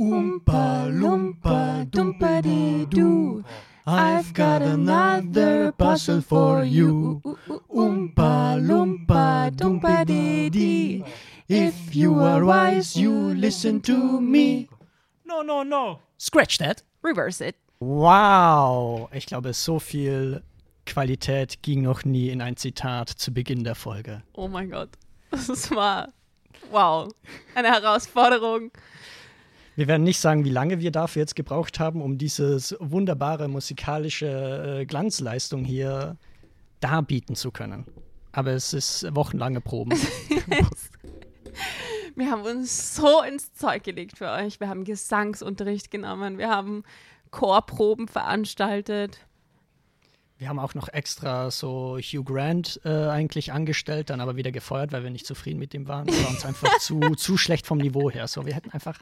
[0.00, 3.44] Oompa Loompa Doompa Dee Doo.
[3.86, 7.20] I've got another puzzle for you.
[7.68, 11.04] Oompa Loompa Doompa Dee Dee.
[11.48, 14.70] If you are wise, you listen to me.
[15.26, 15.98] No, no, no.
[16.16, 16.82] Scratch that.
[17.02, 17.56] Reverse it.
[17.80, 19.10] Wow.
[19.12, 20.42] Ich glaube, so viel
[20.86, 24.22] Qualität ging noch nie in ein Zitat zu Beginn der Folge.
[24.32, 24.88] Oh mein Gott.
[25.30, 26.14] Das war,
[26.70, 27.12] wow,
[27.54, 28.70] eine Herausforderung.
[29.80, 34.80] Wir werden nicht sagen, wie lange wir dafür jetzt gebraucht haben, um dieses wunderbare musikalische
[34.80, 36.18] äh, Glanzleistung hier
[36.80, 37.86] darbieten zu können.
[38.30, 39.92] Aber es ist wochenlange Proben.
[42.14, 44.60] Wir haben uns so ins Zeug gelegt für euch.
[44.60, 46.36] Wir haben Gesangsunterricht genommen.
[46.36, 46.82] Wir haben
[47.30, 49.20] Chorproben veranstaltet.
[50.40, 54.90] Wir haben auch noch extra so Hugh Grant äh, eigentlich angestellt, dann aber wieder gefeuert,
[54.90, 56.06] weil wir nicht zufrieden mit dem waren.
[56.06, 58.26] Das war uns einfach zu, zu schlecht vom Niveau her.
[58.26, 58.98] So, wir hätten einfach,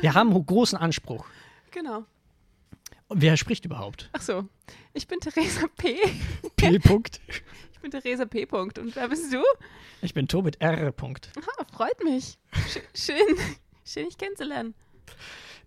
[0.00, 1.24] wir haben einen großen Anspruch.
[1.70, 2.04] Genau.
[3.06, 4.10] Und wer spricht überhaupt?
[4.14, 4.48] Ach so.
[4.92, 5.96] Ich bin Theresa P.
[6.56, 6.66] P.
[6.78, 7.20] -Punkt.
[7.72, 8.42] Ich bin Theresa P.
[8.46, 8.80] -Punkt.
[8.80, 9.44] Und wer bist du?
[10.02, 10.90] Ich bin Tobit R.
[10.90, 11.28] -Punkt.
[11.38, 12.36] Aha, freut mich.
[12.68, 13.36] Sch schön,
[13.84, 14.74] schön, dich kennenzulernen.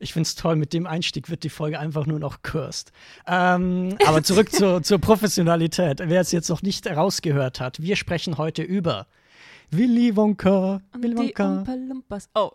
[0.04, 2.92] Ich finde es toll, mit dem Einstieg wird die Folge einfach nur noch cursed.
[3.26, 6.02] Ähm, aber zurück zur, zur Professionalität.
[6.04, 9.08] Wer es jetzt noch nicht rausgehört hat, wir sprechen heute über
[9.72, 10.81] Willy Wonka.
[10.94, 11.64] Willy Die Wonka.
[12.36, 12.52] Oh.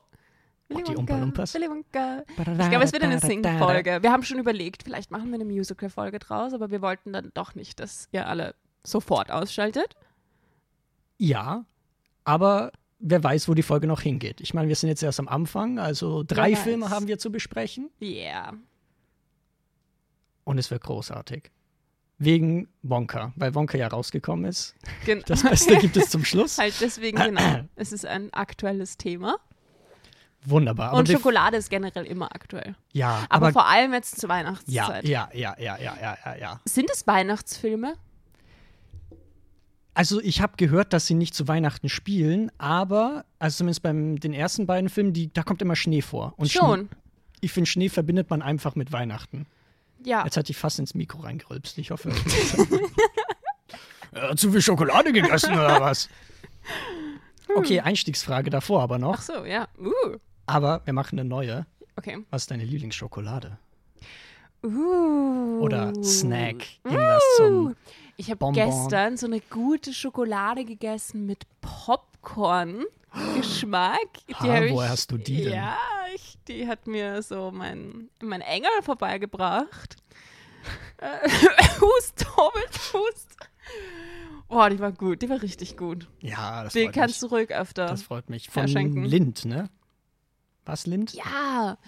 [0.69, 1.55] Willy Oh, die Wonka, Umpa Lumpas.
[1.55, 2.23] Willy Wonka.
[2.29, 4.03] Ich glaube, es wird eine Sing-Folge.
[4.03, 7.55] Wir haben schon überlegt, vielleicht machen wir eine Musical-Folge draus, aber wir wollten dann doch
[7.55, 8.55] nicht, dass ihr alle
[8.85, 9.97] sofort ausschaltet.
[11.17, 11.65] Ja,
[12.25, 14.41] aber wer weiß, wo die Folge noch hingeht.
[14.41, 16.61] Ich meine, wir sind jetzt erst am Anfang, also drei weiß.
[16.61, 18.55] Filme haben wir zu besprechen Yeah.
[20.45, 21.51] und es wird großartig.
[22.21, 24.75] Wegen Wonka, weil Wonka ja rausgekommen ist.
[25.05, 26.59] Gen Das Beste gibt es zum Schluss.
[26.59, 27.61] halt deswegen, genau.
[27.77, 29.37] Es ist ein aktuelles Thema.
[30.45, 30.95] Wunderbar.
[30.95, 32.75] Und Schokolade ist generell immer aktuell.
[32.93, 35.05] ja, Aber, aber, vor allem jetzt zur Weihnachtszeit.
[35.07, 36.61] ja, ja, ja, ja, ja, ja, ja.
[36.65, 37.95] Sind es Weihnachtsfilme?
[39.99, 44.33] Also ich habe gehört, dass sie nicht zu Weihnachten spielen, aber, also zumindest beim den
[44.33, 46.35] ersten beiden Filmen, die, da kommt immer Schnee vor.
[46.37, 46.83] Und Schon.
[46.83, 46.89] Schnee,
[47.41, 49.47] ich finde, Schnee verbindet man einfach mit Weihnachten.
[50.05, 50.23] Ja.
[50.23, 51.79] Jetzt hatte ich fast ins Mikro reingerülpst.
[51.79, 52.13] Ich hoffe.
[54.13, 56.09] äh, zu viel Schokolade gegessen oder was?
[57.57, 59.21] Okay, Einstiegsfrage davor aber Ach noch.
[59.21, 59.67] so, ja.
[59.81, 60.19] Uh.
[60.47, 61.67] Aber wir machen eine neue.
[61.97, 62.19] Okay.
[62.31, 63.59] Was ist deine Lieblingsschokolade?
[64.63, 65.59] Uh.
[65.61, 66.65] Oder Snack?
[66.85, 67.75] Irgendwas zum.
[68.21, 74.09] Ich habe gestern so eine gute Schokolade gegessen mit Popcorn-Geschmack.
[74.29, 75.53] Die Ha, ich, woher hast du die denn?
[75.53, 75.77] Ja,
[76.13, 79.95] ich, die hat mir so mein, mein Engel vorbeigebracht.
[80.97, 81.29] Äh,
[81.81, 83.37] hust, Tobit, hust.
[84.49, 86.09] Boah, die war gut, die war richtig gut.
[86.21, 87.31] Ja, das Die freut kannst mich.
[87.31, 87.87] du ruhig öfter.
[87.87, 88.51] Das freut mich.
[88.51, 89.05] Von verschenken.
[89.05, 89.71] Lind, ne?
[90.69, 91.13] Was, Lind?
[91.15, 91.79] Ja,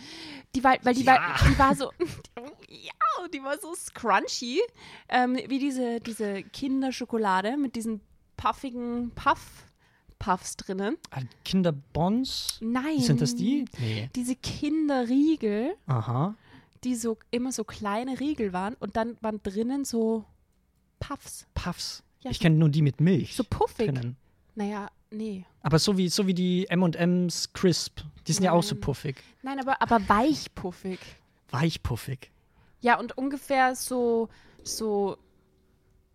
[0.55, 1.15] die war, weil die, Ja.
[1.17, 1.91] war, die war so,
[2.69, 4.61] ja, die war so scrunchy,
[5.09, 8.01] ähm, wie diese, diese Kinderschokolade mit diesen
[8.37, 9.67] puffigen Puff,
[10.19, 10.97] Puffs drinnen.
[11.11, 12.59] Ah, Kinderbons?
[12.63, 13.01] Nein.
[13.01, 13.65] Sind das die?
[13.79, 14.11] Nee.
[14.17, 16.35] Diese Kinderriegel, Aha.
[16.85, 20.25] die so immer so kleine Riegel waren und dann waren drinnen so
[20.99, 22.03] Puffs, Puffs.
[22.21, 23.35] Ja, ich so- kenne nur die mit Milch.
[23.37, 23.87] so puffig.
[23.87, 24.17] drinnen.
[24.55, 25.45] Naja, nee.
[25.63, 28.01] Aber so wie, so wie die M&M's Crisp.
[28.27, 28.81] Die sind ja auch so Nein.
[28.81, 29.23] puffig.
[29.43, 30.99] Nein, aber, aber weichpuffig.
[31.51, 32.31] Weichpuffig.
[32.81, 34.29] Ja, und ungefähr so,
[34.63, 35.19] so,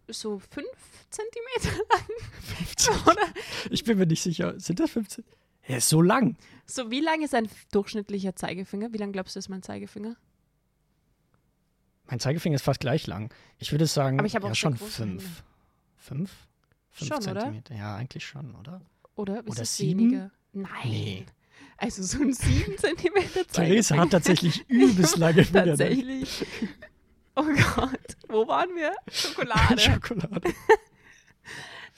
[0.07, 0.67] so fünf
[1.09, 3.05] Zentimeter lang.
[3.05, 3.21] Oder?
[3.69, 4.59] Ich bin mir nicht sicher.
[4.59, 5.23] Sind das 15?
[5.63, 6.37] Er ist so lang.
[6.65, 8.93] So, wie lang ist ein durchschnittlicher Zeigefinger?
[8.93, 10.15] Wie lang glaubst du, ist mein Zeigefinger?
[12.07, 13.33] Mein Zeigefinger ist fast gleich lang.
[13.57, 14.99] Ich würde sagen, Aber ich ja, schon fünf.
[14.99, 15.23] Hände.
[15.97, 16.31] Fünf?
[16.91, 17.41] Fünf Schon, oder?
[17.41, 17.75] Zentimeter.
[17.75, 18.81] Ja, eigentlich schon, oder?
[19.15, 19.99] Oder ist Oder es sieben?
[20.01, 20.31] weniger?
[20.53, 20.69] Nein.
[20.85, 21.25] Nee.
[21.77, 25.61] Also so ein sieben Zentimeter Theresa hat tatsächlich übelst lange Finger.
[25.65, 25.69] ne?
[25.71, 26.45] Tatsächlich.
[27.35, 27.43] Oh
[27.75, 28.93] Gott, wo waren wir?
[29.11, 29.77] Schokolade.
[29.79, 30.53] Schokolade.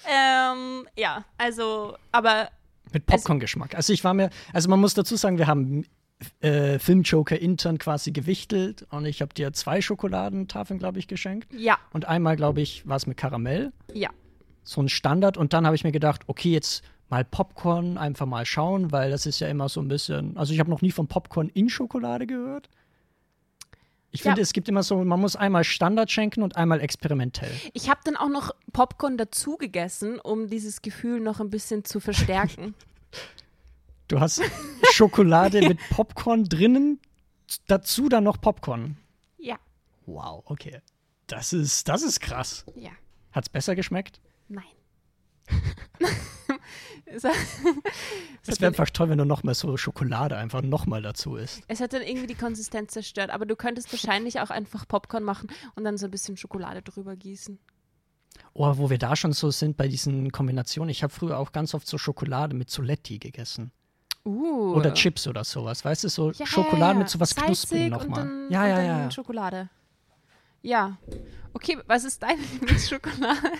[0.09, 2.49] ähm, ja, also, aber
[2.93, 3.75] Mit Popcorn-Geschmack.
[3.75, 5.85] Also ich war mir, also man muss dazu sagen, wir haben
[6.39, 11.53] äh, Filmjoker intern quasi gewichtelt und ich habe dir zwei Schokoladentafeln, glaube ich, geschenkt.
[11.53, 13.71] ja, Und einmal, glaube ich, war es mit Karamell.
[13.93, 14.09] ja.
[14.63, 15.37] So ein Standard.
[15.37, 19.25] Und dann habe ich mir gedacht, okay, jetzt mal Popcorn einfach mal schauen, weil das
[19.25, 20.37] ist ja immer so ein bisschen.
[20.37, 22.69] Also ich habe noch nie von Popcorn in Schokolade gehört.
[24.11, 24.31] Ich Ja.
[24.31, 27.51] finde, es gibt immer so, man muss einmal Standard schenken und einmal experimentell.
[27.73, 31.99] Ich habe dann auch noch Popcorn dazu gegessen, um dieses Gefühl noch ein bisschen zu
[31.99, 32.73] verstärken.
[34.09, 34.41] Du hast
[34.93, 37.01] Schokolade mit Popcorn drinnen,
[37.67, 38.95] dazu dann noch Popcorn.
[39.37, 39.57] ja,
[40.05, 40.79] Wow, okay.
[41.27, 42.63] Das ist, das ist krass.
[42.75, 42.91] ja.
[43.33, 44.21] Hat's besser geschmeckt?
[44.47, 44.63] Nein.
[47.13, 47.23] Es,
[48.61, 51.61] wäre einfach toll, wenn du nochmal so Schokolade einfach nochmal dazu isst.
[51.67, 55.49] es hat dann irgendwie die Konsistenz zerstört, aber du könntest wahrscheinlich auch einfach Popcorn machen
[55.75, 57.59] und dann so ein bisschen Schokolade drüber gießen.
[58.53, 60.89] Oh, wo wir da schon so sind bei diesen Kombinationen.
[60.89, 63.71] Ich habe früher auch ganz oft so Schokolade mit Soletti gegessen.
[64.25, 64.75] Uh.
[64.75, 65.85] Oder Chips oder sowas.
[65.85, 68.47] Weißt du, so Ja, Schokolade ja, mit so was Salzig Knusprigen und nochmal.
[68.49, 69.11] Ja, ja, ja.
[69.11, 69.69] Schokolade.
[70.61, 70.97] Ja.
[71.53, 73.53] Okay, was ist deine Lieblingsschokolade?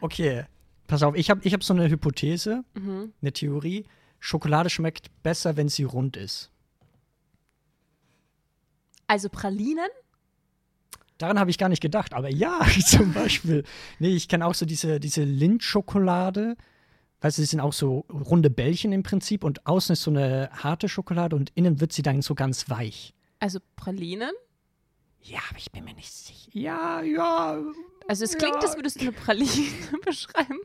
[0.00, 0.46] Okay,
[0.90, 3.12] pass auf, ich habe ich hab so eine Hypothese, Mhm.
[3.22, 3.84] eine Theorie.
[4.18, 6.50] Schokolade schmeckt besser, wenn sie rund ist.
[9.06, 9.88] Also Pralinen?
[11.18, 13.64] Daran habe ich gar nicht gedacht, aber ja, zum Beispiel.
[13.98, 16.56] Nee, ich kenne auch so diese, diese Lindschokolade.
[17.20, 20.48] Weißt du, die sind auch so runde Bällchen im Prinzip und außen ist so eine
[20.52, 23.14] harte Schokolade und innen wird sie dann so ganz weich.
[23.38, 24.30] Also Pralinen?
[25.22, 26.50] Ja, aber ich bin mir nicht sicher.
[26.54, 27.58] Ja, ja.
[28.10, 28.60] Also es klingt, Ja.
[28.62, 29.46] als würdest du eine Praline
[30.04, 30.58] beschreiben.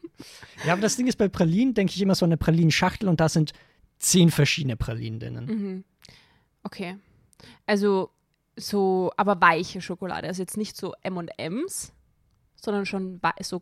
[0.65, 3.29] Ja, aber das Ding ist, bei Pralinen denke ich immer so eine Pralinenschachtel und da
[3.29, 3.53] sind
[3.99, 5.45] zehn verschiedene Pralinen drinnen.
[5.45, 5.83] Mhm.
[6.63, 6.97] Okay.
[7.67, 8.09] Also
[8.57, 10.27] so, aber weiche Schokolade.
[10.27, 11.93] Also jetzt nicht so M&M's,
[12.55, 13.61] sondern schon so,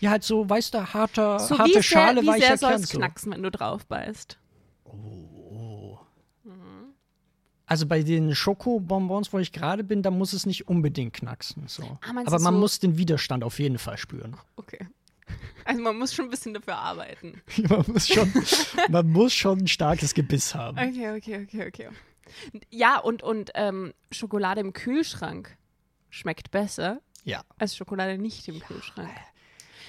[0.00, 2.70] Ja, halt so, weißt du, harter, so harte wie sehr, Schale, wie weicher sehr soll
[2.70, 2.82] Kern.
[2.82, 2.98] es So.
[2.98, 4.36] knacksen, wenn du drauf beißt.
[7.72, 11.68] Also bei den Schokobonbons, wo ich gerade bin, da muss es nicht unbedingt knacksen.
[11.68, 11.82] So.
[12.02, 14.36] Ah, Aber man so- muss den Widerstand auf jeden Fall spüren.
[14.56, 14.86] Okay.
[15.64, 17.40] Also man muss schon ein bisschen dafür arbeiten.
[17.68, 18.30] man, muss schon,
[18.90, 20.76] man muss schon ein starkes Gebiss haben.
[20.78, 21.88] Okay, okay, okay, okay.
[22.70, 25.56] Ja, und, und ähm, Schokolade im Kühlschrank
[26.10, 27.42] schmeckt besser Ja.
[27.58, 29.08] als Schokolade nicht im Kühlschrank.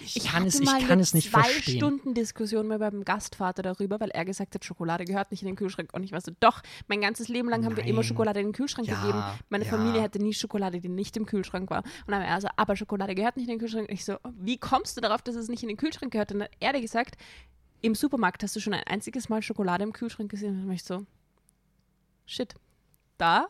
[0.04, 1.78] Ich, Ich kann, es, ich mal kann es nicht zwei verstehen.
[1.78, 5.56] Stunden Diskussion mit meinem Gastvater darüber, weil er gesagt hat, Schokolade gehört nicht in den
[5.56, 5.92] Kühlschrank.
[5.94, 8.04] Und ich war so, doch, mein ganzes Leben lang haben wir immer Nein.
[8.04, 9.24] Schokolade in den Kühlschrank Ja, gegeben.
[9.50, 9.70] Meine ja.
[9.70, 11.84] Familie hatte nie Schokolade, die nicht im Kühlschrank war.
[12.06, 13.90] Und dann war er so, aber Schokolade gehört nicht in den Kühlschrank.
[13.90, 16.32] Und ich so, wie kommst du darauf, dass es nicht in den Kühlschrank gehört?
[16.32, 17.16] Und dann hat er gesagt,
[17.82, 20.52] im Supermarkt hast du schon ein einziges Mal Schokolade im Kühlschrank gesehen.
[20.52, 21.06] Und dann war ich so,
[22.26, 22.56] shit,
[23.18, 23.48] da,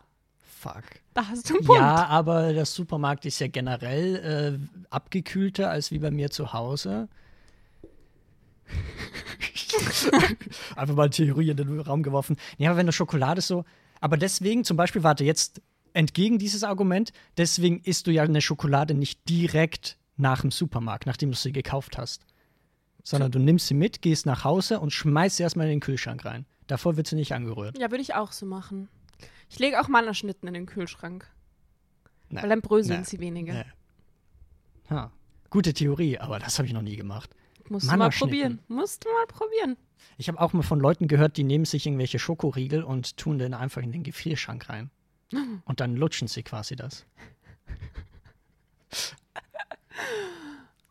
[0.54, 0.84] Fuck.
[1.14, 1.82] da hast du einen Punkt.
[1.82, 7.10] Ja, aber der Supermarkt ist ja generell äh, abgekühlter als wie bei mir zu Hause.
[10.76, 12.38] Einfach mal Theorie in den Raum geworfen.
[12.58, 13.66] Ja, aber wenn du Schokolade so.
[14.00, 15.62] Aber deswegen, zum Beispiel, warte, jetzt
[15.94, 21.32] entgegen dieses Argument, deswegen isst du ja eine Schokolade nicht direkt nach dem Supermarkt, nachdem
[21.32, 22.26] du sie gekauft hast.
[23.04, 26.24] Sondern du nimmst sie mit, gehst nach Hause und schmeißt sie erstmal in den Kühlschrank
[26.24, 26.46] rein.
[26.68, 27.78] Davor wird sie nicht angerührt.
[27.78, 28.88] Ja, würde ich auch so machen.
[29.50, 31.28] Ich lege auch Mannerschnitten in den Kühlschrank.
[32.30, 32.42] Nee.
[32.42, 33.06] Weil dann bröseln Nee.
[33.06, 33.54] sie weniger.
[33.54, 33.66] Nee.
[34.90, 35.12] Ha.
[35.50, 37.30] Gute Theorie, aber das habe ich noch nie gemacht.
[37.70, 38.60] Musst du mal probieren.
[38.68, 39.78] Musst du mal probieren.
[40.18, 43.54] Ich habe auch mal von Leuten gehört, die nehmen sich irgendwelche Schokoriegel und tun den
[43.54, 44.90] einfach in den Gefrierschrank rein.
[45.66, 47.06] Und dann lutschen sie quasi das.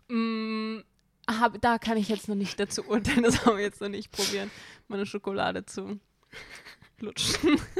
[0.09, 0.79] Mm,
[1.29, 3.23] hab, da kann ich jetzt noch nicht dazu urteilen.
[3.25, 4.51] Das haben wir jetzt noch nicht probieren,
[4.89, 6.01] meine Schokolade zu
[7.03, 7.59] lutschen.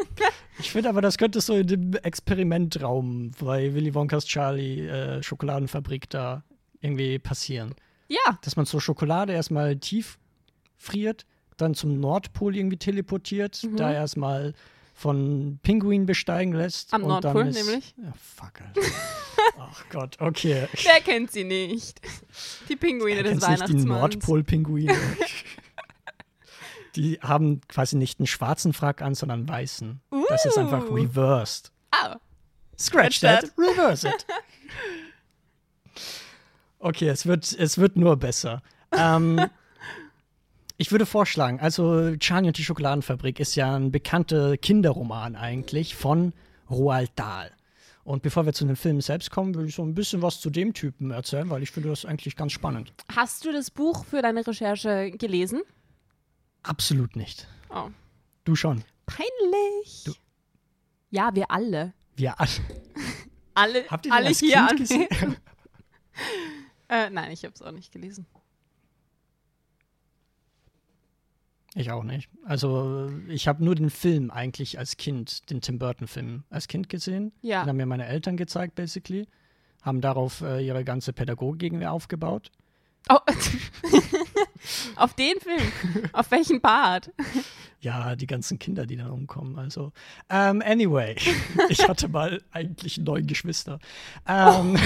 [0.59, 6.09] Ich finde aber, das könnte so in dem Experimentraum bei Willy Wonkas Charlie äh, Schokoladenfabrik
[6.11, 6.45] da
[6.81, 7.75] irgendwie passieren.
[8.09, 10.19] Ja, Dass man so Schokolade erstmal tief
[10.77, 11.25] friert,
[11.57, 13.77] dann zum Nordpol irgendwie teleportiert, Mhm.
[13.77, 14.53] da erstmal
[14.95, 16.93] von Pinguin besteigen lässt.
[16.93, 17.95] Am Nordpol ist, nämlich.
[17.97, 18.81] Ja, fuck, Alter.
[19.59, 20.69] Ach Gott, okay.
[20.85, 22.01] wer kennt sie nicht?
[22.69, 24.01] Die Pinguine des Kennst nicht die Weihnachtsmanns.
[24.17, 24.95] Nordpol-Pinguine?
[26.97, 30.01] die haben quasi nicht einen schwarzen Frack an, sondern einen weißen.
[30.29, 31.73] Das ist einfach reversed.
[31.91, 32.17] Ah,
[32.79, 34.27] Scratch Scratch that, reverse it.
[36.85, 38.61] Okay, es wird, es wird nur besser.
[38.91, 39.41] Ähm,
[40.79, 46.33] ich würde vorschlagen, also Charlie und die Schokoladenfabrik ist ja ein bekannter Kinderroman eigentlich von
[46.69, 47.53] Roald Dahl.
[48.03, 50.51] Und bevor wir zu den Filmen selbst kommen, würde ich so ein bisschen was zu
[50.51, 52.93] dem Typen erzählen, weil ich finde das eigentlich ganz spannend.
[53.15, 55.63] hast du das Buch für deine Recherche gelesen?
[56.63, 57.47] Absolut nicht.
[57.71, 57.89] Oh,
[58.45, 58.83] Du schon.
[59.07, 60.05] peinlich.
[60.05, 60.15] Du-
[61.11, 61.93] Ja, wir alle.
[62.17, 62.51] Wir alle.
[63.55, 65.09] Alle, Habt ihr alle als hier Kind gesehen?
[66.89, 68.25] äh, nein, ich habe es auch nicht gelesen.
[71.75, 72.29] Ich auch nicht.
[72.45, 77.33] Also, ich habe nur den Film eigentlich als Kind, den Tim Burton-Film, als Kind gesehen.
[77.41, 77.63] Ja.
[77.63, 79.27] Den haben mir meine Eltern gezeigt, basically.
[79.83, 82.51] Haben darauf äh, ihre ganze Pädagogik aufgebaut.
[83.09, 83.19] Oh.
[84.97, 85.73] Auf den Film.
[86.13, 87.11] Auf welchen Part?
[87.81, 89.59] Ja, die ganzen Kinder, die dann umkommen.
[89.59, 89.93] Also,
[90.31, 91.17] ähm, anyway,
[91.69, 93.81] ich hatte mal eigentlich neun Geschwister.
[94.27, 94.79] Ähm,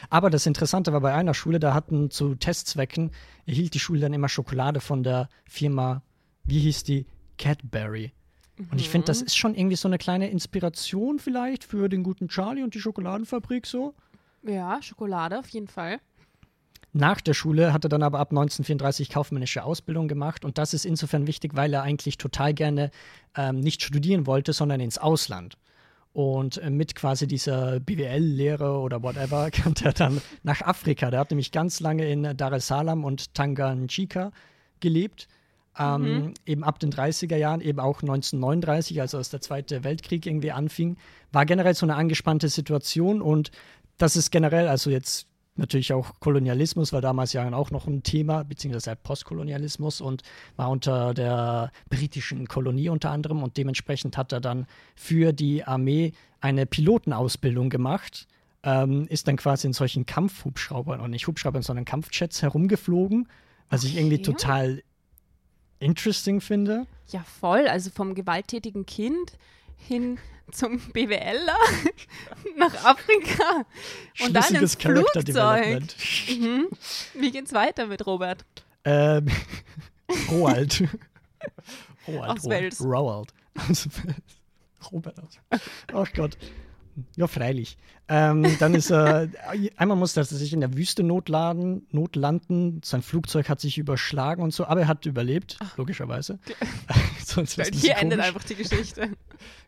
[0.10, 3.12] Aber das Interessante war bei einer Schule, da hatten zu Testzwecken,
[3.46, 6.01] erhielt die Schule dann immer Schokolade von der Firma,
[6.44, 7.06] wie hieß die?
[7.38, 8.12] Cadbury.
[8.72, 9.25] Und ich finde, das Mhm.
[9.25, 13.65] ist schon irgendwie so eine kleine Inspiration vielleicht für den guten Charlie und die Schokoladenfabrik
[13.68, 13.94] so.
[14.44, 16.00] Ja, Schokolade auf jeden Fall.
[16.94, 20.86] Nach der Schule hat er dann aber ab 1934 kaufmännische Ausbildung gemacht und das ist
[20.86, 22.89] insofern wichtig, weil er eigentlich total gerne
[23.36, 25.58] ähm, nicht studieren wollte, sondern ins Ausland.
[26.15, 31.12] Und äh, mit quasi dieser BWL-Lehre oder whatever kam er dann nach Afrika.
[31.12, 34.31] Der hat nämlich ganz lange in Dar es Salaam und Tanganyika
[34.79, 35.27] gelebt.
[35.77, 40.53] Ähm, Eben ab den 30er Jahren, eben auch 1939, also als der Zweite Weltkrieg irgendwie
[40.53, 40.95] anfing,
[41.34, 43.51] war generell so eine angespannte Situation und
[43.98, 48.43] das ist generell, also jetzt natürlich auch Kolonialismus, war damals ja auch noch ein Thema,
[48.43, 50.24] beziehungsweise halt Postkolonialismus und
[50.55, 56.13] war unter der britischen Kolonie unter anderem und dementsprechend hat er dann für die Armee
[56.41, 58.27] eine Pilotenausbildung gemacht,
[58.63, 63.27] ähm, ist dann quasi in solchen Kampfhubschraubern und nicht Hubschraubern, sondern Kampfjets herumgeflogen,
[63.69, 64.24] was ich irgendwie Okay.
[64.24, 64.83] total
[65.79, 66.85] interesting finde.
[67.09, 67.67] Ja, voll.
[67.67, 69.38] Also vom gewalttätigen Kind
[69.77, 70.17] hin
[70.51, 71.58] zum BWLer
[72.58, 73.65] nach Afrika
[74.22, 75.84] und dann ins Character Flugzeug.
[76.29, 76.67] Mhm.
[77.13, 78.46] Wie geht's weiter mit Robert?
[78.84, 79.27] Ähm,
[80.29, 80.84] Roald.
[82.08, 82.29] Roald.
[82.29, 82.79] Aus Roald.
[82.79, 83.34] Roald.
[83.70, 83.89] Aus.
[84.91, 85.39] Robert aus.
[85.94, 86.38] Ach Gott.
[87.15, 87.77] Ja, freilich.
[88.07, 89.29] Ähm, dann ist er,
[89.77, 92.81] einmal musste er sich in der Wüste notladen, notlanden.
[92.83, 96.39] Sein Flugzeug hat sich überschlagen und so, aber er hat überlebt, logischerweise.
[97.25, 98.27] Sonst Hier endet komisch.
[98.27, 99.09] einfach die Geschichte.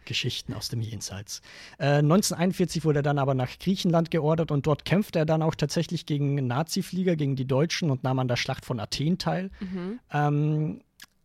[0.06, 1.42] Geschichten aus dem Jenseits.
[1.80, 5.56] Äh, 1941 wurde er dann aber nach Griechenland geordert und dort kämpfte er dann auch
[5.56, 9.50] tatsächlich gegen Nazi-Flieger, gegen die Deutschen und nahm an der Schlacht von Athen teil.
[9.60, 10.00] Mhm.
[10.12, 10.82] Ähm,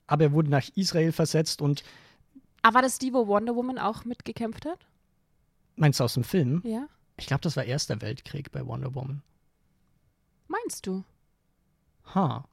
[0.06, 1.84] aber er wurde nach Israel versetzt und
[2.62, 4.78] Aber war das die, wo Wonder Woman auch mitgekämpft hat?
[5.76, 6.62] Meinst du aus dem Film?
[6.64, 6.86] Ja.
[7.16, 9.22] Ich glaube, das war Erster Weltkrieg bei Wonder Woman.
[10.48, 11.04] Meinst du?
[12.14, 12.44] Ha.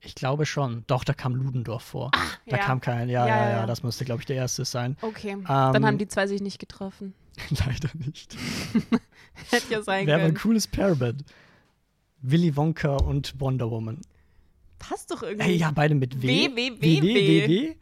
[0.00, 0.84] Ich glaube schon.
[0.86, 2.10] Doch, da kam Ludendorff vor.
[2.12, 2.58] da Ah, ja.
[2.58, 4.96] kam kein, ja, Ja, ja, ja, das musste, glaube ich, der erste sein.
[5.02, 5.32] Okay.
[5.32, 7.12] Ähm, Dann haben die zwei sich nicht getroffen.
[7.50, 8.36] Leider nicht.
[9.50, 10.42] Hätte ja sein Wäre aber ein können.
[10.42, 11.24] cooles Pairband.
[12.22, 14.00] Willy Wonka und Wonder Woman.
[14.78, 15.48] Passt doch irgendwie.
[15.50, 16.26] Ey, ja, beide mit W.
[16.26, 17.48] W, W, W, W.
[17.48, 17.76] W.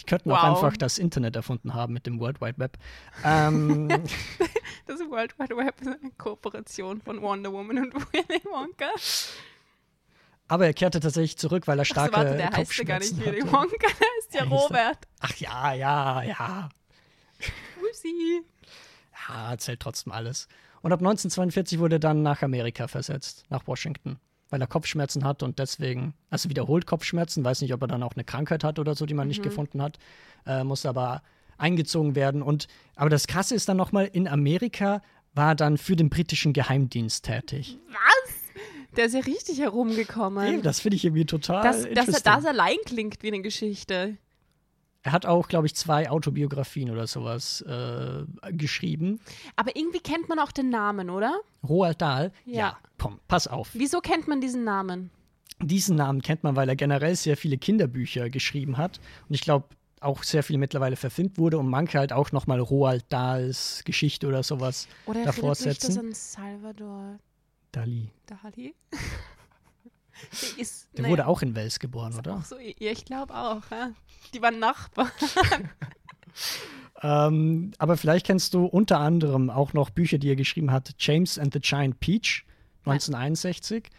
[0.00, 0.56] Die könnten auch Wow.
[0.64, 2.76] einfach das Internet erfunden haben mit dem World Wide Web.
[3.24, 3.88] Ähm,
[4.86, 8.90] Das World Wide Web ist eine Kooperation von Wonder Woman und Willy Wonka.
[10.48, 13.42] aber er kehrte tatsächlich zurück, weil er starke warte, der heißt ja gar nicht Willy.
[13.42, 14.98] Wonka, der heißt ja Robert.
[15.20, 16.68] Ach ja, ja, ja.
[17.88, 18.42] Upsi.
[19.28, 20.48] Ja, erzählt trotzdem alles.
[20.82, 24.18] Und ab 1942 wurde er dann nach Amerika versetzt, nach Washington,
[24.54, 28.12] weil er Kopfschmerzen hat und deswegen, also wiederholt Kopfschmerzen, weiß nicht, ob er dann auch
[28.14, 29.98] eine Krankheit hat oder so, die man nicht gefunden hat,
[30.46, 31.24] äh, musste aber
[31.58, 32.40] eingezogen werden.
[32.40, 36.52] Und aber das Krasse ist dann nochmal, in Amerika war er dann für den britischen
[36.52, 37.80] Geheimdienst tätig.
[37.88, 38.34] Was?
[38.96, 40.46] Der ist ja richtig herumgekommen.
[40.46, 44.18] Eben, das finde ich irgendwie total dass, dass das allein klingt wie eine Geschichte.
[45.04, 49.20] Er hat auch, glaube ich, zwei Autobiografien oder sowas äh, geschrieben.
[49.54, 51.40] Aber irgendwie kennt man auch den Namen, oder?
[51.62, 52.58] Roald Dahl, Ja.
[52.58, 53.68] ja, komm, pass auf.
[53.74, 55.10] Wieso kennt man diesen Namen?
[55.60, 58.98] Diesen Namen kennt man, weil er generell sehr viele Kinderbücher geschrieben hat.
[59.28, 59.66] Und ich glaube,
[60.00, 64.42] auch sehr viel mittlerweile verfilmt wurde und manche halt auch nochmal Roald Dahls Geschichte oder
[64.42, 65.98] sowas Oder davor setzen.
[65.98, 67.18] an Salvador
[67.72, 68.10] Dali.
[68.26, 68.74] Dali?
[70.56, 72.42] Ist, Der naja, wurde auch in Wels geboren, oder?
[72.46, 73.62] So, ja, ich glaube auch.
[73.70, 73.90] Ja.
[74.32, 75.10] Die waren Nachbarn.
[77.02, 80.94] Ähm, aber vielleicht kennst du unter anderem auch noch Bücher, die er geschrieben hat.
[80.98, 82.46] James and the Giant Peach,
[82.86, 83.90] 1961.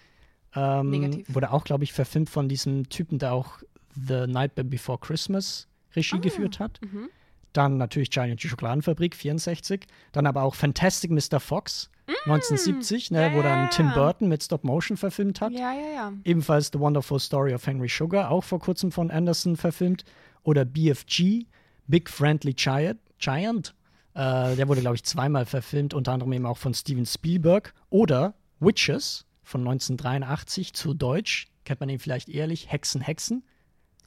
[0.56, 1.36] Ähm, Negativ.
[1.36, 3.60] Wurde auch, glaube ich, verfilmt von diesem Typen, der auch
[3.94, 6.80] The Night Before Christmas Regie geführt hat.
[6.82, 7.10] Mhm.
[7.54, 9.86] Dann natürlich die Schokoladenfabrik, 64.
[10.12, 11.40] Dann aber auch Fantastic Mr.
[11.40, 13.92] Fox, 1970, ne, Ja, wo dann Tim.
[13.94, 15.52] Burton mit Stop Motion verfilmt hat.
[15.52, 16.14] Ja, ja, ja.
[16.24, 20.06] Ebenfalls The Wonderful Story of Henry Sugar, auch vor kurzem von Anderson verfilmt.
[20.44, 21.46] Oder BFG,
[21.88, 23.00] Big Friendly Giant.
[23.18, 23.74] Giant.
[24.14, 27.74] Äh, der wurde, glaube ich, zweimal verfilmt, unter anderem eben auch von Steven Spielberg.
[27.90, 31.48] Oder Witches von 1983 zu Deutsch.
[31.64, 32.72] Kennt man ihn vielleicht ehrlich?
[32.72, 33.44] Hexen, Hexen.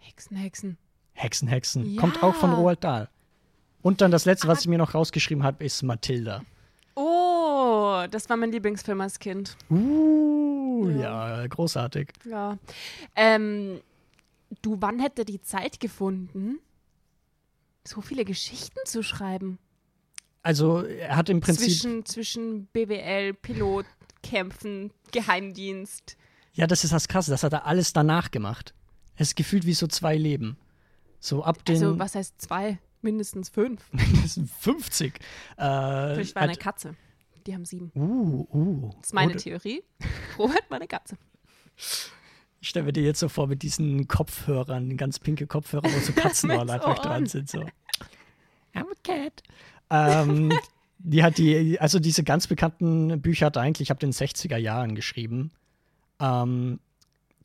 [0.00, 0.78] Hexen, Hexen.
[1.12, 1.94] Hexen, Hexen.
[1.94, 2.00] Ja.
[2.00, 3.08] Kommt auch von Roald Dahl.
[3.82, 6.42] Und dann das letzte, was ich mir noch rausgeschrieben habe, ist Matilda.
[8.10, 9.56] Das war mein Lieblingsfilm als Kind.
[9.70, 12.10] Uh, ja, großartig.
[12.24, 12.58] Ja.
[13.16, 13.80] Ähm,
[14.62, 16.58] du, wann hätte die Zeit gefunden,
[17.84, 19.58] so viele Geschichten zu schreiben?
[20.42, 21.66] Also, er hat im Prinzip.
[21.66, 23.86] Zwischen, zwischen BWL, Pilot,
[24.22, 26.16] Kämpfen, Geheimdienst.
[26.54, 27.30] Ja, das ist das Krasse.
[27.30, 28.74] Das hat er alles danach gemacht.
[29.16, 30.56] Es ist gefühlt wie so zwei Leben.
[31.20, 32.78] So ab den Also, was heißt zwei?
[33.02, 33.82] Mindestens fünf.
[34.26, 35.14] sind 50.
[35.14, 35.18] Äh,
[35.56, 36.94] Vielleicht war eine Katze.
[37.48, 37.90] Die haben sieben.
[37.96, 38.90] uh, uh.
[38.98, 39.82] Das ist meine Oder- Theorie.
[40.38, 41.16] Robert war eine Katze.
[42.60, 46.12] Ich stelle mir dir jetzt so vor mit diesen Kopfhörern, ganz pinke Kopfhörer, wo so
[46.16, 47.48] Katzenohren einfach dran sind.
[47.48, 47.60] So.
[48.74, 49.42] I'm a cat.
[49.88, 50.52] Ähm,
[50.98, 54.58] die hat die, also diese ganz bekannten Bücher hat er eigentlich, ich habe den 60er
[54.58, 55.50] Jahren geschrieben.
[56.20, 56.80] Ähm,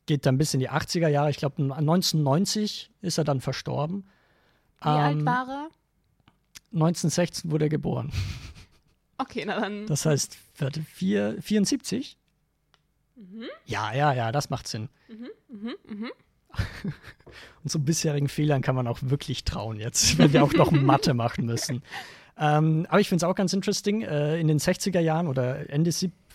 [0.04, 1.30] geht dann bis in die 80er Jahre.
[1.30, 4.04] Ich glaube, 1990 ist er dann verstorben.
[4.82, 5.68] Wie alt Ähm, war er?
[6.74, 8.12] 1916 wurde er geboren.
[9.18, 9.86] Okay, na dann.
[9.86, 12.16] Das heißt, warte, vier, 74?
[13.16, 13.44] Mhm.
[13.66, 14.88] Ja, ja, ja, das macht Sinn.
[17.62, 21.14] Und so bisherigen Fehlern kann man auch wirklich trauen jetzt, wenn wir auch noch Mathe
[21.14, 21.82] machen müssen.
[22.38, 24.02] Ähm, aber ich finde es auch ganz interesting.
[24.02, 25.90] Äh, in den 60er Jahren oder Ende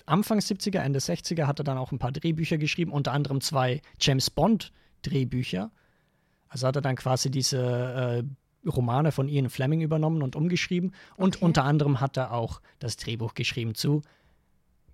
[0.06, 3.82] Anfang 70er, Ende 60er hat er dann auch ein paar Drehbücher geschrieben, unter anderem zwei
[4.00, 4.72] James Bond
[5.04, 5.72] Drehbücher.
[6.48, 8.24] Also hat er dann quasi diese äh,
[8.66, 10.94] Romane von Ian Fleming übernommen und umgeschrieben.
[11.16, 11.46] Und Okay.
[11.46, 14.02] unter anderem hat er auch das Drehbuch geschrieben zu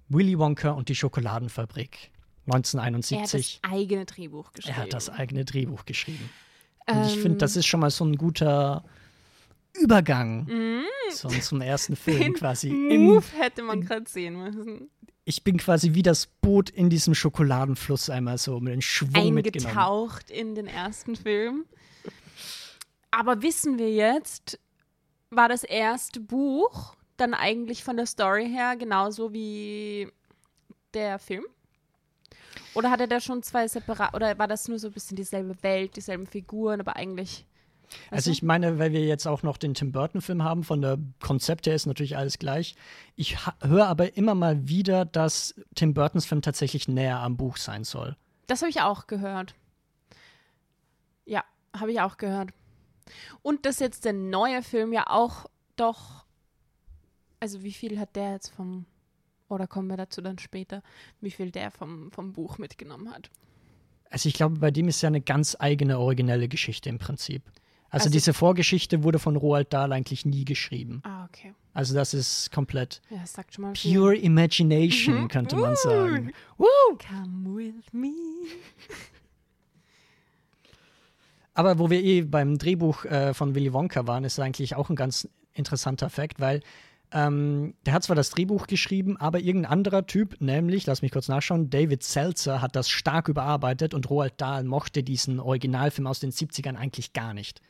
[0.10, 2.12] Willy Wonka und die Schokoladenfabrik.
[2.48, 3.60] Er hat 1971.
[3.64, 4.78] das eigene Drehbuch geschrieben.
[4.78, 6.30] Er hat das eigene Drehbuch geschrieben.
[6.88, 8.84] Und ich Ähm, finde, das ist schon mal so ein guter
[9.74, 10.48] Übergang
[11.10, 12.70] so, zum ersten Film den quasi.
[12.70, 14.90] Im, Move hätte man gerade sehen müssen.
[15.26, 19.66] ich bin quasi wie das Boot in diesem Schokoladenfluss einmal so mit dem Schwung mitgenommen.
[19.76, 21.66] Eingetaucht in den ersten Film.
[23.18, 24.60] Aber wissen wir jetzt,
[25.30, 30.12] war das erste Buch dann eigentlich von der Story her genauso wie
[30.94, 31.46] der Film?
[32.74, 35.96] Oder hatte der schon zwei separat, oder war das nur so ein bisschen dieselbe Welt,
[35.96, 37.46] dieselben Figuren, aber eigentlich.
[38.12, 41.68] Also ich meine, weil wir jetzt auch noch den Tim Burton-Film haben, von der Konzept
[41.68, 42.76] her ist natürlich alles gleich.
[43.16, 47.86] Ich höre aber immer mal wieder, dass Tim Burtons Film tatsächlich näher am Buch sein
[47.86, 48.18] soll.
[48.48, 49.56] Das habe ich auch gehört.
[51.24, 52.52] Ja, habe ich auch gehört.
[53.42, 56.26] Und dass jetzt der neue Film ja auch doch.
[57.40, 58.86] Also, wie viel hat der jetzt vom.
[59.48, 60.82] Oder kommen wir dazu dann später,
[61.22, 63.30] wie viel der vom, vom Buch mitgenommen hat?
[64.10, 67.44] Also ich glaube, bei dem ist ja eine ganz eigene, originelle Geschichte im Prinzip.
[67.90, 71.02] Also, Also- diese Vorgeschichte wurde von Roald Dahl eigentlich nie geschrieben.
[71.04, 71.54] Ah, okay.
[71.74, 73.94] Also das ist komplett Ja, das sagt schon mal viel.
[74.00, 75.28] pure imagination, Mhm.
[75.28, 75.76] könnte man Uh.
[75.76, 76.32] sagen.
[76.58, 78.14] Come with me.
[81.56, 84.96] Aber wo wir eh beim Drehbuch äh, von Willy Wonka waren, ist eigentlich auch ein
[84.96, 86.62] ganz interessanter Fakt, weil
[87.12, 91.30] ähm, der hat zwar das Drehbuch geschrieben, aber irgendein anderer Typ, nämlich, lass mich kurz
[91.30, 96.32] nachschauen, David Seltzer hat das stark überarbeitet und Roald Dahl mochte diesen Originalfilm aus den
[96.32, 97.62] 70ern eigentlich gar nicht.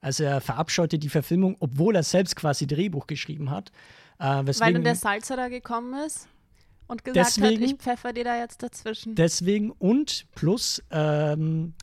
[0.00, 3.72] Also er verabscheute die Verfilmung, obwohl er selbst quasi Drehbuch geschrieben hat.
[4.18, 6.28] Äh, Weil dann der Salzer da gekommen ist
[6.86, 9.14] und gesagt Deswegen- hat, ich pfeffer dir da jetzt dazwischen.
[9.16, 11.74] Deswegen und plus ähm,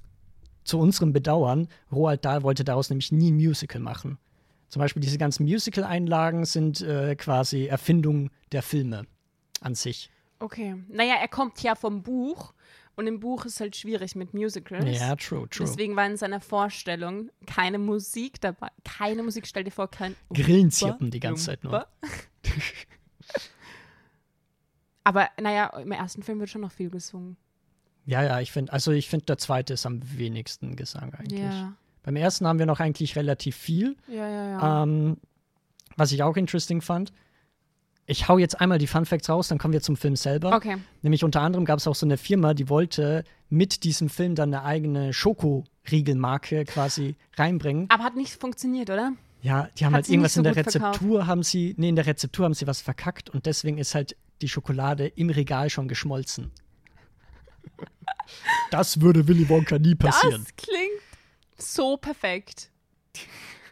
[0.63, 4.17] zu unserem Bedauern, Roald Dahl wollte daraus nämlich nie ein Musical machen.
[4.69, 9.05] Zum Beispiel diese ganzen Musical-Einlagen sind äh, quasi Erfindung der Filme
[9.59, 10.09] an sich.
[10.39, 10.75] Okay.
[10.87, 12.53] Naja, er kommt ja vom Buch
[12.95, 14.99] und im Buch ist halt schwierig mit Musicals.
[14.99, 15.67] Ja, true, true.
[15.67, 18.69] Deswegen war in seiner Vorstellung keine Musik dabei.
[18.83, 21.87] Keine Musik, stell dir vor, kein Grillenzirpen die ganze Zeit nur.
[25.03, 27.37] Aber naja, im ersten Film wird schon noch viel gesungen.
[28.05, 31.39] Ja, ja, ich finde, also ich finde, der zweite ist am wenigsten Gesang eigentlich.
[31.39, 31.73] Ja.
[32.03, 33.95] Beim ersten haben wir noch eigentlich relativ viel.
[34.07, 34.83] Ja, ja, ja.
[34.83, 35.17] Ähm,
[35.97, 37.11] was ich auch interesting fand,
[38.07, 40.55] Ich hau jetzt einmal die Fun Facts raus, dann kommen wir zum Film selber.
[40.55, 40.77] Okay.
[41.01, 44.53] Nämlich unter anderem gab es auch so eine Firma, die wollte mit diesem Film dann
[44.53, 47.85] eine eigene Schokoriegelmarke quasi reinbringen.
[47.89, 49.13] Aber hat nicht funktioniert, oder?
[49.43, 50.95] Ja, die haben Hat halt irgendwas so in der gut verkauft.
[50.95, 54.15] Rezeptur haben sie, nee, in der Rezeptur haben sie was verkackt und deswegen ist halt
[54.41, 56.51] die Schokolade im Regal schon geschmolzen.
[58.69, 60.43] Das würde Willy Wonka nie passieren.
[60.45, 61.01] Das klingt
[61.57, 62.69] so perfekt.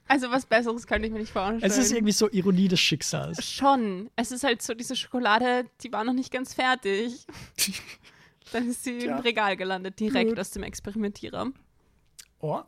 [0.08, 1.62] Also was Besseres könnte ich mir nicht vorstellen.
[1.64, 3.46] Es ist irgendwie so Ironie des Schicksals.
[3.46, 4.10] Schon.
[4.16, 7.26] Es ist halt so, diese Schokolade, die war noch nicht ganz fertig.
[8.52, 9.16] Dann ist sie Tja.
[9.18, 10.40] im Regal gelandet, direkt Gut.
[10.40, 11.52] aus dem Experimentierer.
[12.40, 12.62] Oh.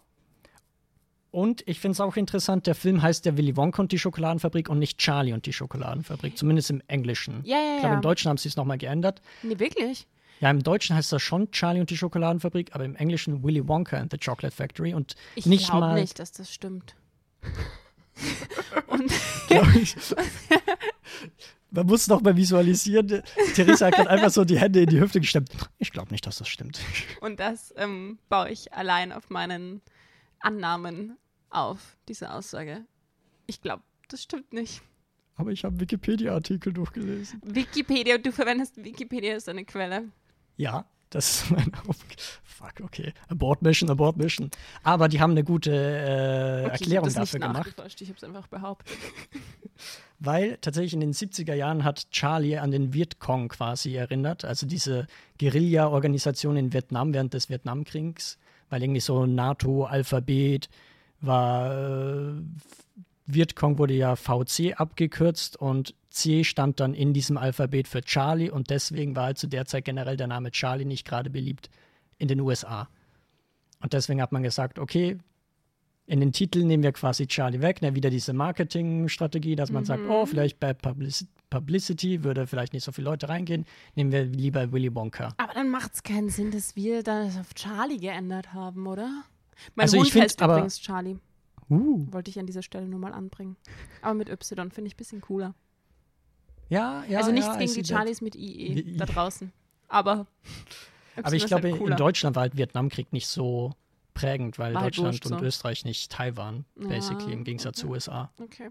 [1.32, 4.70] Und ich finde es auch interessant, der Film heißt ja Willy Wonka und die Schokoladenfabrik
[4.70, 7.42] und nicht Charlie und die Schokoladenfabrik, zumindest im Englischen.
[7.46, 7.96] Ja, ja, Ich glaube, ja.
[7.96, 9.22] im Deutschen haben sie es nochmal geändert.
[9.42, 10.08] Nee, wirklich?
[10.42, 13.98] Ja, im Deutschen heißt das schon Charlie und die Schokoladenfabrik, aber im Englischen Willy Wonka
[13.98, 16.02] and the Chocolate Factory und Ich nicht glaube mal.
[16.02, 16.96] nicht, dass das stimmt.
[18.88, 19.12] Und
[19.50, 19.96] ich.
[21.72, 23.24] Man muss noch mal visualisieren.
[23.56, 25.50] Theresa hat gerade einfach so die Hände in die Hüfte gestemmt.
[25.80, 26.80] Ich glaube nicht, dass das stimmt.
[27.22, 29.82] Und das ähm, baue ich allein auf meinen
[30.40, 31.18] Annahmen
[31.50, 32.86] auf, diese Aussage.
[33.48, 34.82] Ich glaube, das stimmt nicht.
[35.36, 37.42] Aber ich habe Wikipedia-Artikel durchgelesen.
[37.44, 40.10] Wikipedia, du verwendest Wikipedia als eine Quelle.
[40.62, 42.22] Ja, das ist meine Aufgabe.
[42.44, 43.14] Fuck, okay.
[43.30, 44.52] Abort Mission, Abort Mission.
[44.84, 47.84] Aber die haben eine gute äh, Okay, Erklärung ich dafür nicht gemacht.
[48.00, 48.96] Ich habe es einfach behauptet.
[50.20, 55.08] Weil tatsächlich in den 70er Jahren hat Charlie an den Vietcong quasi erinnert, also diese
[55.40, 58.38] Guerilla-Organisation in Vietnam während des Vietnamkriegs,
[58.70, 60.70] weil irgendwie so NATO-Alphabet
[61.22, 62.34] war, äh,
[63.26, 68.70] Vietcong wurde ja VC abgekürzt und C stand dann in diesem Alphabet für Charlie und
[68.70, 71.70] deswegen war halt zu der Zeit generell der Name Charlie nicht gerade beliebt
[72.18, 72.88] in den USA.
[73.82, 75.18] Und deswegen hat man gesagt, okay,
[76.06, 80.04] in den Titeln nehmen wir quasi Charlie weg, ne, wieder diese Marketingstrategie, dass man sagt,
[80.10, 84.72] oh, vielleicht bei Publici- Publicity würde vielleicht nicht so viele Leute reingehen, nehmen wir lieber
[84.72, 85.34] Willy Wonka.
[85.38, 89.24] Aber dann macht es keinen Sinn, dass wir das auf Charlie geändert haben, oder?
[89.76, 91.18] Mein Also ich Hund find heißt aber- übrigens Charlie.
[91.70, 93.56] Uh, Wollte ich an dieser Stelle nur mal anbringen.
[94.02, 95.56] Aber mit Y finde ich ein bisschen cooler.
[96.72, 97.20] Ja, ja.
[97.20, 97.98] also nichts ja, gegen die that.
[97.98, 99.52] Charlies mit IE Wie- da draußen.
[99.88, 100.26] Aber.
[101.22, 101.98] Aber ich glaube, halt in.
[101.98, 103.74] Deutschland war halt Vietnamkrieg nicht so
[104.14, 105.46] prägend, weil War halt Deutschland und so.
[105.46, 107.94] Österreich nicht Teil waren, Ja, basically, im Gegensatz zu okay.
[107.94, 108.32] USA.
[108.40, 108.70] Okay.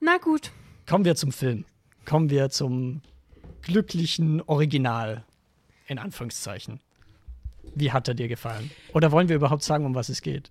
[0.00, 0.50] Na gut.
[0.86, 1.64] Kommen wir zum Film.
[2.04, 3.02] Kommen wir zum
[3.62, 5.24] glücklichen Original,
[5.86, 6.80] in Anführungszeichen.
[7.74, 8.70] Wie hat er dir gefallen?
[8.94, 10.50] Oder wollen wir überhaupt sagen, um was es geht?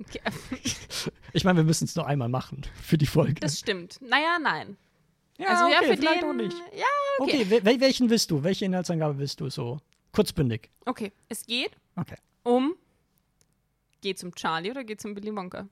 [0.00, 0.20] Okay.
[1.34, 3.34] Ich meine, wir müssen es nur einmal machen für die Folge.
[3.34, 4.00] Das stimmt.
[4.00, 4.78] Naja, nein.
[5.38, 6.28] Ja, also ja, okay, für vielleicht den.
[6.30, 6.56] auch nicht.
[6.74, 6.84] Ja,
[7.20, 7.50] Okay, okay.
[7.50, 8.42] wel- wel welchen willst du?
[8.42, 9.78] Welche Inhaltsangabe willst du so?
[10.12, 10.70] Kurzbündig.
[10.84, 11.12] Okay.
[11.28, 12.16] Es geht Okay.
[12.44, 12.74] um.
[14.00, 15.68] Geht um Charlie oder geht um Willy Wonka?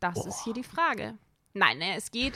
[0.00, 1.16] Das ist hier die Frage.
[1.54, 2.34] Nein, ne, es geht.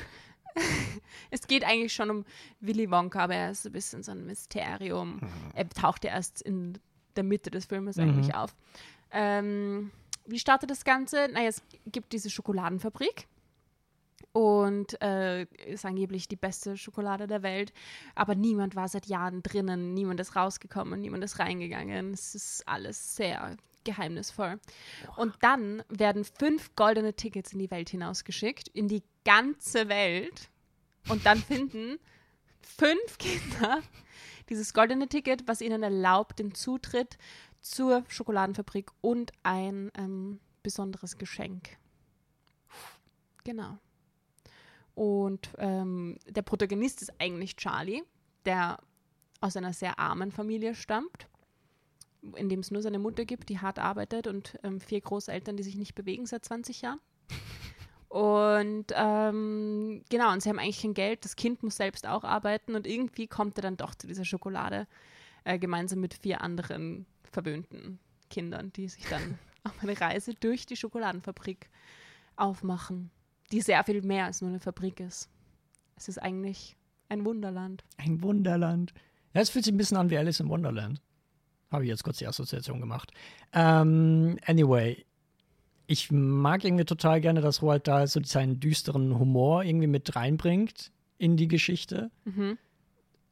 [1.31, 2.25] es geht eigentlich schon um
[2.61, 5.21] Willy Wonka, aber er ist ein bisschen so ein Mysterium.
[5.55, 6.79] Er taucht ja erst in
[7.17, 8.55] der Mitte des Filmes eigentlich auf.
[9.11, 9.91] Ähm,
[10.27, 11.29] wie startet das Ganze?
[11.33, 13.27] Naja, es gibt diese Schokoladenfabrik.
[14.33, 17.73] Und äh, ist angeblich die beste Schokolade der Welt.
[18.15, 22.13] Aber niemand war seit Jahren drinnen, niemand ist rausgekommen, niemand ist reingegangen.
[22.13, 24.61] Es ist alles sehr geheimnisvoll.
[25.17, 30.51] Und dann werden fünf goldene Tickets in die Welt hinausgeschickt, in die ganze Welt.
[31.09, 31.99] Und dann finden
[32.61, 33.83] fünf Kinder
[34.51, 37.19] dieses goldene Ticket, was ihnen erlaubt, den Zutritt
[37.61, 41.77] zur Schokoladenfabrik und ein ähm, besonderes Geschenk.
[43.45, 43.79] Genau.
[44.99, 48.03] Und ähm, der Protagonist ist eigentlich Charlie,
[48.45, 48.79] der
[49.41, 51.29] aus einer sehr armen Familie stammt,
[52.35, 55.63] in dem es nur seine Mutter gibt, die hart arbeitet und ähm, vier Großeltern, die
[55.63, 56.99] sich nicht bewegen seit 20 Jahren.
[58.09, 61.25] Und ähm, genau, und sie haben eigentlich kein Geld.
[61.25, 64.89] Das Kind muss selbst auch arbeiten und irgendwie kommt er dann doch zu dieser Schokolade
[65.45, 70.77] äh, gemeinsam mit vier anderen verwöhnten Kindern, die sich dann auf eine Reise durch die
[70.77, 71.71] Schokoladenfabrik
[72.35, 73.13] aufmachen,
[73.53, 75.29] die sehr viel mehr als nur eine Fabrik ist.
[75.97, 76.77] Es ist eigentlich
[77.09, 77.85] ein Wunderland.
[77.97, 78.93] Ein Wunderland.
[79.35, 81.01] Ja, es fühlt sich ein bisschen an wie Alice im Wonderland.
[81.71, 83.13] Habe ich jetzt kurz die Assoziation gemacht.
[83.53, 85.05] Ähm, anyway,
[85.87, 90.93] ich mag irgendwie total gerne, dass Roald Dahl so seinen düsteren Humor irgendwie mit reinbringt
[91.19, 92.11] in die Geschichte.
[92.25, 92.59] Mhm.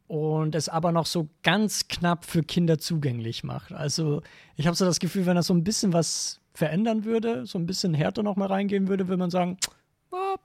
[0.09, 3.73] Und es aber noch so ganz knapp für Kinder zugänglich macht.
[3.73, 4.23] Also,
[4.55, 7.67] ich habe so das Gefühl, wenn er so ein bisschen was verändern würde, so ein
[7.67, 9.59] bisschen härter noch mal reingehen würde, würde man sagen,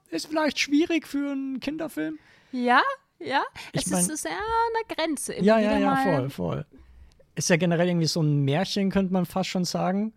[0.09, 2.17] ist vielleicht schwierig für einen Kinderfilm.
[2.51, 2.81] Ja,
[3.19, 3.43] ja.
[3.73, 4.37] Ich es mein- ist sehr an
[4.87, 5.35] der Grenze.
[5.41, 6.65] Ja, Immer ja, ja, mal- voll, voll.
[7.35, 10.13] Ist ja generell irgendwie so ein Märchen, könnte man fast schon sagen.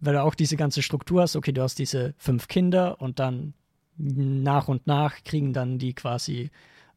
[0.00, 1.36] Weil du auch diese ganze Struktur hast.
[1.36, 3.54] Okay, du hast diese fünf Kinder und dann
[3.96, 6.50] nach und nach kriegen dann die quasi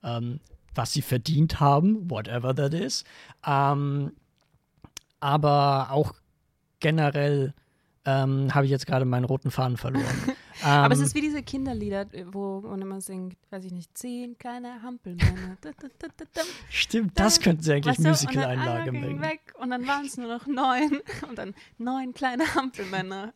[0.03, 0.39] ähm,
[0.75, 3.03] was sie verdient haben, whatever that is.
[3.45, 4.11] Ähm,
[5.19, 6.13] aber auch
[6.79, 7.53] generell
[8.05, 10.05] ähm, habe ich jetzt gerade meinen roten Faden verloren.
[10.63, 14.37] Aber es Ähm, ist wie diese Kinderlieder, wo man immer singt, weiß ich nicht, zehn
[14.37, 15.57] kleine Hampelmänner.
[16.69, 19.21] Stimmt, das könnten sie eigentlich Weißt du, und dann Musical-Einlage bringen.
[19.21, 23.33] weg und dann waren es nur noch neun und dann neun kleine Hampelmänner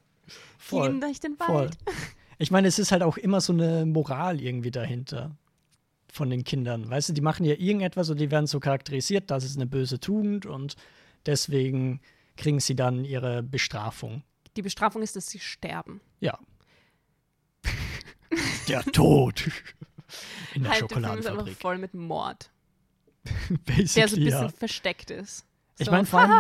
[0.57, 1.55] Voll, gehen durch den voll.
[1.55, 1.77] Wald.
[2.39, 5.37] Ich meine, es ist halt auch immer so eine Moral irgendwie dahinter
[6.11, 6.89] von den Kindern.
[6.89, 9.99] Weißt du, die machen ja irgendetwas und die werden so charakterisiert, das ist eine böse
[9.99, 10.75] Tugend und
[11.25, 12.01] deswegen
[12.35, 14.23] kriegen sie dann ihre Bestrafung.
[14.57, 16.01] Die Bestrafung ist, dass sie sterben.
[16.19, 16.37] Ja.
[18.67, 19.49] Der Tod.
[20.53, 21.57] In der halt, der Film ist einfach Schokoladenfabrik.
[21.57, 22.49] voll mit Mord,
[23.65, 24.49] Basically, der so ein bisschen ja.
[24.49, 25.45] versteckt ist.
[25.77, 26.31] Ich So, meine, vor allem,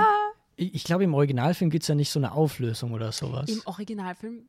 [0.55, 3.49] ich ich glaube, im Originalfilm gibt es ja nicht so eine Auflösung oder sowas.
[3.49, 4.43] Im Originalfilm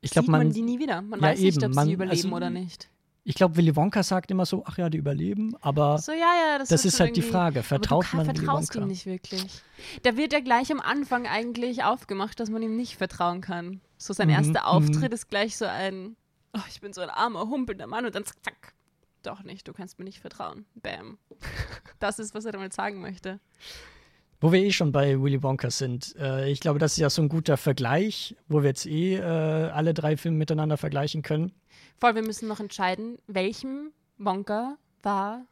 [0.00, 1.02] Ich glaube, sieht man, man, die nie wieder.
[1.02, 2.88] Man Ja, weiß nicht, eben, ob man- sie überleben also- oder nicht.
[3.24, 6.58] ich glaube, Willy Wonka sagt immer so, ach ja, die überleben, aber So, ja, ja,
[6.58, 8.84] das, das ist halt die Frage, vertraut aber du man Willy vertraust Wonka?
[8.84, 9.62] ihm nicht wirklich.
[10.04, 13.80] Da wird ja gleich am Anfang eigentlich aufgemacht, dass man ihm nicht vertrauen kann.
[13.96, 14.66] So sein Mhm, erster mhm.
[14.66, 16.14] Auftritt ist gleich so ein,
[16.54, 18.74] oh, ich bin so ein armer, humpelnder Mann und dann zack, zack.
[19.22, 20.66] Doch nicht, du kannst mir nicht vertrauen.
[20.74, 21.18] Bam.
[21.98, 23.40] Das ist, was er damit sagen möchte.
[24.40, 27.22] Wo wir eh schon bei Willy Wonka sind, äh, ich glaube, das ist ja so
[27.22, 31.50] ein guter Vergleich, wo wir jetzt eh äh, alle drei Filme miteinander vergleichen können.
[31.98, 35.44] Voll, wir müssen noch entscheiden, welchem Wonka war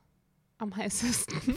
[0.59, 1.57] am heißesten.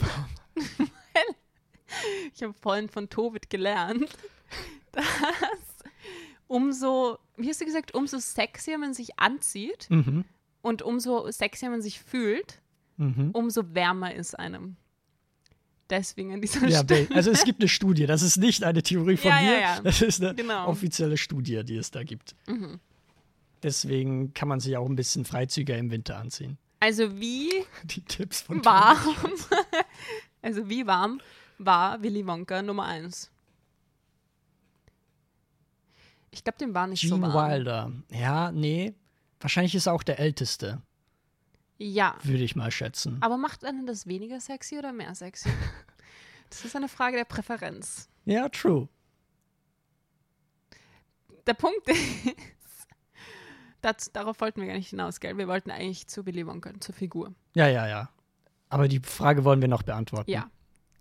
[2.34, 4.10] Ich habe vorhin von Tobit gelernt,
[4.92, 5.04] dass
[6.50, 10.24] umso, wie hast du gesagt, umso sexier man sich anzieht Mhm.
[10.62, 12.60] und umso sexier man sich fühlt,
[12.96, 13.30] Mhm.
[13.32, 14.76] umso wärmer ist einem.
[15.88, 17.08] Deswegen an dieser Ja, Stelle.
[17.14, 19.80] also es gibt eine Studie, das ist nicht eine Theorie von ja, mir, ja.
[19.80, 20.66] das ist eine Genau.
[20.68, 22.34] offizielle Studie, die es da gibt.
[22.46, 22.80] Mhm.
[23.62, 26.58] Deswegen kann man sich auch ein bisschen freizügiger im Winter anziehen.
[26.80, 27.48] Also wie
[27.84, 28.98] Die Tipps von warm,
[30.42, 31.20] also wie warm
[31.58, 33.30] war Willy Wonka Nummer 1?
[36.30, 37.50] Ich glaube, dem war nicht Gene so warm.
[37.50, 37.92] Wilder.
[38.10, 38.94] Ja, nee.
[39.40, 40.82] Wahrscheinlich ist er auch der älteste,
[41.78, 43.16] Ja, würde ich mal schätzen.
[43.20, 45.48] aber macht einen das weniger sexy oder mehr sexy?
[46.50, 48.08] Das ist eine Frage der Präferenz.
[48.24, 48.88] Ja, true.
[51.46, 52.36] Der Punkt ist,
[53.82, 55.38] das, darauf wollten wir gar nicht hinaus, gell?
[55.38, 57.32] Wir wollten eigentlich zu Willy Wonka, zur Figur.
[57.54, 58.10] Ja, ja, ja.
[58.68, 60.30] Aber die Frage wollen wir noch beantworten.
[60.30, 60.50] Ja,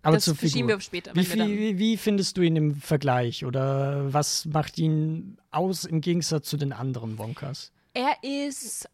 [0.02, 0.68] Aber das zur verschieben Figur.
[0.70, 1.14] wir auf später.
[1.16, 6.02] Wie, wir wie, wie findest du ihn im Vergleich oder was macht ihn aus im
[6.02, 7.72] Gegensatz zu den anderen Wonkas?
[7.94, 8.88] er ist,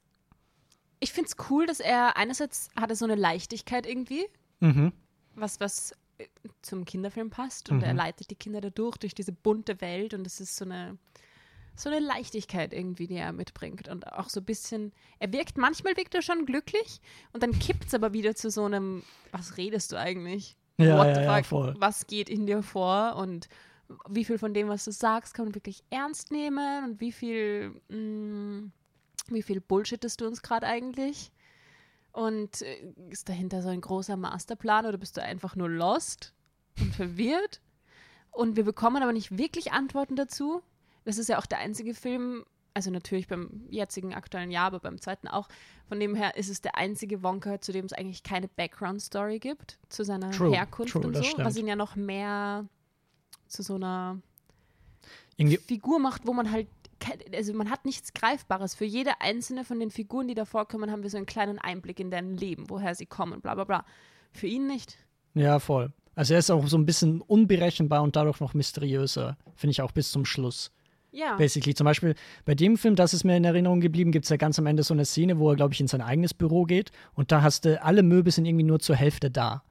[0.99, 4.25] ich finde es cool, dass er einerseits hat er so eine Leichtigkeit irgendwie,
[4.61, 4.93] Mhm.
[5.35, 6.25] was, was äh,
[6.61, 7.97] zum Kinderfilm passt und er Mhm.
[7.97, 10.97] leitet die Kinder dadurch, durch diese bunte Welt und es ist so eine,
[11.75, 15.97] so eine Leichtigkeit irgendwie, die er mitbringt und auch so ein bisschen, er wirkt, manchmal
[15.97, 17.01] wirkt er schon glücklich
[17.33, 20.55] und dann kippt es aber wieder zu so einem, was redest du eigentlich?
[20.77, 21.45] Ja, What ja, the ja, fuck?
[21.45, 21.75] voll.
[21.79, 23.47] Was geht in dir vor und
[24.09, 27.79] wie viel von dem, was du sagst, kann man wirklich ernst nehmen und wie viel,
[27.89, 28.69] mh,
[29.27, 31.31] wie viel bullshittest du uns gerade eigentlich?
[32.11, 36.33] Und äh, ist dahinter so ein großer Masterplan oder bist du einfach nur lost
[36.79, 37.61] und verwirrt?
[38.31, 40.61] Und wir bekommen aber nicht wirklich Antworten dazu.
[41.05, 42.43] Das ist ja auch der einzige Film,
[42.75, 45.47] also natürlich beim jetzigen aktuellen Jahr, aber beim zweiten auch.
[45.87, 49.79] Von dem her ist es der einzige Wonka, zu dem es eigentlich keine Background-Story gibt,
[49.89, 51.45] zu seiner True, Herkunft true, und so, stimmt.
[51.45, 52.67] was ihn ja noch mehr
[53.47, 54.19] zu so einer
[55.37, 56.67] Irgendwie, Figur macht, wo man halt,
[57.33, 58.75] also man hat nichts Greifbares.
[58.75, 62.01] Für jede einzelne von den Figuren, die da vorkommen, haben wir so einen kleinen Einblick
[62.01, 63.85] in deren Leben, woher sie kommen, bla bla bla.
[64.33, 64.97] Für ihn nicht.
[65.33, 65.93] ja, voll.
[66.13, 69.91] Also er ist auch so ein bisschen unberechenbar und dadurch noch mysteriöser, finde ich auch
[69.91, 70.71] bis zum Schluss.
[71.15, 71.35] Ja.
[71.37, 71.73] Basically.
[71.73, 74.59] Zum Beispiel bei dem Film, das ist mir in Erinnerung geblieben, gibt es ja ganz
[74.59, 77.31] am Ende so eine Szene, wo er, glaube ich, in sein eigenes Büro geht und
[77.31, 79.63] da hast du, alle Möbel sind irgendwie nur zur Hälfte da.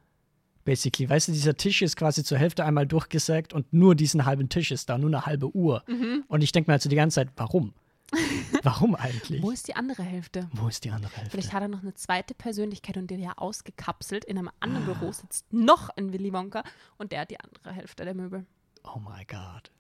[0.65, 1.09] Basically.
[1.09, 4.71] Weißt du, dieser Tisch ist quasi zur Hälfte einmal durchgesägt und nur diesen halben Tisch
[4.71, 5.85] ist da, nur eine halbe Uhr.
[5.87, 6.25] Mhm.
[6.27, 7.75] Und ich denke mir also die ganze Zeit, warum?
[8.63, 9.43] warum eigentlich?
[9.43, 10.49] Wo ist die andere Hälfte?
[10.53, 11.31] Wo ist die andere Hälfte?
[11.31, 15.13] Vielleicht hat er noch eine zweite Persönlichkeit und der ja ausgekapselt in einem anderen Büro
[15.13, 16.65] sitzt noch ein Willy Wonka
[16.97, 18.47] und der hat die andere Hälfte der Möbel.
[18.85, 19.71] Oh my God.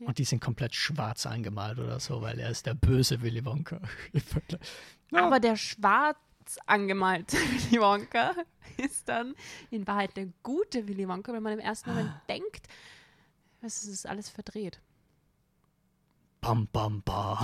[0.00, 0.06] Ja.
[0.08, 3.80] Und die sind komplett schwarz angemalt oder so, weil er ist der böse Willy Wonka.
[5.12, 5.26] Ja.
[5.26, 6.16] Aber der schwarz
[6.66, 7.36] angemalte
[7.70, 8.32] Willy Wonka
[8.76, 9.34] ist dann
[9.70, 12.68] in Wahrheit der gute Willy Wonka, wenn man im ersten Moment denkt,
[13.60, 14.80] es ist alles verdreht.
[16.40, 17.38] Bam, bam, bam.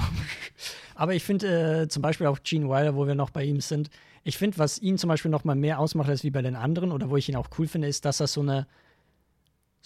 [0.94, 3.90] Aber ich finde äh, zum Beispiel auch Gene Wilder, wo wir noch bei ihm sind,
[4.22, 6.90] ich finde, was ihn zum Beispiel noch mal mehr ausmacht als wie bei den anderen
[6.92, 8.66] oder wo ich ihn auch cool finde, ist, dass er so eine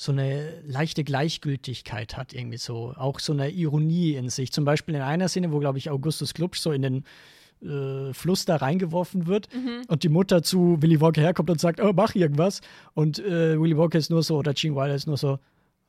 [0.02, 2.94] so eine leichte Gleichgültigkeit hat, irgendwie so.
[2.96, 4.50] Auch so eine Ironie in sich.
[4.50, 7.04] Zum Beispiel in einer Szene, wo, glaube ich, Augustus Glubsch so in den
[7.62, 9.82] äh, Fluss da reingeworfen wird Mhm.
[9.88, 12.62] und die Mutter zu Willy Wonka herkommt und sagt, oh, mach irgendwas.
[12.94, 15.38] Und äh, Willy Wonka ist nur so, oder Gene Wilder ist nur so,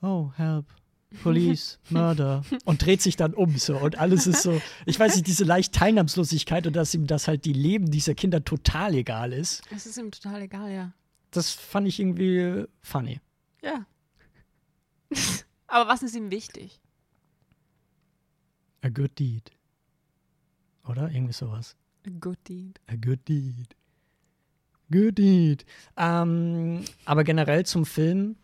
[0.01, 0.65] oh, help.
[1.23, 5.27] Police, Murder und dreht sich dann um so und alles ist so, ich weiß nicht,
[5.27, 9.61] diese leicht Teilnahmslosigkeit und dass ihm das halt die Leben dieser Kinder total egal ist,
[9.75, 10.93] Es ist ihm total egal, ja.
[11.31, 13.19] das fand ich irgendwie funny.
[13.61, 13.85] Ja.
[15.67, 16.81] Aber was ist ihm wichtig?
[18.81, 19.51] A good deed.
[20.87, 21.11] Oder?
[21.11, 21.75] Irgendwie sowas.
[22.05, 22.79] A good deed.
[22.87, 23.75] A good deed.
[24.91, 25.65] Good deed.
[25.95, 28.35] Ähm, aber generell zum Film,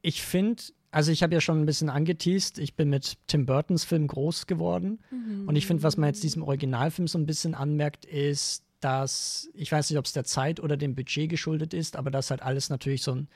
[0.00, 3.84] ich finde, also ich habe ja schon ein bisschen angeteased, ich bin mit Tim Burtons
[3.84, 5.00] Film groß geworden.
[5.46, 9.70] Und ich finde, was man jetzt diesem Originalfilm so ein bisschen anmerkt, ist, dass, ich
[9.70, 12.70] weiß nicht, ob es der Zeit oder dem Budget geschuldet ist, aber dass halt alles
[12.70, 13.28] natürlich so ein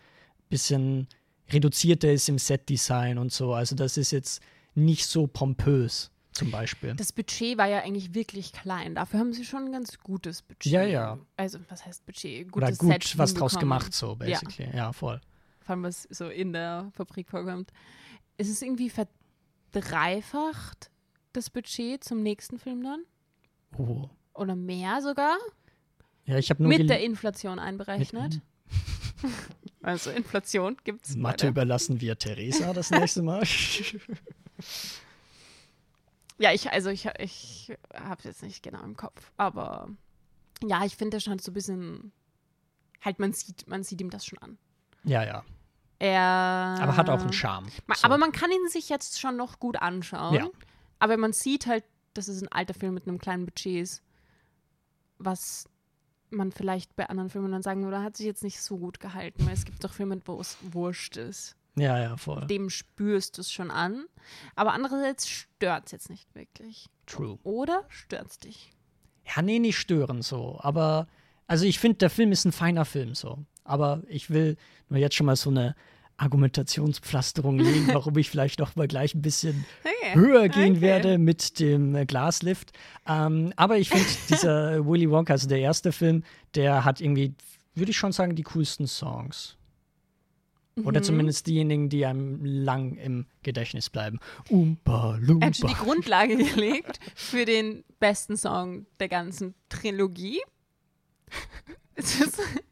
[0.49, 1.09] bisschen
[1.51, 3.55] reduzierter ist im Setdesign und so.
[3.55, 4.41] Also das ist jetzt
[4.75, 6.95] nicht so pompös, zum Beispiel.
[6.95, 8.95] Das Budget war ja eigentlich wirklich klein.
[8.95, 10.73] Dafür haben sie schon ein ganz gutes Budget.
[10.73, 11.19] Ja, ja.
[11.37, 12.55] Also, was heißt Budget?
[12.55, 14.69] Oder Gutes gut Set was draus gemacht, so basically.
[14.75, 15.21] Ja, voll.
[15.61, 17.73] Vor allem, was so in der Fabrik vorkommt.
[18.39, 18.91] Ist es irgendwie
[19.73, 20.91] verdreifacht,
[21.33, 23.01] das Budget zum nächsten Film dann?
[23.79, 24.09] Oh.
[24.35, 25.37] Oder mehr sogar?
[26.27, 28.41] Ja, ich habe nur Mit der Inflation einberechnet.
[29.87, 31.15] Also Inflation gibt es.
[31.17, 33.43] Mathe überlassen wir Theresa das nächste Mal.
[36.39, 39.89] Ja, ich, also ich, ich habe es jetzt nicht genau im Kopf, aber
[40.63, 42.13] ja, ich finde, er scheint so ein bisschen,
[43.03, 44.59] halt man sieht, man sieht ihm das schon an.
[45.05, 45.45] ja, ja.
[45.99, 46.21] Er,
[46.79, 47.69] Aber hat auch einen Charme.
[47.87, 48.05] Ma- So.
[48.05, 50.35] Aber man kann ihn sich jetzt schon noch gut anschauen.
[50.35, 50.47] Ja.
[50.99, 54.03] Aber man sieht halt, dass es ein alter Film mit einem kleinen Budget ist,
[55.17, 55.71] was
[56.31, 59.47] man vielleicht bei anderen Filmen dann sagen würde, hat sich jetzt nicht so gut gehalten,
[59.47, 61.57] weil es gibt doch Filme, wo es wurscht ist.
[61.77, 62.47] ja, ja, voll.
[62.47, 64.07] Dem spürst du es schon an.
[64.55, 66.87] Aber andererseits stört es jetzt nicht wirklich.
[67.07, 67.39] True.
[67.45, 68.73] Oder stört es dich?
[69.35, 70.59] Ja, nee, nicht stören so.
[70.61, 71.07] Aber,
[71.47, 73.45] also ich finde, der Film ist ein feiner Film so.
[73.65, 74.57] Aber ich will
[74.89, 75.75] nur jetzt schon mal so eine
[76.17, 80.15] Argumentationspflasterung legen, warum ich vielleicht noch mal gleich ein bisschen Okay.
[80.15, 80.81] höher gehen Okay.
[80.81, 82.73] werde mit dem äh, Glaslift.
[83.07, 86.25] Ähm, aber ich finde, dieser Willy Wonka, also der erste Film,
[86.55, 87.35] der hat irgendwie,
[87.75, 89.57] würde ich schon sagen, die coolsten Songs.
[90.85, 91.05] Oder Mhm.
[91.05, 94.21] zumindest diejenigen, die einem lang im Gedächtnis bleiben.
[94.51, 95.47] Umpa, Er Lumpa.
[95.47, 100.39] hat schon die Grundlage gelegt für den besten Song der ganzen Trilogie.
[101.95, 102.21] Ist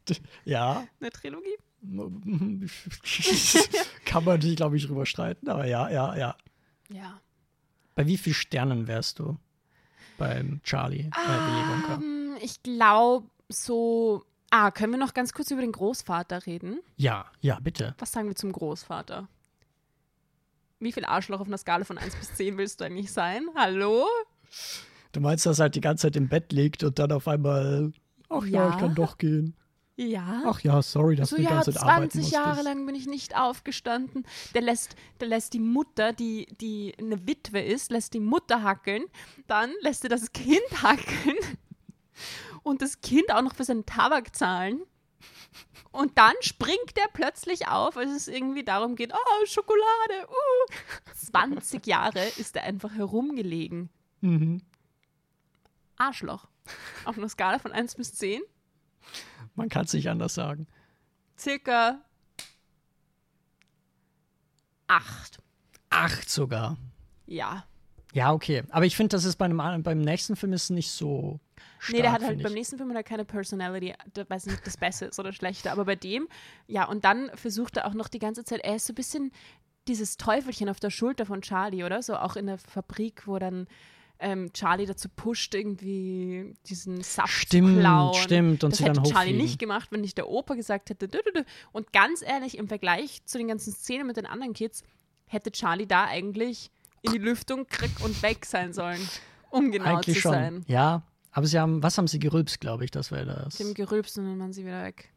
[0.05, 0.85] das Ja.
[0.99, 1.55] eine Trilogie?
[4.05, 6.35] Kann man sich, glaube ich, drüber streiten, aber ja, ja, ja.
[6.89, 7.19] Ja.
[7.95, 9.37] Bei wie vielen Sternen wärst du
[10.17, 11.95] beim Charlie, äh, Wonka?
[11.95, 14.23] Ähm, ich glaube so.
[14.51, 16.79] Ah, können wir noch ganz kurz über den Großvater reden?
[16.95, 17.95] Ja, ja, bitte.
[17.97, 19.27] Was sagen wir zum Großvater?
[20.79, 23.47] Wie viel Arschloch auf einer Skala von 1 bis 10 willst du eigentlich sein?
[23.55, 24.05] Hallo?
[25.11, 27.91] Du meinst, dass er halt die ganze Zeit im Bett liegt und dann auf einmal,
[28.29, 28.69] ach ja, Ja.
[28.69, 29.55] ich kann doch gehen.
[29.97, 30.43] Ja.
[30.45, 32.95] Ach ja, sorry, dass so, du die ja, ganze Zeit arbeiten 20 Jahre lang bin
[32.95, 34.25] ich nicht aufgestanden.
[34.53, 39.05] Der lässt, der lässt die Mutter, die, die eine Witwe ist, lässt die Mutter hackeln.
[39.47, 41.37] Dann lässt er das Kind hackeln.
[42.63, 44.81] Und das Kind auch noch für seinen Tabak zahlen.
[45.91, 50.73] Und dann springt er plötzlich auf, als es irgendwie darum geht, oh, Schokolade, uh.
[51.15, 53.89] 20 Jahre ist er einfach herumgelegen.
[54.19, 54.61] Mhm.
[55.95, 56.47] Arschloch.
[57.05, 58.41] Auf einer Skala von 1 bis 10.
[59.55, 60.67] Man kann es nicht anders sagen.
[61.37, 62.01] Circa
[64.87, 65.39] 8.
[65.89, 66.77] Acht sogar.
[67.25, 67.65] Ja.
[68.13, 68.63] Ja, okay.
[68.69, 71.39] Aber ich finde, das ist bei einem, beim nächsten Film ist nicht so
[71.79, 73.93] stark, nee, der hat halt beim nächsten Film hat er keine Personality.
[74.13, 75.71] Da weiß nicht, ob das besser ist oder schlechter.
[75.71, 76.27] Aber bei dem,
[76.67, 79.31] ja, und dann versucht er auch noch die ganze Zeit, er ist so ein bisschen
[79.87, 82.01] dieses Teufelchen auf der Schulter von Charlie, oder?
[82.01, 83.67] So auch in der Fabrik, wo dann
[84.19, 88.13] ähm, Charlie dazu pusht, irgendwie diesen Saft Stimmt, zu klauen.
[88.15, 89.41] stimmt, und das sie hätte dann Charlie hochfliegen.
[89.41, 91.09] nicht gemacht, wenn nicht der Opa gesagt hätte.
[91.71, 94.83] Und ganz ehrlich, im Vergleich zu den ganzen Szenen mit den anderen Kids,
[95.27, 98.99] hätte Charlie da eigentlich in die Lüftung krieg und weg sein sollen,
[99.49, 100.31] um genau Eigentlich zu schon.
[100.31, 100.65] sein.
[100.67, 103.55] Ja, aber sie haben, was haben sie gerülpst, glaube ich, das wäre das.
[103.57, 105.11] Dem gerülpst und dann waren sie wieder weg.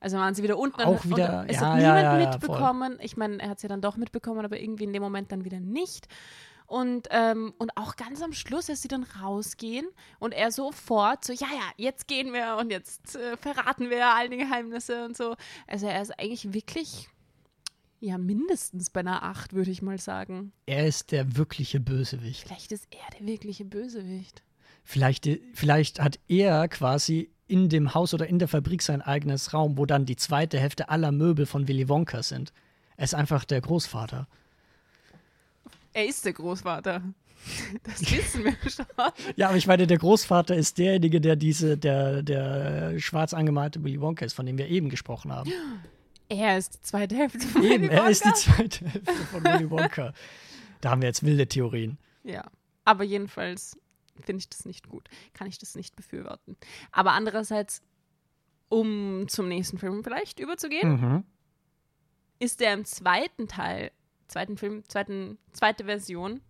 [0.00, 0.80] Also waren sie wieder unten.
[0.82, 2.98] Auch wieder- und es ja, hat ja, niemand ja, mitbekommen.
[3.00, 5.44] ich meine, er hat es ja dann doch mitbekommen, aber irgendwie in dem Moment dann
[5.44, 6.06] wieder nicht.
[6.68, 9.88] Und, ähm, und auch ganz am Schluss, als sie dann rausgehen
[10.18, 14.28] und er sofort so, ja, ja, jetzt gehen wir und jetzt äh, verraten wir all
[14.28, 15.34] die Geheimnisse und so.
[15.66, 17.08] Also er ist eigentlich wirklich,
[18.00, 20.52] ja, mindestens bei einer Acht, würde ich mal sagen.
[20.66, 22.46] Er ist der wirkliche Bösewicht.
[22.46, 24.42] Vielleicht ist er der wirkliche Bösewicht.
[24.84, 29.78] Vielleicht, vielleicht hat er quasi in dem Haus oder in der Fabrik sein eigenes Raum,
[29.78, 32.52] wo dann die zweite Hälfte aller Möbel von Willy Wonka sind.
[32.98, 34.28] Er ist einfach der Großvater.
[35.98, 37.02] Er ist der Großvater.
[37.82, 38.86] Das wissen wir schon.
[39.36, 44.00] Ja, aber ich meine, der Großvater ist derjenige, der diese, der, der schwarz angemalte Willy
[44.00, 45.50] Wonka ist, von dem wir eben gesprochen haben.
[46.28, 48.36] Er ist die zweite Hälfte von Eben, Willy er ist die Wonka.
[48.38, 50.12] zweite Hälfte von Willy Wonka.
[50.80, 51.98] Da haben wir jetzt wilde Theorien.
[52.22, 52.44] Ja,
[52.84, 53.76] aber jedenfalls
[54.20, 55.08] finde ich das nicht gut.
[55.32, 56.56] Kann ich das nicht befürworten.
[56.92, 57.82] Aber andererseits,
[58.68, 61.24] um zum nächsten Film vielleicht überzugehen, Mhm.
[62.38, 63.90] ist der im zweiten Teil,
[64.28, 66.40] zweiten Film, zweiten, zweite Version,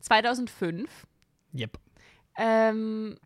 [0.00, 1.06] 2005,
[1.54, 1.78] Yep.
[2.38, 3.16] ähm,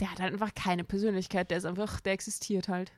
[0.00, 1.50] der hat halt einfach keine Persönlichkeit.
[1.50, 2.92] Der ist einfach, der existiert halt.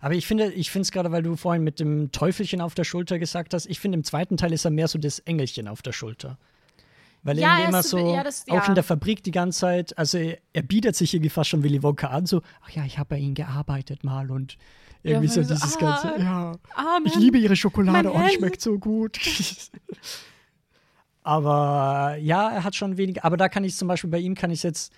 [0.00, 2.84] Aber ich finde, ich finde es gerade, weil du vorhin mit dem Teufelchen auf der
[2.84, 5.82] Schulter gesagt hast, ich finde im zweiten Teil ist er mehr so das Engelchen auf
[5.82, 6.38] der Schulter.
[7.22, 8.66] Weil Ja, er er immer so- so, ja, das- auch ja.
[8.66, 11.82] in der Fabrik die ganze Zeit, also er, er bietet sich irgendwie fast schon Willy
[11.82, 14.58] Wonka an, so, ach ja, ich habe bei ihnen gearbeitet mal und
[15.02, 17.06] irgendwie Ja, so dieses ah, ganze, ja, Amen.
[17.06, 19.18] ich liebe ihre Schokolade, oh, die schmeckt so gut.
[21.22, 24.50] aber ja, er hat schon wenig, aber da kann ich zum Beispiel, bei ihm kann
[24.50, 24.92] ich jetzt,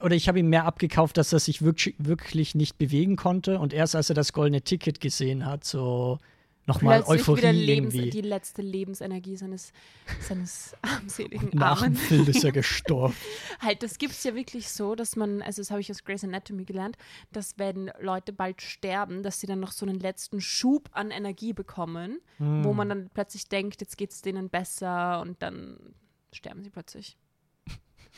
[0.00, 3.72] oder ich habe ihm mehr abgekauft, dass er sich wirklich, wirklich nicht bewegen konnte und
[3.72, 6.18] erst als er das goldene Ticket gesehen hat, so
[6.66, 8.10] nochmal Plötzlich wieder Euphorie Lebens, irgendwie.
[8.10, 9.72] die letzte Lebensenergie seines,
[10.20, 11.96] seines armseligen Nach dem Armen.
[11.96, 13.14] Film ist er gestorben.
[13.60, 16.24] Halt, das gibt es ja wirklich so, dass man, also das habe ich aus Grey's
[16.24, 16.96] Anatomy gelernt,
[17.32, 21.52] dass wenn Leute bald sterben, dass sie dann noch so einen letzten Schub an Energie
[21.52, 22.76] bekommen, wo Hm.
[22.76, 25.94] man dann plötzlich denkt, jetzt geht es denen besser und dann
[26.32, 27.16] sterben sie plötzlich.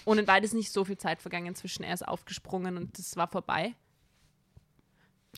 [0.04, 3.28] Und in beides nicht so viel Zeit vergangen zwischen, er ist aufgesprungen und das war
[3.28, 3.74] vorbei.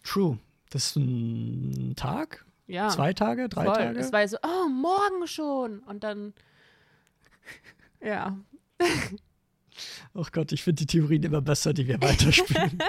[0.02, 0.38] True.
[0.70, 2.44] Das ist ein Tag?
[2.70, 2.88] Ja.
[2.88, 3.48] Zwei Tage?
[3.48, 3.74] Drei voll.
[3.74, 3.98] Tage?
[3.98, 5.80] Es war so, oh, morgen schon.
[5.80, 6.34] Und dann,
[8.00, 8.36] ja.
[10.14, 12.78] Oh Gott, ich finde die Theorien immer besser, die wir weiterspielen.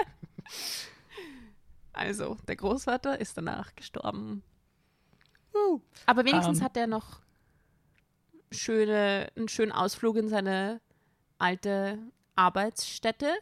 [1.94, 4.42] Also, der Großvater ist danach gestorben.
[5.54, 5.78] Uh.
[6.06, 6.64] Aber wenigstens Ähm.
[6.64, 7.20] hat er noch
[8.50, 10.80] schöne, einen schönen Ausflug in seine
[11.38, 11.98] alte
[12.34, 13.34] Arbeitsstätte.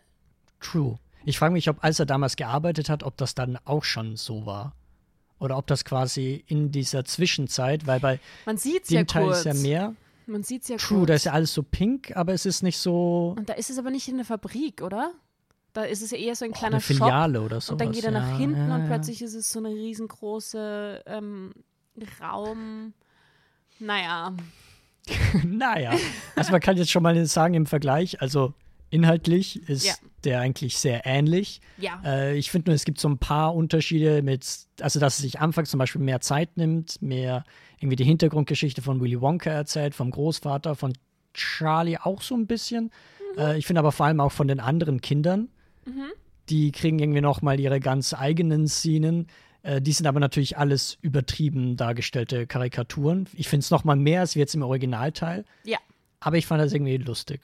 [0.58, 0.98] True.
[1.24, 4.46] Ich frage mich, ob als er damals gearbeitet hat, ob das dann auch schon so
[4.46, 4.74] war.
[5.40, 9.24] Oder ob das quasi in dieser Zwischenzeit, weil bei Man sieht es dem ja Teil
[9.24, 9.38] kurz.
[9.38, 9.94] ist ja mehr.
[10.26, 11.08] Man sieht es ja True, kurz.
[11.08, 13.78] da ist ja alles so pink, aber es ist nicht so Und da ist es
[13.78, 15.12] aber nicht in der Fabrik, oder?
[15.72, 16.96] Da ist es ja eher so ein oh, kleiner eine Shop.
[16.96, 17.72] Filiale oder so.
[17.72, 21.02] Und dann geht er nach ja, hinten ja, und plötzlich ist es so eine riesengroße
[21.06, 21.52] ähm,
[22.20, 22.92] Raum.
[23.78, 24.34] Naja,
[25.44, 25.92] naja,
[26.36, 28.54] also man kann jetzt schon mal sagen im Vergleich, also
[28.90, 29.94] inhaltlich ist Ja.
[30.24, 31.60] der eigentlich sehr ähnlich.
[31.78, 32.00] ja.
[32.04, 34.46] Äh, ich finde nur, es gibt so ein paar Unterschiede mit,
[34.80, 37.44] also dass es sich anfangs zum Beispiel mehr Zeit nimmt, mehr
[37.78, 40.92] irgendwie die Hintergrundgeschichte von Willy Wonka erzählt, vom Großvater, von
[41.32, 42.90] Charlie auch so ein bisschen.
[43.38, 45.48] Äh, ich finde aber vor allem auch von den anderen Kindern.
[46.48, 49.28] Die kriegen irgendwie noch mal ihre ganz eigenen Szenen.
[49.62, 53.28] Äh, die sind aber natürlich alles übertrieben dargestellte Karikaturen.
[53.34, 55.44] Ich finde es noch mal mehr als jetzt im Originalteil.
[55.64, 55.78] Ja.
[56.20, 57.40] Aber ich fand das irgendwie lustig.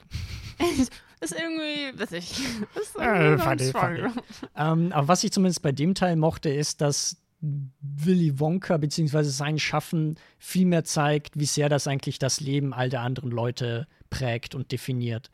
[1.20, 2.31] ist irgendwie, weiß ich.
[2.81, 4.11] Ist Äh, irgendwie funny, ganz toll.
[4.57, 9.22] Ähm, aber was ich zumindest bei dem Teil mochte, ist, dass Willy Wonka bzw.
[9.24, 13.87] sein Schaffen viel mehr zeigt, wie sehr das eigentlich das Leben all der anderen Leute
[14.11, 15.31] prägt und definiert.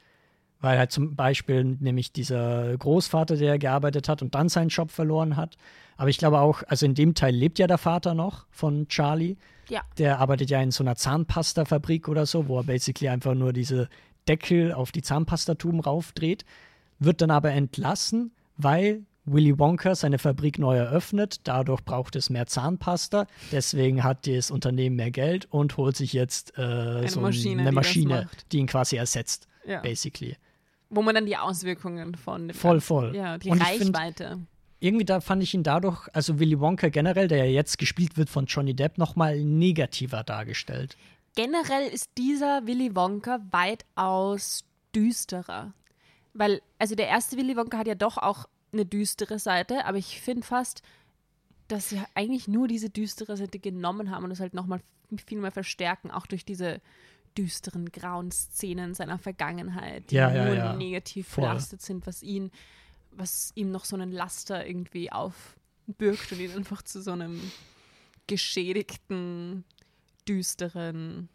[0.61, 5.37] Weil halt zum Beispiel nämlich dieser Großvater, der gearbeitet hat und dann seinen Job verloren
[5.37, 5.57] hat.
[5.97, 9.37] Aber ich glaube auch, also in dem Teil lebt ja der Vater noch von Charlie.
[9.69, 9.83] Ja.
[9.99, 13.89] Der arbeitet ja in so einer Zahnpastafabrik oder so, wo er basically einfach nur diese
[14.29, 16.45] Deckel auf die Zahnpastatuben raufdreht.
[16.99, 21.41] Wird dann aber entlassen, weil Willy Wonka seine Fabrik neu eröffnet.
[21.45, 23.27] Dadurch braucht es mehr Zahnpasta.
[23.53, 28.29] Deswegen hat das Unternehmen mehr Geld und holt sich jetzt äh, so Maschine, eine Maschine,
[28.51, 29.81] die ihn quasi ersetzt, Ja.
[29.81, 30.37] basically.
[30.91, 33.15] Wo man dann die Auswirkungen von Voll, voll.
[33.17, 34.41] Ja, die Und Reichweite.
[34.83, 38.29] Irgendwie da fand ich ihn dadurch, also Willy Wonka generell, der ja jetzt gespielt wird
[38.29, 40.97] von Johnny Depp, nochmal negativer dargestellt.
[41.37, 45.73] Generell ist dieser Willy Wonka weitaus düsterer.
[46.35, 50.21] Weil, also der erste Willy Wonka hat ja doch auch eine düstere Seite, aber ich
[50.21, 50.83] finde fast,
[51.69, 54.81] dass sie eigentlich nur diese düstere Seite genommen haben und es halt nochmal
[55.27, 56.81] viel mehr verstärken, auch durch diese
[57.39, 60.73] düsteren, grauen Szenen seiner Vergangenheit, die Ja, ja, nur ja.
[60.75, 61.45] negativ Voll.
[61.45, 62.51] belastet sind, was ihn,
[63.13, 67.41] was ihm noch so einen Laster irgendwie aufbürgt und ihn einfach zu so einem
[68.27, 69.65] geschädigten,
[70.29, 71.29] düsteren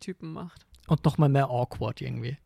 [0.00, 0.66] Typen macht.
[0.88, 2.36] Und nochmal mehr awkward irgendwie.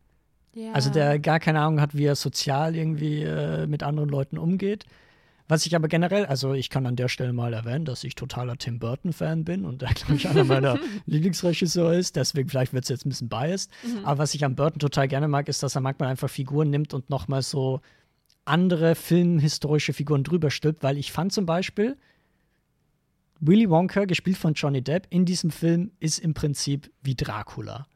[0.53, 0.71] Ja.
[0.73, 4.85] Also der gar keine Ahnung hat, wie er sozial irgendwie äh, mit anderen Leuten umgeht.
[5.49, 8.57] Was ich aber generell, also ich kann an der Stelle mal erwähnen, dass ich totaler
[8.57, 12.17] Tim Burton-Fan bin und er, glaube ich, einer meiner Lieblingsregisseure ist.
[12.17, 13.71] Deswegen vielleicht wird es jetzt ein bisschen biased.
[14.03, 16.93] Aber was ich an Burton total gerne mag, ist, dass er manchmal einfach Figuren nimmt
[16.93, 17.79] und nochmal so
[18.43, 21.97] andere filmhistorische Figuren drüber stülpt, weil ich fand zum Beispiel,
[23.39, 27.87] Willy Wonka, gespielt von Johnny Depp, in diesem Film ist im Prinzip wie Dracula.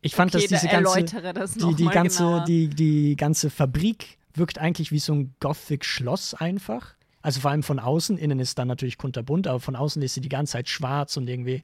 [0.00, 2.44] Ich fand, okay, dass diese da ganze, das die, die, ganze, genauer.
[2.44, 6.94] die, die ganze Fabrik wirkt eigentlich wie so ein Gothic-Schloss einfach.
[7.22, 8.18] Also vor allem von außen.
[8.18, 11.28] Innen ist dann natürlich kunterbunt, aber von außen ist sie die ganze Zeit schwarz und
[11.28, 11.62] irgendwie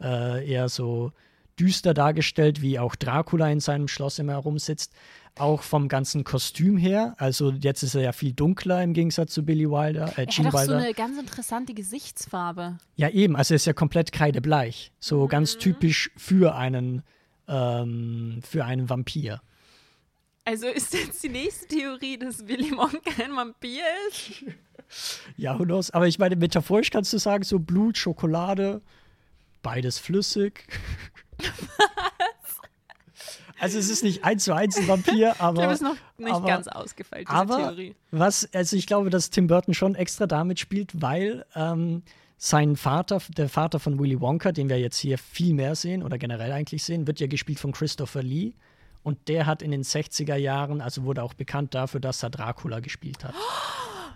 [0.00, 1.12] äh, eher so
[1.58, 4.92] düster dargestellt, wie auch Dracula in seinem Schloss immer herumsitzt.
[5.36, 7.14] Auch vom ganzen Kostüm her.
[7.18, 10.08] Also jetzt ist er ja viel dunkler im Gegensatz zu Billy Wilder.
[10.16, 10.84] Äh, er Gene hat auch so Wilder.
[10.84, 12.78] eine ganz interessante Gesichtsfarbe.
[12.96, 13.36] Ja, eben.
[13.36, 14.92] Also er ist ja komplett kreidebleich.
[14.98, 17.02] So ganz typisch für einen,
[17.46, 19.40] ähm, für einen Vampir.
[20.44, 24.44] Also ist jetzt die nächste Theorie, dass Willy Wonka ein Vampir ist?
[25.36, 25.92] Ja, who knows?
[25.92, 28.82] Aber ich meine, metaphorisch kannst du sagen, so Blut, Schokolade,
[29.62, 30.66] beides flüssig.
[33.60, 35.96] also es ist nicht eins zu eins ein Vampir, Ich glaube, aber es ist noch
[36.18, 37.94] nicht aber- ganz ausgefeilt, diese aber Theorie.
[38.10, 42.02] was, also ich glaube, dass Tim Burton schon extra damit spielt, weil ähm,
[42.36, 46.18] sein Vater, der Vater von Willy Wonka, den wir jetzt hier viel mehr sehen oder
[46.18, 48.54] generell eigentlich sehen, wird ja gespielt von Christopher Lee.
[49.02, 52.80] Und der hat in den 60er Jahren, also wurde auch bekannt dafür, dass er Dracula
[52.80, 53.34] gespielt hat.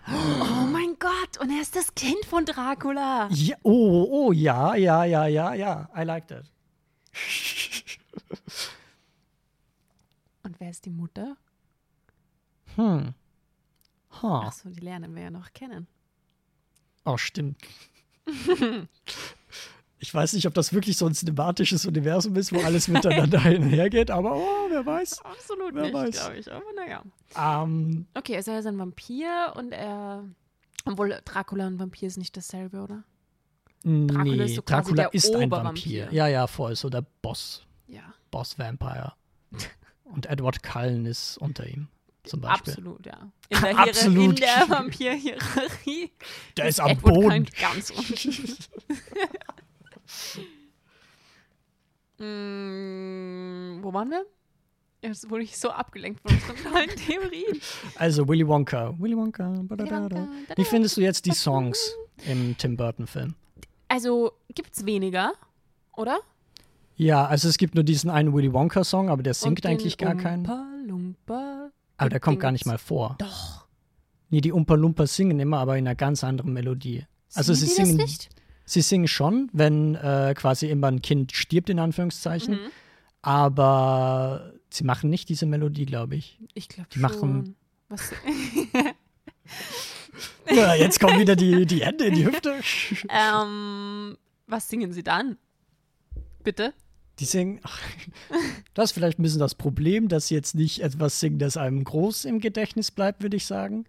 [0.07, 3.27] Oh mein Gott, und er ist das Kind von Dracula.
[3.31, 5.89] Ja, oh, oh, ja, ja, ja, ja, ja.
[5.97, 6.45] I like that.
[10.43, 11.39] Und wer ist die Mutter?
[12.77, 13.15] Hm.
[14.23, 14.41] Ha.
[14.47, 15.87] Achso, die lernen wir ja noch kennen.
[17.07, 17.57] Oh, stimmt.
[20.05, 24.11] Ich weiß nicht, ob das wirklich so ein cinematisches Universum ist, wo alles miteinander einhergeht,
[24.11, 25.23] aber oh, wer weiß.
[25.25, 26.21] Absolut Wer nicht, weiß.
[26.21, 26.53] glaube ich.
[26.53, 27.03] Aber naja.
[27.65, 30.23] Ähm, Okay, also er ist ein Vampir und er.
[30.85, 33.03] Obwohl Dracula und Vampir ist nicht dasselbe, oder?
[33.85, 35.51] nee, ist so Dracula ist ein.
[35.51, 36.09] Vampir.
[36.13, 37.65] Ja, ja, voll, so der Boss.
[37.87, 38.03] Ja.
[38.31, 39.15] Boss Vampire.
[40.05, 41.89] Und Edward Cullen ist unter ihm,
[42.25, 42.75] zum Beispiel.
[42.75, 43.33] Absolut, ja.
[43.49, 44.29] In der, Absolut.
[44.29, 46.13] in der Vampir-Hierarchie.
[46.59, 47.29] Der ist am Edward Boden.
[47.29, 48.57] Cullen ganz unten.
[52.19, 54.25] Mm, wo waren wir?
[55.03, 57.61] Jetzt wurde ich so abgelenkt von unseren Theorien.
[57.97, 58.95] Also Willy Wonka.
[58.99, 59.53] Willy Wonka.
[59.65, 60.17] badadada.
[60.17, 61.95] Wonka, Wie findest du jetzt die Songs
[62.27, 63.35] im Tim Burton-Film?
[63.89, 65.35] Also gibt's weniger,
[65.95, 66.21] oder?
[66.97, 70.47] Ja, also es gibt nur diesen einen Willy Wonka-Song, aber der singt eigentlich gar keinen.
[70.47, 71.71] Umpa Lumpa.
[71.99, 73.17] Aber der kommt gar nicht mal vor.
[73.19, 73.67] Doch.
[74.31, 77.05] Nee, die Umpa Lumpas singen immer, aber in einer ganz anderen Melodie.
[77.35, 78.29] Also sie die singen, das nicht?
[78.65, 82.55] Sie singen schon, wenn äh, quasi immer ein Kind stirbt, in Anführungszeichen.
[82.55, 82.71] Mhm.
[83.23, 86.39] Aber sie machen nicht diese Melodie, glaube ich.
[86.55, 87.03] Ich glaube schon.
[87.03, 87.57] machen-
[87.89, 88.13] Was?
[90.51, 92.55] Ja, jetzt kommen wieder die, die Hände in die Hüfte.
[93.09, 95.37] ähm, was singen sie dann?
[96.43, 96.73] Bitte?
[97.19, 97.61] Die singen.
[97.63, 97.81] Ach,
[98.75, 101.83] das ist vielleicht ein bisschen das Problem, dass sie jetzt nicht etwas singen, das einem
[101.85, 103.85] groß im Gedächtnis bleibt, würde ich sagen.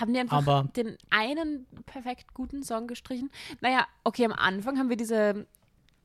[0.00, 3.30] Haben die einfach Aber- den einen perfekt guten Song gestrichen?
[3.60, 5.46] Naja, okay, am Anfang haben wir diese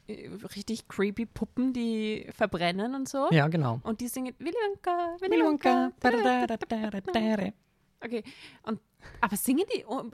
[0.08, 3.28] äh, richtig creepy Puppen, die verbrennen und so.
[3.32, 3.80] Ja, genau.
[3.84, 5.92] Und die singen Willy Wonka, Willy Wonka.
[8.04, 8.24] Okay,
[8.64, 8.80] und,
[9.22, 9.66] aber singen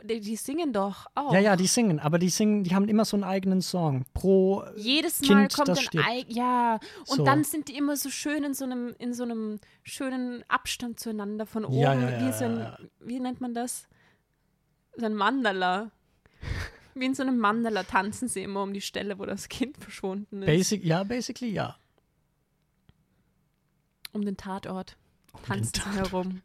[0.04, 1.34] die, die, singen doch auch.
[1.34, 4.64] Ja, ja, die singen, aber die singen, die haben immer so einen eigenen Song pro
[4.76, 6.00] Jedes Mal Kind, kommt das ein.
[6.00, 7.24] Ei, ja, und So.
[7.24, 11.46] dann sind die immer so schön in so einem, in so einem schönen Abstand zueinander
[11.46, 11.78] von oben.
[11.78, 13.88] Ja, ja, wie, so ein, wie nennt man das?
[14.96, 15.92] So ein Mandala.
[16.96, 20.44] Wie in so einem Mandala tanzen sie immer um die Stelle, wo das Kind verschwunden
[20.44, 20.46] ist.
[20.46, 21.76] Basic, ja, basically ja.
[24.12, 24.96] um den Tatort
[25.34, 26.12] den tanzen sie Tatort.
[26.12, 26.42] herum.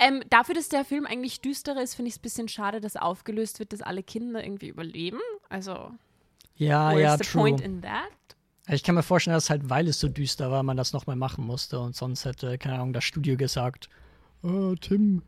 [0.00, 2.96] Ähm, dafür, dass der Film eigentlich düsterer ist, finde ich es ein bisschen schade, dass
[2.96, 5.20] aufgelöst wird, dass alle Kinder irgendwie überleben.
[5.48, 5.90] Also,
[6.56, 7.40] Ja, where's ja, the true.
[7.42, 8.02] point in that?
[8.70, 11.44] Ich kann mir vorstellen, dass halt, weil es so düster war, man das nochmal machen
[11.46, 13.88] musste und sonst hätte, keine Ahnung, das Studio gesagt,
[14.44, 15.22] äh, Tim,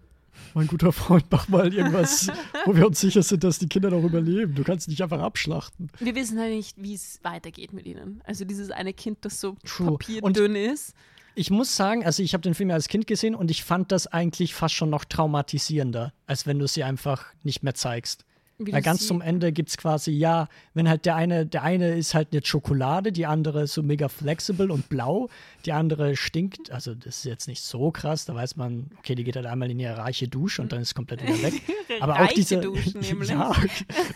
[0.54, 2.28] mein guter Freund, mach mal irgendwas,
[2.66, 4.54] wo wir uns sicher sind, dass die Kinder noch überleben.
[4.54, 5.90] Du kannst nicht einfach abschlachten.
[5.98, 8.22] Wir wissen halt nicht, wie es weitergeht mit ihnen.
[8.26, 9.92] Also dieses eine Kind, das so True.
[9.92, 10.94] papierdünn ist.
[11.34, 13.92] Ich muss sagen, also ich habe den Film ja als Kind gesehen und ich fand
[13.92, 18.24] das eigentlich fast schon noch traumatisierender, als wenn du sie einfach nicht mehr zeigst.
[18.62, 21.96] Wie Weil ganz zum Ende gibt es quasi, ja, wenn halt der eine, der eine
[21.96, 25.30] ist halt eine Schokolade, die andere ist so mega flexible und blau,
[25.64, 29.24] die andere stinkt, also das ist jetzt nicht so krass, da weiß man, okay, die
[29.24, 31.54] geht halt einmal in ihre reiche Dusche und dann ist komplett wieder weg.
[32.00, 33.30] Aber auch diese, Duschen nämlich.
[33.30, 33.50] ja,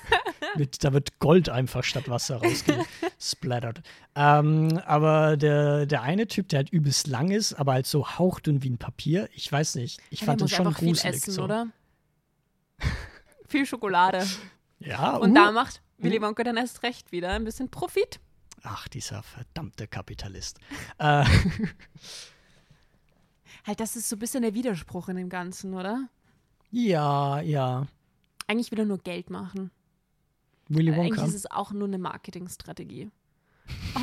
[0.57, 2.43] mit, da wird Gold einfach statt Wasser
[3.25, 3.83] rausgesplattert.
[4.15, 8.63] ähm, aber der, der eine Typ, der halt übelst lang ist, aber halt so hauchdünn
[8.63, 11.17] wie ein Papier, ich weiß nicht, ich Ja, fand das schon einfach viel gruselig.
[11.17, 11.45] essen, so.
[11.45, 11.69] oder?
[13.49, 14.27] viel Schokolade.
[14.79, 15.35] Ja, Und uh.
[15.35, 18.21] da macht Willy Wonka dann erst recht wieder ein bisschen Profit.
[18.63, 20.59] Ach, dieser verdammte Kapitalist.
[20.99, 21.25] äh,
[23.67, 26.09] Halt, das ist so ein bisschen der Widerspruch in dem Ganzen, oder?
[26.71, 27.87] ja, ja.
[28.47, 29.71] Eigentlich will er nur Geld machen.
[30.69, 31.27] Willy Eigentlich Wonka.
[31.27, 33.11] ist es auch nur eine Marketingstrategie.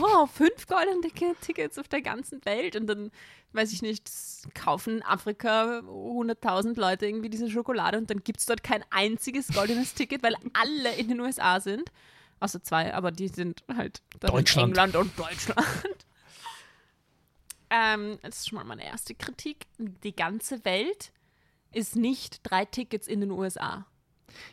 [0.02, 1.02] oh, fünf goldene
[1.42, 3.12] Tickets auf der ganzen Welt und dann,
[3.54, 4.10] weiß ich nicht,
[4.54, 9.48] kaufen in Afrika 100.000 Leute irgendwie diese Schokolade und dann gibt es dort kein einziges
[9.50, 11.92] goldenes Ticket, weil alle in den USA sind.
[12.40, 14.70] Außer zwei, aber die sind halt Deutschland.
[14.70, 15.68] England und Deutschland.
[17.70, 19.68] ähm, das ist schon mal meine erste Kritik.
[19.78, 21.12] Die ganze Welt
[21.72, 23.86] ist nicht drei Tickets in den USA.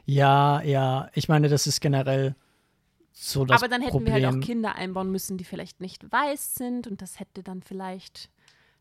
[0.05, 1.11] Ja, ja.
[1.15, 2.35] Ich meine, das ist generell
[3.13, 4.15] so das Aber dann hätten Problem.
[4.15, 7.63] wir halt auch Kinder einbauen müssen, die vielleicht nicht weiß sind und das hätte dann
[7.63, 8.31] vielleicht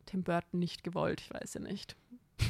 [0.06, 1.96] Tim Burton nicht gewollt, ich weiß ja nicht.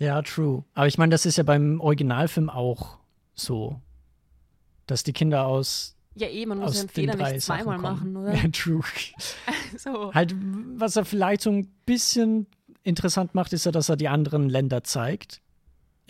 [0.00, 0.64] Ja, true.
[0.72, 2.96] Aber ich meine, das ist ja beim Originalfilm auch
[3.34, 3.78] so,
[4.86, 7.76] dass die Kinder aus, Ja, eh, man muss aus ja einen den Fehler nicht zweimal
[7.76, 8.32] machen, oder?
[8.34, 8.80] Ja, true.
[9.76, 10.12] so.
[10.14, 10.34] Halt,
[10.76, 12.46] was er vielleicht so ein bisschen
[12.82, 15.42] interessant macht, ist ja, dass er die anderen Länder zeigt.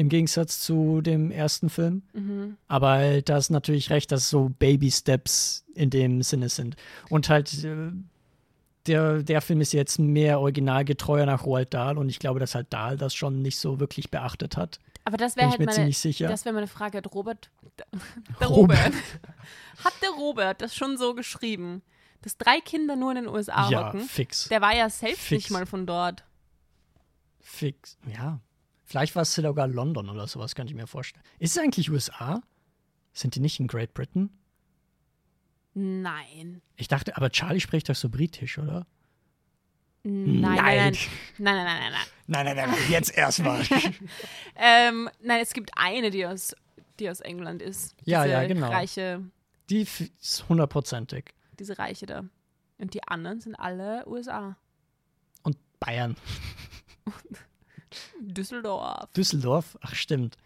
[0.00, 2.00] Im Gegensatz zu dem ersten Film.
[2.14, 2.56] Mhm.
[2.68, 6.76] Aber halt, da ist natürlich recht, dass so Baby-Steps in dem Sinne sind.
[7.10, 7.90] Und halt, äh,
[8.86, 12.72] der, der Film ist jetzt mehr originalgetreuer nach Roald Dahl und ich glaube, dass halt
[12.72, 14.80] Dahl das schon nicht so wirklich beachtet hat.
[15.04, 16.28] Aber das wäre halt mir meine, ziemlich sicher.
[16.28, 16.96] das wäre meine Frage.
[16.96, 17.50] Hat Robert,
[18.40, 18.78] der Robert.
[18.78, 18.94] Robert,
[19.84, 21.82] hat der Robert das schon so geschrieben,
[22.22, 24.00] dass drei Kinder nur in den USA ja, hocken?
[24.00, 24.48] fix.
[24.48, 25.44] Der war ja selbst Fix.
[25.44, 26.24] nicht mal von dort.
[27.42, 27.98] Fix.
[28.10, 28.40] Ja.
[28.90, 31.22] Vielleicht war es sogar London oder sowas, kann ich mir vorstellen.
[31.38, 32.42] Ist es eigentlich USA?
[33.12, 34.36] Sind die nicht in Great Britain?
[35.74, 36.60] Nein.
[36.74, 38.88] Ich dachte, aber Charlie spricht doch so britisch, oder?
[40.02, 40.96] Nein, nein, nein.
[41.38, 42.06] Nein, nein, nein, nein, nein.
[42.26, 43.62] Nein, nein, nein, jetzt erstmal.
[44.56, 46.56] Ähm, nein, es gibt eine, die aus,
[46.98, 47.94] die aus England ist.
[48.02, 48.70] Ja, diese ja, genau.
[48.70, 49.22] Reiche,
[49.70, 51.32] Die ist hundertprozentig.
[51.60, 52.24] diese Reiche da.
[52.78, 54.56] Und die anderen sind alle USA.
[55.44, 56.16] Und Bayern.
[58.20, 59.10] Düsseldorf.
[59.16, 59.78] Düsseldorf?
[59.80, 60.36] Ach, stimmt.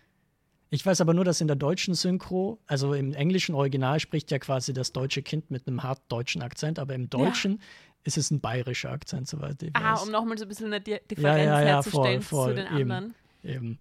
[0.70, 4.38] Ich weiß aber nur, dass in der deutschen Synchro, also im englischen Original spricht ja
[4.38, 7.60] quasi das deutsche Kind mit einem hart deutschen Akzent, aber im Deutschen
[8.02, 10.02] ist es ein bayerischer Akzent, soweit ich Ah, weiß.
[10.02, 12.54] um nochmal so ein bisschen eine Di- Differenz Ja, ja, ja, herzustellen voll, voll, zu
[12.56, 13.14] den anderen.
[13.44, 13.78] Eben.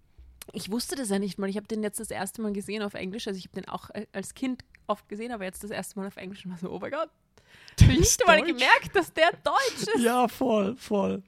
[0.52, 1.48] Ich wusste das ja nicht mal.
[1.48, 3.26] Ich habe den jetzt das erste Mal gesehen auf Englisch.
[3.26, 6.06] Also ich habe den auch äh, als Kind oft gesehen, aber jetzt das erste Mal
[6.06, 7.08] auf Englisch und war so, oh mein Gott.
[7.80, 10.02] Ich nicht mal gemerkt, dass der Deutsch ist.
[10.04, 11.22] Ja, voll, voll.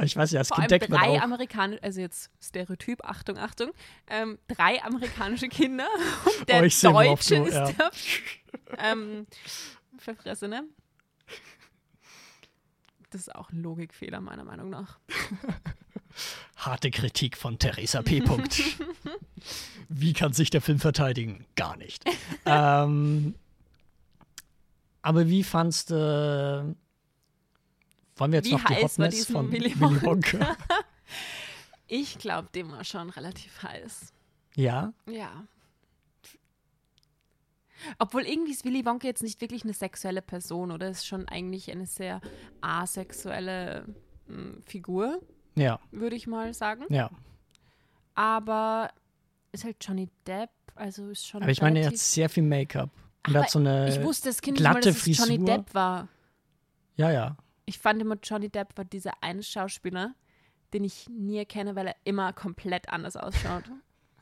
[0.00, 3.70] Aber ich weiß ja, allem denkt man drei amerikanische, also jetzt Stereotyp, Achtung, Achtung,
[4.06, 5.86] ähm, drei amerikanische Kinder
[6.40, 7.70] und der Oh, seh, worauf Deutsche du- ist ja.
[7.72, 7.90] der
[8.78, 9.26] ähm,
[9.98, 10.64] Verfressene.
[13.10, 14.98] Das ist auch ein Logikfehler, meiner Meinung nach.
[16.56, 18.22] Harte Kritik von Theresa P.
[19.90, 21.44] Wie kann sich der Film verteidigen?
[21.56, 22.04] Gar nicht.
[22.46, 23.34] ähm,
[25.02, 26.74] aber wie fandst du.
[28.20, 30.56] Wollen wir jetzt Wie noch die Hotness von Willy Willy Wonka?
[31.92, 34.12] Ich glaube, dem war schon relativ heiß.
[34.54, 35.44] ja, Ja.
[37.98, 40.90] Obwohl irgendwie ist Willy Wonka jetzt nicht wirklich eine sexuelle Person, oder?
[40.90, 42.20] Ist schon eigentlich eine sehr
[42.60, 43.86] asexuelle
[44.28, 45.20] mh, Figur,
[45.56, 46.84] ja, würde ich mal sagen.
[46.90, 47.10] ja.
[48.14, 48.90] Aber
[49.52, 51.42] ist halt Johnny Depp, also ist schon.
[51.42, 52.90] Aber ich meine, er hat sehr viel Make-up.
[53.26, 53.88] Und hat so eine.
[53.88, 55.42] ich wusste das Kind nicht mal, glatte dass es Johnny.
[55.44, 56.08] Depp war.
[56.96, 57.36] ja, ja.
[57.70, 60.16] Ich fand immer, Johnny Depp war dieser eine Schauspieler,
[60.72, 63.64] den ich nie erkenne, weil er immer komplett anders ausschaut.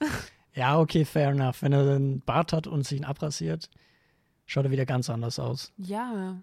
[0.54, 1.62] Ja, okay, fair enough.
[1.62, 3.70] Wenn er einen Bart hat und sich ihn abrasiert,
[4.44, 5.72] schaut er wieder ganz anders aus.
[5.76, 6.42] Ja.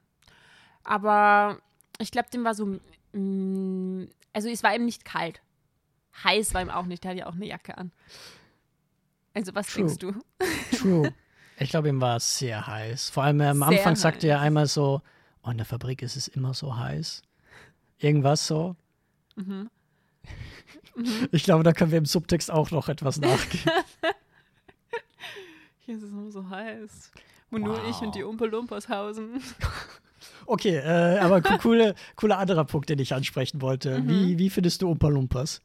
[0.85, 1.59] Aber
[1.99, 2.79] ich glaube, dem war so.
[3.11, 5.41] mm, Also, es war ihm nicht kalt.
[6.23, 7.03] Heiß war ihm auch nicht.
[7.03, 7.91] Der hat ja auch eine Jacke an.
[9.33, 9.85] Also, was True.
[9.85, 10.13] denkst du?
[10.77, 11.13] True.
[11.57, 13.09] Ich glaube, ihm war es sehr heiß.
[13.11, 14.45] Vor allem am Sehr Anfang sagte er heiß.
[14.47, 15.01] einmal so,
[15.45, 17.21] oh, in der Fabrik ist es immer so heiß.
[17.99, 18.75] Irgendwas so.
[19.35, 19.69] Mhm.
[21.31, 23.69] Ich glaube, da können wir im Subtext auch noch etwas nachgehen.
[25.85, 27.11] Hier ist es nur so heiß.
[27.51, 28.01] Wo nur ich Wow.
[28.03, 29.41] und die Umpelumpas hausen.
[30.47, 33.99] Okay, äh, aber co- coole, cooler anderer Punkt, den ich ansprechen wollte.
[33.99, 34.07] Mhm.
[34.09, 35.59] Wie, wie findest du Umpa Lumpas?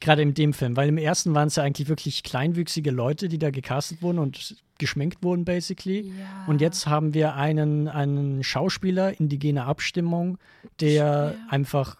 [0.00, 3.38] Gerade in dem Film, weil im ersten waren es ja eigentlich wirklich kleinwüchsige Leute, die
[3.38, 6.12] da gecastet wurden und geschminkt wurden, basically.
[6.16, 6.44] Ja.
[6.46, 10.38] Und jetzt haben wir einen, einen Schauspieler, indigene Abstimmung,
[10.80, 11.46] der Ja.
[11.48, 11.96] einfach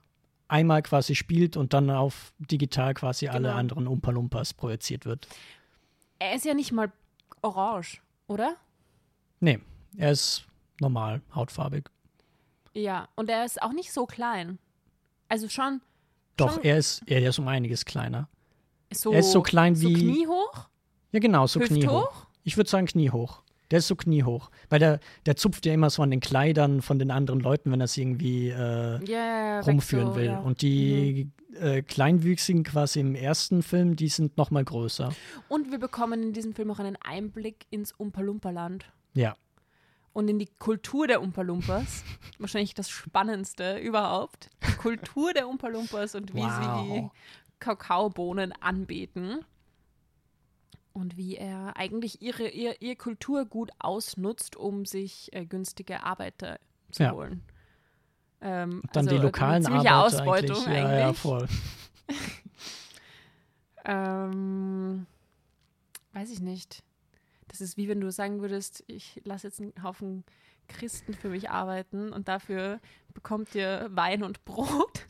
[0.46, 3.56] einmal quasi spielt und dann auf digital quasi alle Genau.
[3.58, 5.26] anderen Umpa Lumpas projiziert wird.
[6.20, 6.92] Er ist ja nicht mal
[7.42, 8.54] orange, oder?
[9.40, 9.58] Nee,
[9.96, 10.46] er ist
[10.80, 11.84] normal, hautfarbig.
[12.74, 13.08] Ja.
[13.16, 14.58] Und er ist auch nicht so klein.
[15.28, 15.80] Also schon
[16.38, 18.28] Doch, Schon- er ist, er ist um einiges kleiner.
[18.92, 19.12] so.
[19.12, 20.68] Er ist so klein so wie- kniehoch?
[21.12, 22.26] Ja, genau, so kniehoch.
[22.44, 23.42] Ich würde sagen kniehoch.
[23.70, 24.50] Der ist so kniehoch.
[24.70, 27.80] Weil der, der zupft ja immer so an den Kleidern von den anderen Leuten, wenn
[27.82, 30.24] er sie irgendwie äh, weg rumführen so, will.
[30.26, 30.40] ja.
[30.40, 30.46] Mhm.
[30.46, 31.28] Und die
[31.60, 35.12] äh, Kleinwüchsigen quasi im ersten Film, die sind noch mal größer.
[35.48, 38.86] Und wir bekommen in diesem Film auch einen Einblick ins Umpa-Lumpa-Land.
[39.12, 39.36] Ja.
[40.12, 42.04] Und in die Kultur der Umpa Lumpas.
[42.38, 44.50] Wahrscheinlich das Spannendste überhaupt.
[44.66, 47.12] Die Kultur der Umpa Lumpas und wie sie die Wow.
[47.60, 49.44] Kakaobohnen anbeten.
[50.92, 56.58] Und wie er eigentlich ihre, ihr, ihr Kulturgut ausnutzt, um sich äh, günstige Arbeiter
[56.90, 57.12] zu Ja.
[57.12, 57.42] holen.
[58.40, 60.66] Ähm, Dann also die eine lokalen ziemliche Arbeiter Ausbeutung eigentlich.
[60.66, 60.92] eigentlich.
[60.92, 61.48] Ja, ja, voll.
[63.84, 65.06] Ähm,
[66.12, 66.82] weiß ich nicht.
[67.48, 70.24] Das ist wie wenn du sagen würdest, ich lasse jetzt einen Haufen
[70.68, 72.78] Christen für mich arbeiten und dafür
[73.14, 75.06] bekommt ihr Wein und Brot.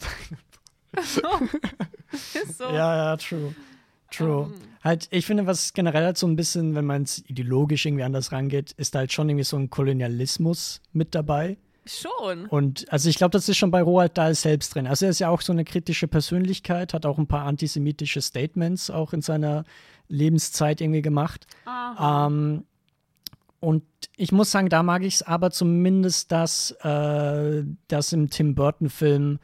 [1.02, 1.22] so.
[2.46, 2.64] So.
[2.64, 3.54] Ja, ja, true.
[4.10, 4.44] True.
[4.46, 4.60] Ähm.
[4.82, 8.32] Halt, ich finde, was generell halt so ein bisschen, wenn man es ideologisch irgendwie anders
[8.32, 11.58] rangeht, ist halt schon irgendwie so ein Kolonialismus mit dabei.
[11.88, 12.46] Schon.
[12.46, 14.86] Und also ich glaube, das ist schon bei Roald Dahl selbst drin.
[14.86, 18.90] Also er ist ja auch so eine kritische Persönlichkeit, hat auch ein paar antisemitische Statements
[18.90, 19.64] auch in seiner
[20.08, 21.46] Lebenszeit irgendwie gemacht.
[22.00, 22.64] Ähm,
[23.60, 23.84] und
[24.16, 29.38] ich muss sagen, da mag ich es aber zumindest, dass äh, das im Tim Burton-Film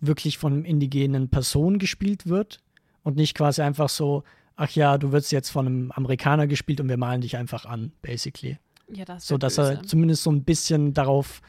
[0.00, 2.60] wirklich von einem indigenen Person gespielt wird
[3.02, 4.22] und nicht quasi einfach so,
[4.56, 7.92] ach ja, du wirst jetzt von einem Amerikaner gespielt und wir malen dich einfach an,
[8.02, 8.58] basically.
[8.92, 9.72] Ja, das So, dass böse.
[9.74, 11.40] er zumindest so ein bisschen darauf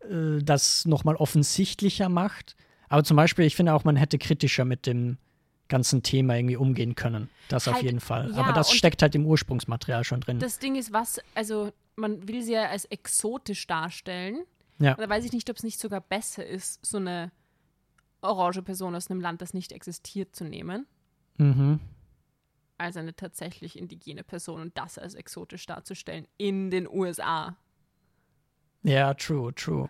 [0.00, 2.56] äh, das nochmal offensichtlicher macht.
[2.88, 5.18] Aber zum Beispiel, ich finde auch, man hätte kritischer mit dem
[5.68, 7.28] ganzen Thema irgendwie umgehen können.
[7.48, 8.30] Das auf Halt, jeden Fall.
[8.30, 10.38] ja, Aber das steckt halt im Ursprungsmaterial schon drin.
[10.38, 14.44] Das Ding ist, was, also man will sie ja als exotisch darstellen.
[14.78, 14.92] Ja.
[14.94, 17.30] Und da weiß ich nicht, ob es nicht sogar besser ist, so eine
[18.22, 20.86] orange Person aus einem Land, das nicht existiert, zu nehmen,
[21.36, 21.78] Mhm.
[22.78, 27.56] Als eine tatsächlich indigene Person und das als exotisch darzustellen in den USA.
[28.82, 29.88] Ja, true, true.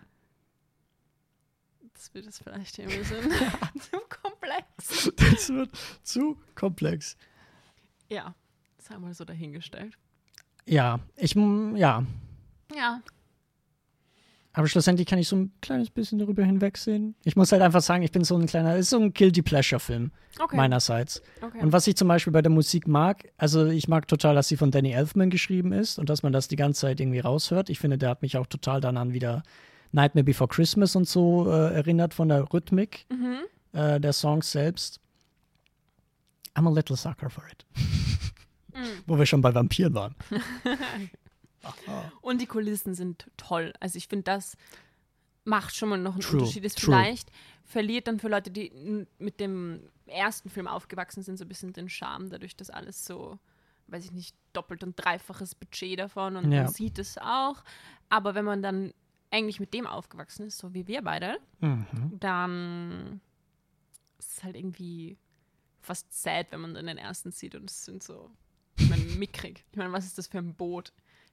[1.93, 3.31] Das wird es vielleicht ein bisschen
[3.79, 5.11] zu komplex.
[5.15, 5.71] Das wird
[6.03, 7.17] zu komplex.
[8.09, 8.35] Ja,
[8.77, 9.97] das haben wir so dahingestellt.
[10.65, 12.05] Ja, ich, ja.
[12.75, 13.01] Ja,
[14.53, 17.15] Aber schlussendlich kann ich so ein kleines bisschen darüber hinwegsehen.
[17.23, 20.11] Ich muss halt einfach sagen, ich bin so ein kleiner, ist so ein Guilty Pleasure-Film
[20.39, 20.55] okay.
[20.55, 21.21] meinerseits.
[21.41, 21.59] okay.
[21.61, 24.57] Und was ich zum Beispiel bei der Musik mag, also ich mag total, dass sie
[24.57, 27.69] von Danny Elfman geschrieben ist und dass man das die ganze Zeit irgendwie raushört.
[27.69, 29.43] Ich finde, der hat mich auch total dann an wieder
[29.91, 33.79] Nightmare Before Christmas und so äh, erinnert von der Rhythmik mhm.
[33.79, 34.99] äh, der Songs selbst.
[36.55, 37.65] I'm a little sucker for it.
[38.79, 39.03] Mhm.
[39.07, 40.15] Wo wir schon bei Vampiren waren.
[42.21, 43.73] Und die Kulissen sind toll.
[43.79, 44.55] Also ich finde, das
[45.43, 46.63] macht schon mal noch einen True, Unterschied.
[46.63, 47.31] Ist vielleicht
[47.63, 51.89] verliert dann für Leute, die mit dem ersten Film aufgewachsen sind, so ein bisschen den
[51.89, 53.39] Charme, dadurch, dass alles so,
[53.87, 56.63] weiß ich nicht, doppelt und dreifaches Budget davon und Ja.
[56.63, 57.63] man sieht es auch.
[58.09, 58.93] Aber wenn man dann
[59.31, 62.17] eigentlich mit dem aufgewachsen ist, so wie wir beide, Mhm.
[62.19, 63.21] dann
[64.17, 65.17] ist es halt irgendwie
[65.81, 68.31] fast sad, wenn man dann den ersten sieht und es sind so,
[68.77, 69.63] ich meine, mickrig.
[69.71, 70.91] Ich meine, was ist das für ein Boot?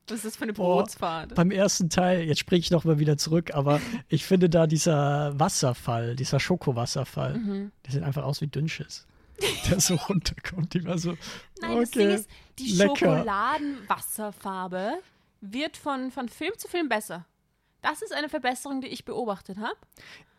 [0.08, 1.34] Was ist das für eine Bootsfahrt?
[1.34, 5.38] Beim ersten Teil, jetzt springe ich noch mal wieder zurück, aber ich finde da dieser
[5.38, 7.72] Wasserfall, dieser Schokowasserfall, Mhm.
[7.84, 9.06] der sieht einfach aus wie Dünnschiss.
[9.68, 11.14] Der so runterkommt, die war so.
[11.60, 12.96] Nein, das Ding okay, ist, die lecker.
[13.86, 14.94] Schokoladenwasserfarbe
[15.42, 17.26] wird von, von Film zu Film besser.
[17.82, 19.76] Das ist eine Verbesserung, die ich beobachtet habe.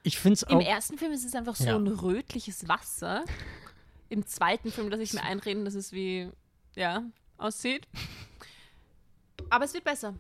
[0.04, 0.62] Ich finde es Im auch.
[0.66, 1.76] ersten Film ist es einfach so Ja.
[1.78, 3.24] ein rötliches Wasser.
[4.10, 6.30] Im zweiten Film lasse ich mir einreden, dass es wie,
[6.76, 7.04] ja,
[7.38, 7.88] aussieht.
[9.50, 10.14] Aber es wird besser.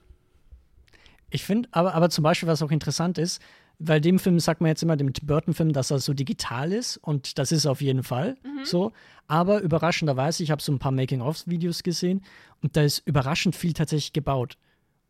[1.29, 3.41] Ich finde, aber, aber zum Beispiel, was auch interessant ist,
[3.79, 7.37] weil dem Film sagt man jetzt immer, dem Burton-Film, dass er so digital ist und
[7.37, 8.91] das ist auf jeden Fall so.
[9.27, 12.23] Aber überraschenderweise, ich habe so ein paar Making-of-Videos gesehen
[12.63, 14.57] und da ist überraschend viel tatsächlich gebaut.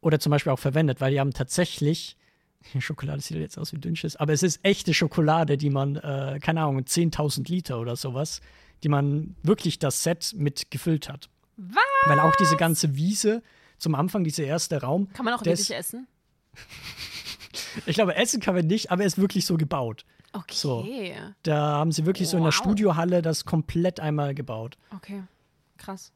[0.01, 2.18] Oder zum Beispiel auch verwendet, weil die haben tatsächlich,
[2.80, 6.61] Schokolade sieht jetzt aus wie Dünnschiss, aber es ist echte Schokolade, die man, äh, keine
[6.61, 8.41] Ahnung, 10.000 Liter oder sowas,
[8.84, 11.30] die man wirklich das Set mit gefüllt hat.
[11.55, 11.78] Was?
[12.05, 13.41] Weil auch diese ganze Wiese
[13.78, 16.07] zum Anfang, dieser erste Raum, Kann man auch wirklich essen?
[17.86, 20.05] ich glaube, essen kann man nicht, aber er ist wirklich so gebaut.
[20.34, 20.53] Okay.
[20.53, 20.88] So.
[21.43, 22.55] Da haben sie wirklich so in der Wow.
[22.59, 25.23] Studiohalle das komplett einmal gebaut Okay.
[25.78, 26.11] Krass.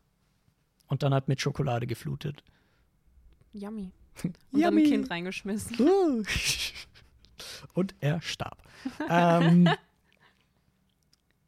[0.87, 2.43] und dann halt mit Schokolade geflutet.
[3.53, 3.91] Yummy.
[4.23, 4.83] Und dann Yummy.
[4.83, 5.77] ein Kind reingeschmissen.
[5.79, 6.23] Uh.
[7.73, 8.57] und er starb.
[9.09, 9.67] ähm,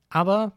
[0.09, 0.53] aber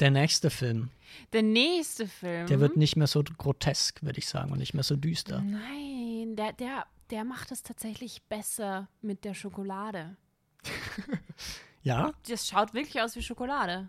[0.00, 0.90] der nächste Film,
[1.32, 2.46] Der nächste Film.
[2.46, 5.40] der wird nicht mehr so grotesk, würde ich sagen, und nicht mehr so düster.
[5.40, 10.16] Nein, der, der, der macht es tatsächlich besser mit der Schokolade.
[11.84, 12.12] Ja?
[12.26, 13.88] Das schaut wirklich aus wie Schokolade.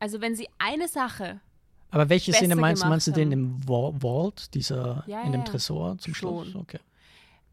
[0.00, 1.40] Also wenn sie eine Sache
[1.90, 2.88] Aber welche Szene meinst du?
[2.88, 5.46] Meinst du den im Vault, dieser Ja, in dem ja.
[5.46, 6.48] Tresor zum Schluss?
[6.50, 6.60] Schon.
[6.60, 6.80] Okay.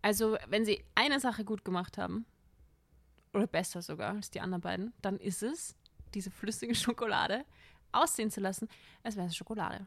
[0.01, 2.25] Also, wenn sie eine Sache gut gemacht haben,
[3.33, 5.75] oder besser sogar als die anderen beiden, dann ist es,
[6.13, 7.45] diese flüssige Schokolade
[7.95, 8.67] aussehen zu lassen,
[9.03, 9.85] als wäre es Schokolade.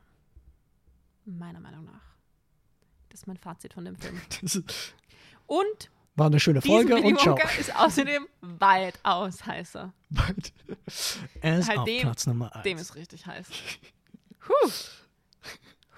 [1.25, 2.01] Meiner Meinung nach.
[3.11, 4.21] Das ist mein Fazit von dem Film.
[5.47, 7.39] Und war eine schöne Folge und ciao.
[7.61, 9.93] Ist außerdem weitaus heißer.
[11.41, 12.65] Er ist Halt auf dem- Platz Nummer 1.
[12.65, 13.47] Dem ist richtig heiß.
[14.49, 14.71] Huh.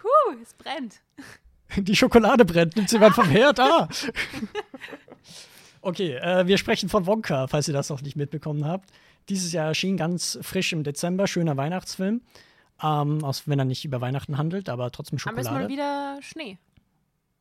[0.02, 1.00] Huh, es brennt.
[1.76, 3.60] Die Schokolade brennt, nimmt sie jemand vom Herd.
[3.60, 3.88] Ah.
[5.82, 8.90] Okay, äh, wir sprechen von Wonka, falls ihr das noch nicht mitbekommen habt.
[9.30, 12.20] Dieses Jahr erschien ganz frisch im Dezember, schöner Weihnachtsfilm.
[12.82, 15.72] Ähm, aus, wenn er nicht über Weihnachten handelt, aber trotzdem Aber es ist mal Schokolade.
[15.72, 16.58] wieder Schnee.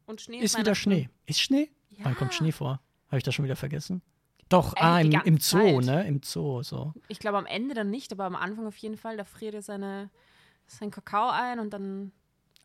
[0.06, 0.76] Und Schnee Ist wieder Weihnachten.
[0.82, 1.10] Schnee.
[1.26, 1.70] Ist Schnee?
[1.92, 2.06] Ja.
[2.06, 2.82] Wann kommt Schnee vor?
[3.08, 4.02] Habe ich das schon wieder vergessen?
[4.50, 5.86] Doch, Ey, ah, im, im Zoo, Zeit.
[5.86, 6.08] ne?
[6.08, 6.94] Im Zoo, so.
[7.08, 9.16] Ich glaube am Ende dann nicht, aber am Anfang auf jeden Fall.
[9.16, 10.10] Da friert er seine,
[10.68, 12.12] sein Kakao ein und dann.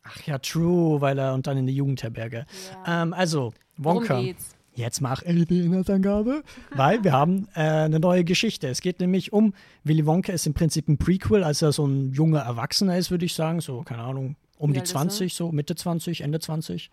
[0.03, 2.45] Ach ja, true, weil er und dann in die Jugendherberge.
[2.85, 3.03] Ja.
[3.03, 4.21] Ähm, also, Worum Wonka.
[4.21, 4.55] geht's?
[4.75, 6.43] Jetzt mach die Inhaltsangabe,
[6.75, 8.67] weil wir haben äh, eine neue Geschichte.
[8.67, 9.53] Es geht nämlich um
[9.83, 13.25] Willy Wonka ist im Prinzip ein Prequel, als er so ein junger Erwachsener ist, würde
[13.25, 15.01] ich sagen, so keine Ahnung, um Wie die alt ist er?
[15.01, 16.91] 20, so Mitte 20, Ende 20.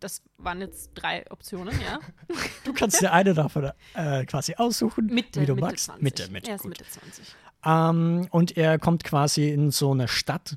[0.00, 1.98] Das waren jetzt drei Optionen, ja?
[2.64, 5.86] Du kannst dir eine davon äh, quasi aussuchen, Mitte, wie du Mitte magst.
[5.86, 6.02] 20.
[6.02, 6.70] Mitte, Mitte, Er ist gut.
[6.70, 7.24] Mitte 20.
[7.64, 10.56] Ähm, und er kommt quasi in so eine Stadt,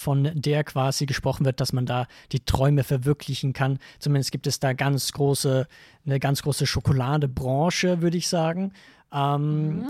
[0.00, 3.78] von der quasi gesprochen wird, dass man da die Träume verwirklichen kann.
[3.98, 5.68] Zumindest gibt es da ganz große,
[6.06, 8.72] eine ganz große Schokoladebranche, würde ich sagen.
[9.12, 9.86] Ähm,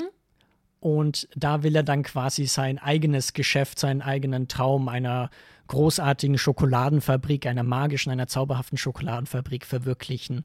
[0.81, 5.31] Und da will er dann quasi sein eigenes Geschäft, seinen eigenen Traum einer
[5.69, 10.45] großartigen Schokoladenfabrik, einer magischen, einer zauberhaften Schokoladenfabrik verwirklichen.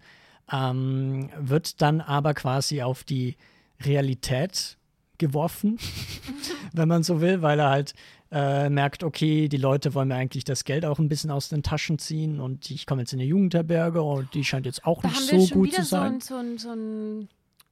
[0.51, 3.36] Ähm, wird dann aber quasi auf die
[3.84, 4.78] Realität
[5.18, 5.80] geworfen,
[6.74, 7.93] wenn man so will, weil er halt
[8.32, 11.64] äh, merkt, okay, die Leute wollen mir eigentlich das Geld auch ein bisschen aus den
[11.64, 15.08] Taschen ziehen und ich komme jetzt in eine Jugendherberge und die scheint jetzt auch Da
[15.10, 16.14] nicht haben so wir schon gut wieder zu so sein.
[16.14, 17.30] ein, so ein, so ein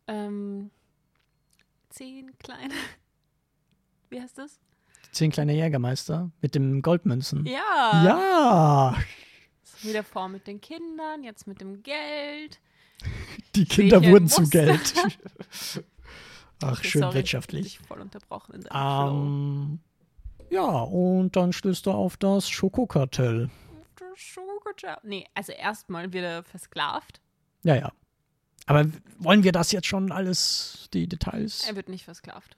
[0.08, 0.70] ähm,
[1.89, 2.74] zehn kleine.
[4.10, 4.60] Wie heißt das?
[5.12, 7.45] Zehn kleine Jägermeister mit dem Goldmünzen.
[7.45, 8.04] Ja.
[8.06, 8.95] Ja,
[9.82, 12.60] Wieder vor mit den Kindern, jetzt mit dem Geld.
[13.56, 14.47] die Kinder wurden zu.
[14.49, 14.93] Geld.
[16.62, 17.66] Ach, Okay, schön sorry, wirtschaftlich.
[17.66, 19.80] Ich dich voll unterbrochen in deinem Flow.
[20.54, 23.49] Ja, und dann stößt er auf das Schokokartell.
[23.97, 27.20] Das Schokoja- Nee, also erstmal wird er versklavt.
[27.64, 27.91] Ja, ja.
[28.66, 28.86] Aber
[29.18, 31.68] wollen wir das jetzt schon alles, die Details?
[31.68, 32.56] Er wird nicht versklavt.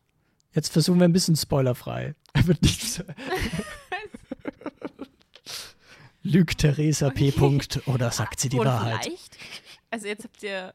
[0.54, 2.16] Jetzt versuchen wir ein bisschen spoilerfrei.
[2.34, 3.04] Er wird nicht.
[6.24, 7.32] Lügt Theresa P.
[7.32, 9.04] Punkt oder sagt sie die Oder Wahrheit?
[9.06, 9.38] vielleicht.
[9.92, 10.74] Also jetzt habt ihr,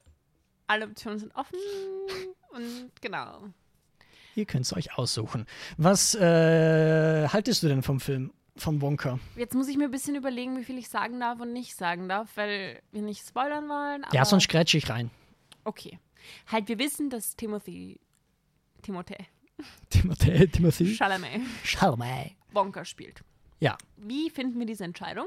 [0.66, 1.58] alle Optionen sind offen
[2.52, 3.48] und genau.
[4.40, 5.44] Ihr könnt es euch aussuchen.
[5.76, 9.18] Was äh, haltest du denn vom Film von Wonka?
[9.36, 12.08] Jetzt muss ich mir ein bisschen überlegen, wie viel ich sagen darf und nicht sagen
[12.08, 14.02] darf, weil wir nicht spoilern wollen.
[14.04, 15.10] Aber Ja, sonst grätsch ich rein.
[15.64, 15.98] Okay.
[16.46, 18.00] Halt, wir wissen, dass Timothy,
[18.82, 19.26] Timothée
[19.90, 20.94] Timothée, Timothy.
[20.96, 22.32] Chalamet Chalamet.
[22.52, 23.22] Wonka spielt.
[23.58, 23.76] Ja.
[23.98, 25.26] Wie finden wir diese Entscheidung?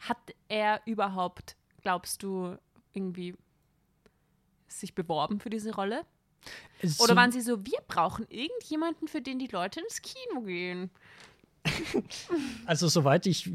[0.00, 2.58] Hat er überhaupt, glaubst du,
[2.92, 3.36] irgendwie
[4.80, 6.04] sich beworben für diese Rolle?
[6.82, 10.42] Es Oder so- waren sie so, wir brauchen irgendjemanden, für den die Leute ins Kino
[10.42, 10.90] gehen?
[12.66, 13.50] Also, soweit ich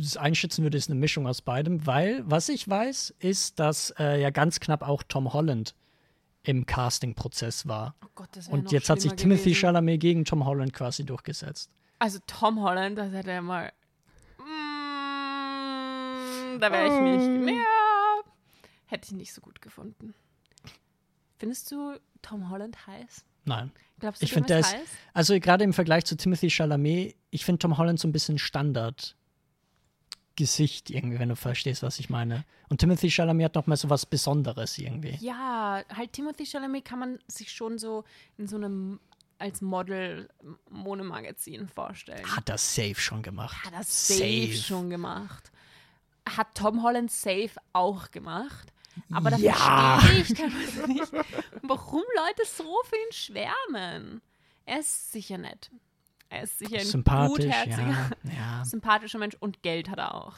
[0.00, 4.20] es einschätzen würde, ist eine Mischung aus beidem, weil was ich weiß, ist, dass äh,
[4.20, 5.74] ja ganz knapp auch Tom Holland
[6.44, 7.94] im Casting-Prozess war.
[8.04, 9.60] Oh Gott, das Und jetzt hat sich schlimmer Timothy gewesen.
[9.60, 11.70] Chalamet gegen Tom Holland quasi durchgesetzt.
[12.00, 13.72] Also Tom Holland, das hätte er mal.
[14.38, 14.42] Mm,
[16.60, 17.20] da wäre ich nicht.
[17.56, 18.20] Ja,
[18.86, 20.14] hätte ich nicht so gut gefunden.
[21.42, 23.24] Findest du Tom Holland heiß?
[23.46, 23.72] Nein.
[23.98, 24.76] Glaubst du, Ich finde, heiß?
[25.12, 29.16] also gerade im Vergleich zu Timothy Chalamet, ich finde Tom Holland so ein bisschen Standard.
[30.36, 32.44] Gesicht irgendwie, wenn du verstehst, was ich meine.
[32.68, 35.18] Und Timothy Chalamet hat noch mal so was Besonderes irgendwie.
[35.20, 38.04] Ja, halt Timothy Chalamet kann man sich schon so
[38.38, 39.00] in so einem
[39.40, 40.28] als Model
[40.70, 42.24] Monomagazin vorstellen.
[42.36, 43.64] Hat das safe schon gemacht.
[43.64, 45.50] Hat er safe, schon gemacht.
[46.24, 48.72] Hat Tom Holland safe auch gemacht.
[49.12, 49.98] Aber da Ja.
[50.00, 51.12] verstehe ich teilweise nicht,
[51.62, 54.22] warum Leute so für ihn schwärmen.
[54.64, 55.70] Er ist sicher nett.
[56.28, 58.24] Er ist sicher ein Sympathisch, gutherziger, ja.
[58.24, 58.64] ja.
[58.72, 60.34] sympathischer Mensch und Geld hat er auch.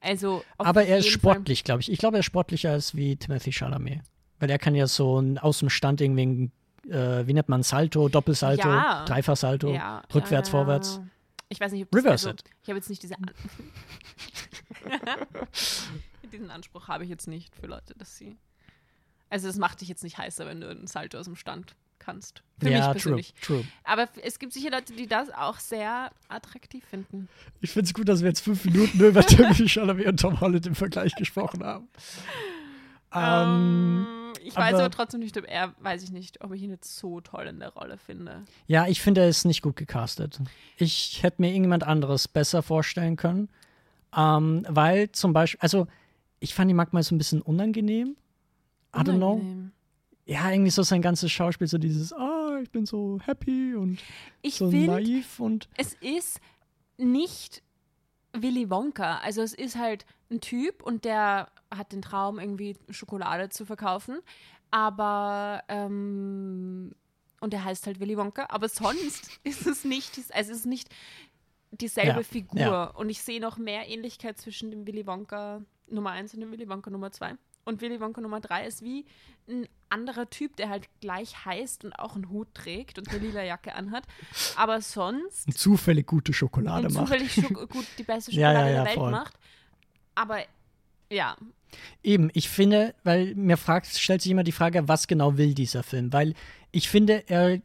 [0.00, 1.90] Also Aber er ist sportlich, glaube ich.
[1.90, 4.00] Ich glaube, er ist sportlicher als wie Timothy Chalamet.
[4.38, 6.50] Weil er kann ja so ein, aus dem Stand irgendwie,
[6.88, 9.04] äh, wie nennt man, Salto, Doppelsalto, Ja.
[9.06, 11.00] Dreifachsalto, Ja, rückwärts, vorwärts.
[11.48, 12.44] Ich weiß nicht, ob das Reverse also, it.
[12.62, 13.14] Ich habe jetzt nicht diese.
[16.34, 18.36] Diesen Anspruch habe ich jetzt nicht für Leute, dass sie.
[19.30, 22.42] Also, das macht dich jetzt nicht heißer, wenn du einen Salto aus dem Stand kannst.
[22.58, 23.34] Für mich ja, true, persönlich.
[23.40, 23.64] true.
[23.84, 27.28] Aber f- es gibt sicher Leute, die das auch sehr attraktiv finden.
[27.60, 30.66] Ich finde es gut, dass wir jetzt fünf Minuten über Timothy Chalamet und Tom Holland
[30.66, 31.88] im Vergleich gesprochen haben.
[33.12, 34.06] Ähm,
[34.42, 36.96] Ich weiß Aber- aber trotzdem nicht, ob er, weiß ich nicht, ob ich ihn jetzt
[36.98, 38.42] so toll in der Rolle finde.
[38.66, 40.38] Ja, ich finde, er ist nicht gut gecastet.
[40.76, 43.48] Ich hätte mir irgendjemand anderes besser vorstellen können.
[44.16, 45.86] Ähm, weil zum Beispiel, also
[46.40, 48.16] ich fand ihn manchmal so ein bisschen unangenehm.
[48.94, 49.42] I don't know.
[50.26, 53.98] Ja, irgendwie so sein ganzes Schauspiel, so dieses, ah, ich bin so happy und
[54.40, 56.40] Ich so finde, naiv und es ist
[56.96, 57.62] nicht
[58.32, 59.18] Willy Wonka.
[59.18, 64.20] Also es ist halt ein Typ und der hat den Traum, irgendwie Schokolade zu verkaufen.
[64.70, 66.92] Aber ähm,
[67.40, 68.46] und der heißt halt Willy Wonka.
[68.48, 70.88] Aber sonst ist es nicht, also es ist nicht
[71.72, 72.60] dieselbe Ja, Figur.
[72.60, 72.84] ja.
[72.84, 76.68] Und ich sehe noch mehr Ähnlichkeit zwischen dem Willy Wonka Nummer 1 und dem Willy
[76.68, 77.34] Wonka Nummer 2.
[77.64, 79.06] Und Willy Wonka Nummer 3 ist wie
[79.48, 83.42] ein anderer Typ, der halt gleich heißt und auch einen Hut trägt und eine lila
[83.42, 84.04] Jacke anhat.
[84.56, 87.06] Aber sonst zufällig gute Schokolade und macht.
[87.06, 89.10] zufällig Schoko gut die beste Ja, Schokolade ja, ja, der Welt voll.
[89.10, 89.34] macht.
[90.14, 90.38] Aber
[91.10, 91.36] ja,
[92.02, 95.82] Eben, ich finde, weil mir fragt, stellt sich immer die Frage, was genau will dieser
[95.82, 96.12] Film?
[96.12, 96.34] Weil
[96.70, 97.60] ich finde, er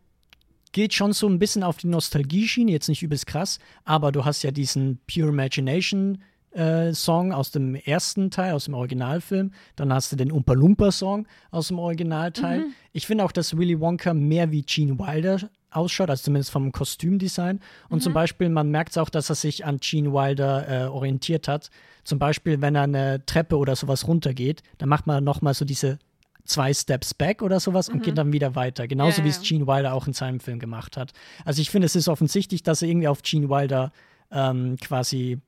[0.71, 4.43] geht schon so ein bisschen auf die Nostalgie-Schiene, jetzt nicht übelst krass, aber du hast
[4.43, 9.51] ja diesen Pure Imagination äh, Song aus dem ersten Teil, aus dem Originalfilm.
[9.75, 12.65] Dann hast du den Oompa Loompa Song aus dem Originalteil.
[12.91, 17.59] Ich finde auch, dass Willy Wonka mehr wie Gene Wilder ausschaut, also zumindest vom Kostümdesign.
[17.89, 21.47] Und zum Beispiel, man merkt es auch, dass er sich an Gene Wilder äh, orientiert
[21.47, 21.69] hat.
[22.03, 25.99] Zum Beispiel, wenn er eine Treppe oder sowas runtergeht, dann macht man nochmal so diese
[26.45, 28.87] zwei Steps back oder sowas und geht dann wieder weiter.
[28.87, 31.13] Genauso Ja, wie es Gene Wilder auch in seinem Film gemacht hat.
[31.45, 33.91] Also ich finde, es ist offensichtlich, dass er irgendwie auf Gene Wilder
[34.31, 35.39] ähm, quasi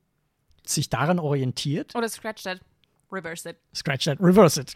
[0.64, 1.94] sich daran orientiert.
[1.94, 2.60] oder Scratch That,
[3.10, 3.56] Reverse It.
[3.74, 4.74] Scratch that, reverse it.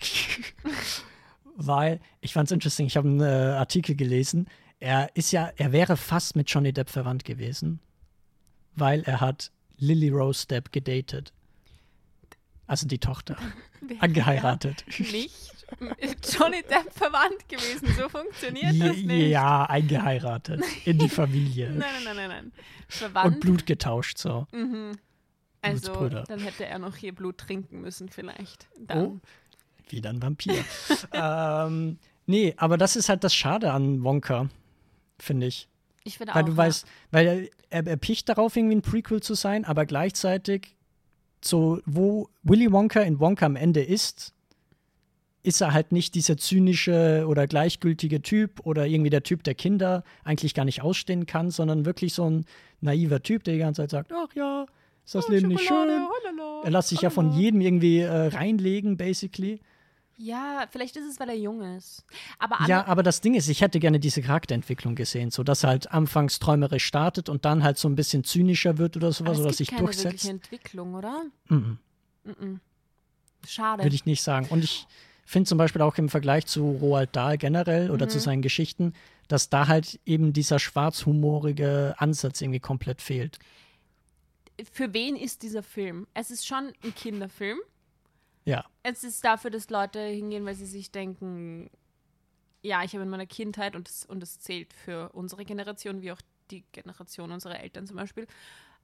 [1.56, 3.24] Weil ich fand es interesting, ich habe einen äh,
[3.56, 4.46] Artikel gelesen.
[4.78, 7.80] Er ist ja, er wäre fast mit Johnny Depp verwandt gewesen,
[8.74, 11.32] weil er hat Lily Rose Depp gedatet.
[12.66, 13.38] Also die Tochter.
[14.00, 14.84] Angeheiratet.
[14.98, 17.88] Nicht mit Johnny Depp verwandt gewesen.
[17.98, 19.30] So funktioniert das nicht.
[19.30, 20.62] Ja, eingeheiratet.
[20.84, 21.70] In die Familie.
[21.70, 22.44] Nein, nein, nein, nein, nein.
[22.44, 22.52] Und
[22.88, 23.40] Verwandt.
[23.40, 24.46] Blut getauscht, so.
[25.66, 28.66] Also, dann hätte er noch hier Blut trinken müssen, vielleicht.
[28.78, 29.06] Dann.
[29.06, 29.20] Oh,
[29.88, 30.64] wieder ein Vampir.
[31.12, 34.48] ähm, nee, aber das ist halt das Schade an Wonka,
[35.18, 35.68] finde ich.
[36.04, 36.46] Ich finde Weil auch.
[36.46, 40.76] du weißt, weil er, er picht darauf, irgendwie ein Prequel zu sein, aber gleichzeitig,
[41.44, 44.32] so, wo Willy Wonka in Wonka am Ende ist,
[45.46, 50.02] ist er halt nicht dieser zynische oder gleichgültige Typ oder irgendwie der Typ, der Kinder
[50.24, 52.46] eigentlich gar nicht ausstehen kann, sondern wirklich so ein
[52.80, 54.66] naiver Typ, der die ganze Zeit sagt, ach ja,
[55.06, 56.08] ist das Oh, Leben nicht Schokolade, schön?
[56.36, 59.60] holala, Er lässt sich ja von jedem irgendwie äh, reinlegen, basically.
[60.18, 62.04] Ja, vielleicht ist es, weil er jung ist.
[62.38, 65.68] Aber Ja, aber das Ding ist, ich hätte gerne diese Charakterentwicklung gesehen, so dass er
[65.70, 69.52] halt anfangs träumerisch startet und dann halt so ein bisschen zynischer wird oder sowas oder
[69.52, 70.28] sich keine wirkliche durchsetzt.
[70.28, 71.24] Entwicklung, oder?
[71.48, 71.78] Mhm.
[72.24, 72.60] Mhm.
[73.46, 73.82] Schade.
[73.84, 74.46] Würde ich nicht sagen.
[74.48, 74.86] Und ich
[75.26, 78.10] finde zum Beispiel auch im Vergleich zu Roald Dahl generell oder Mhm.
[78.10, 78.94] zu seinen Geschichten,
[79.28, 83.38] dass da halt eben dieser schwarzhumorige Ansatz irgendwie komplett fehlt.
[84.72, 86.06] Für wen ist dieser Film?
[86.14, 87.58] Es ist schon ein Kinderfilm.
[88.44, 88.64] Ja.
[88.82, 91.68] Es ist dafür, dass Leute hingehen, weil sie sich denken,
[92.62, 96.12] ja, ich habe in meiner Kindheit und es und es zählt für unsere Generation, wie
[96.12, 98.26] auch die Generation unserer Eltern zum Beispiel.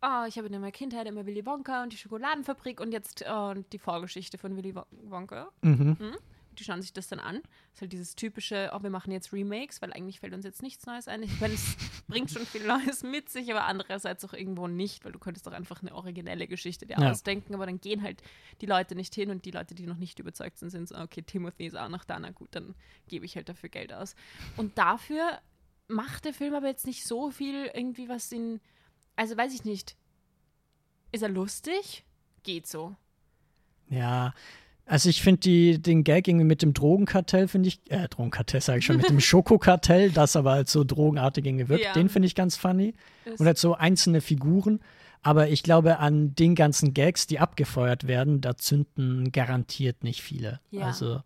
[0.01, 3.55] Ah, ich habe in meiner Kindheit immer Willy Wonka und die Schokoladenfabrik und jetzt äh,
[3.73, 5.53] die Vorgeschichte von Willy Won- Wonka.
[5.62, 6.16] Mhm.
[6.59, 7.36] Die schauen sich das dann an.
[7.36, 10.62] Das ist halt dieses typische, oh, wir machen jetzt Remakes, weil eigentlich fällt uns jetzt
[10.62, 11.22] nichts Neues ein.
[11.22, 11.76] Ich meine, es
[12.09, 15.53] bringt schon viel Neues mit sich, aber andererseits auch irgendwo nicht, weil du könntest doch
[15.53, 17.11] einfach eine originelle Geschichte dir Ja.
[17.11, 18.22] ausdenken, aber dann gehen halt
[18.61, 21.22] die Leute nicht hin und die Leute, die noch nicht überzeugt sind, sind so, okay,
[21.22, 22.74] Timothy ist auch noch da, na gut, dann
[23.09, 24.14] gebe ich halt dafür Geld aus.
[24.57, 25.40] Und dafür
[25.88, 28.61] macht der Film aber jetzt nicht so viel irgendwie was in,
[29.16, 29.96] also weiß ich nicht,
[31.12, 32.05] ist er lustig?
[32.42, 32.96] Geht so.
[33.88, 34.34] Ja.
[34.85, 38.85] Also ich finde den Gag irgendwie mit dem Drogenkartell, finde ich, äh, Drogenkartell sage ich
[38.85, 41.93] schon, mit dem Schokokartell, das aber halt so drogenartig irgendwie wirkt, Ja.
[41.93, 42.95] den finde ich ganz funny.
[43.24, 44.80] Ist- Und halt so einzelne Figuren.
[45.22, 50.59] Aber ich glaube, an den ganzen Gags, die abgefeuert werden, da zünden garantiert nicht viele.
[50.72, 50.87] Ja.
[50.87, 51.22] Also,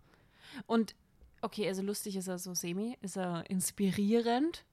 [0.66, 0.94] Und
[1.40, 4.64] okay, also lustig ist er so semi, ist er inspirierend.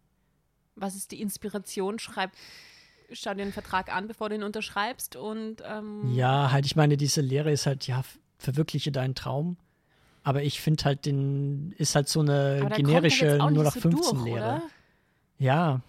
[0.76, 2.00] Was ist die Inspiration?
[2.00, 2.32] Schreib,
[3.14, 5.16] schau dir einen Vertrag an, bevor du ihn unterschreibst.
[5.16, 8.04] Und ähm, ja, halt, ich meine, diese Lehre ist halt, ja,
[8.44, 9.58] verwirkliche deinen Traum.
[10.24, 14.18] Aber ich finde halt, den ist halt so eine er generische nur nach so 15
[14.18, 14.38] durch, Lehre.
[14.38, 14.62] Oder?
[15.38, 15.82] Ja,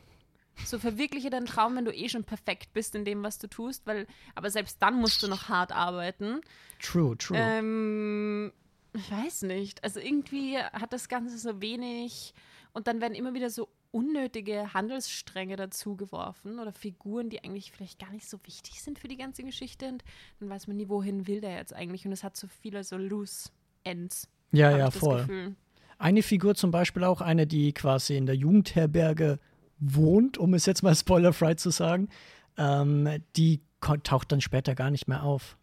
[0.65, 3.87] So verwirkliche deinen Traum, wenn du eh schon perfekt bist in dem, was du tust,
[3.87, 6.41] weil, aber selbst dann musst du noch hart arbeiten.
[6.81, 7.37] true, true.
[7.39, 8.53] Ähm,
[8.93, 9.83] ich weiß nicht.
[9.83, 12.35] Also irgendwie hat das Ganze so wenig
[12.73, 18.11] und dann werden immer wieder so unnötige Handelsstränge dazugeworfen oder Figuren, die eigentlich vielleicht gar
[18.11, 20.03] nicht so wichtig sind für die ganze Geschichte und
[20.41, 22.97] dann weiß man nie, wohin will der jetzt eigentlich und es hat so viele so
[22.97, 23.51] loose
[23.85, 24.29] Ends.
[24.51, 25.21] ja, ja, voll.
[25.21, 25.57] Gefühl.
[25.99, 29.39] eine Figur zum Beispiel auch, eine, die quasi in der Jugendherberge
[29.79, 32.09] wohnt, um es jetzt mal spoilerfrei zu sagen,
[32.57, 35.57] ähm, die taucht dann später gar nicht mehr auf.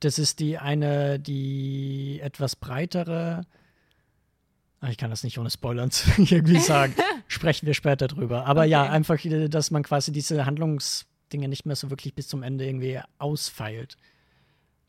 [0.00, 3.46] Das ist die eine, die etwas breitere.
[4.80, 6.94] Ah, Ich kann das nicht ohne Spoilern irgendwie sagen.
[7.28, 8.46] Sprechen wir später drüber.
[8.46, 8.90] Aber ja, Okay.
[8.92, 13.00] einfach, äh, dass man quasi diese Handlungsdinge nicht mehr so wirklich bis zum Ende irgendwie
[13.18, 13.96] ausfeilt.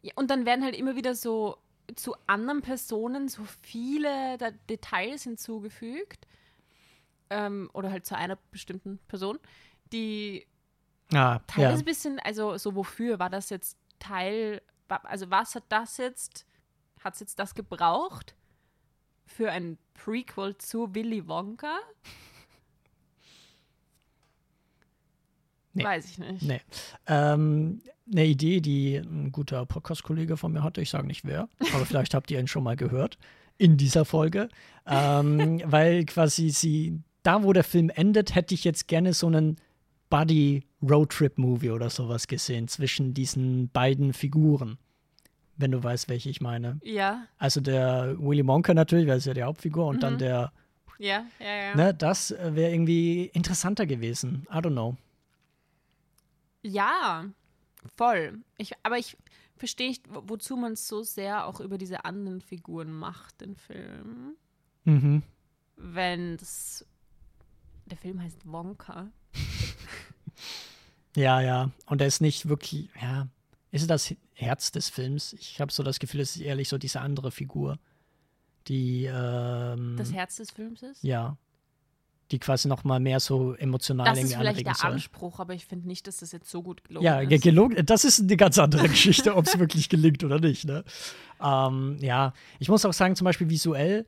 [0.01, 1.57] Ja, und dann werden halt immer wieder so
[1.95, 4.37] zu anderen Personen so viele
[4.69, 6.27] Details hinzugefügt.
[7.29, 9.37] Ähm, oder halt zu einer bestimmten Person,
[9.91, 10.45] die
[11.13, 11.79] Ah, teilweise ja.
[11.79, 16.45] ein bisschen, also so wofür war das jetzt Teil, also was hat das jetzt,
[17.03, 18.35] hat es jetzt das gebraucht
[19.27, 21.77] für ein Prequel zu Willy Wonka?
[25.73, 25.83] Nee.
[25.83, 26.41] Weiß ich nicht.
[26.41, 26.61] Nee.
[27.05, 31.85] Ähm, eine Idee, die ein guter Podcast-Kollege von mir hatte, ich sage nicht wer, aber
[31.85, 33.19] vielleicht habt ihr ihn schon mal gehört
[33.59, 34.49] in dieser Folge,
[34.87, 39.57] ähm, weil quasi sie, da wo der Film endet, hätte ich jetzt gerne so einen
[40.09, 44.77] Buddy-Roadtrip-Movie oder sowas gesehen zwischen diesen beiden Figuren,
[45.57, 46.79] wenn du weißt, welche ich meine.
[46.83, 50.17] Ja, Also der Willy Wonka natürlich, weil ist ja die Hauptfigur, und dann Mhm.
[50.19, 50.51] der,
[50.99, 51.75] ja, ja, ja.
[51.75, 54.45] ne, das wäre irgendwie interessanter gewesen.
[54.51, 54.95] I don't know.
[56.63, 57.25] Ja,
[57.95, 58.39] voll.
[58.57, 59.15] Ich, aber ich
[59.55, 63.55] verstehe nicht, wo- wozu man es so sehr auch über diese anderen Figuren macht, den
[63.55, 64.35] Film.
[64.83, 65.23] Mhm.
[65.75, 66.85] Wenn das.
[67.85, 69.07] Der Film heißt Wonka.
[71.15, 71.71] Ja, ja.
[71.87, 73.27] Und er ist nicht wirklich, ja.
[73.71, 75.33] Ist das Herz des Films?
[75.33, 77.79] Ich habe so das Gefühl, es ist ehrlich so diese andere Figur,
[78.67, 81.03] die, ähm, Das Herz des Films ist.
[81.03, 81.37] ja,
[82.31, 84.91] die quasi noch mal mehr so emotional das ist irgendwie vielleicht anregen der soll.
[84.91, 87.41] Anspruch, aber ich finde nicht, dass das jetzt so gut gelungen Ja, ist.
[87.41, 90.65] gelogen, das ist eine ganz andere Geschichte, ob es wirklich gelingt oder nicht.
[90.65, 90.83] Ne?
[91.41, 94.05] Ähm, ja, ich muss auch sagen, zum Beispiel visuell,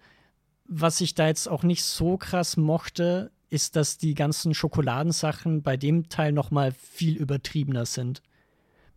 [0.65, 5.75] was ich da jetzt auch nicht so krass mochte, ist, dass die ganzen Schokoladensachen bei
[5.77, 8.21] dem Teil noch mal viel übertriebener sind.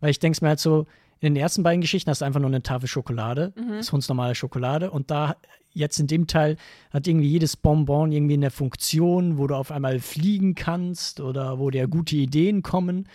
[0.01, 0.85] Weil ich denke mir halt so,
[1.27, 3.69] in den ersten beiden Geschichten hast du einfach nur eine Tafel Schokolade, Mhm.
[3.77, 4.91] das ist uns normale Schokolade.
[4.91, 5.35] Und da
[5.71, 6.57] jetzt in dem Teil
[6.91, 11.69] hat irgendwie jedes Bonbon irgendwie eine Funktion, wo du auf einmal fliegen kannst oder wo
[11.69, 13.07] dir gute Ideen kommen.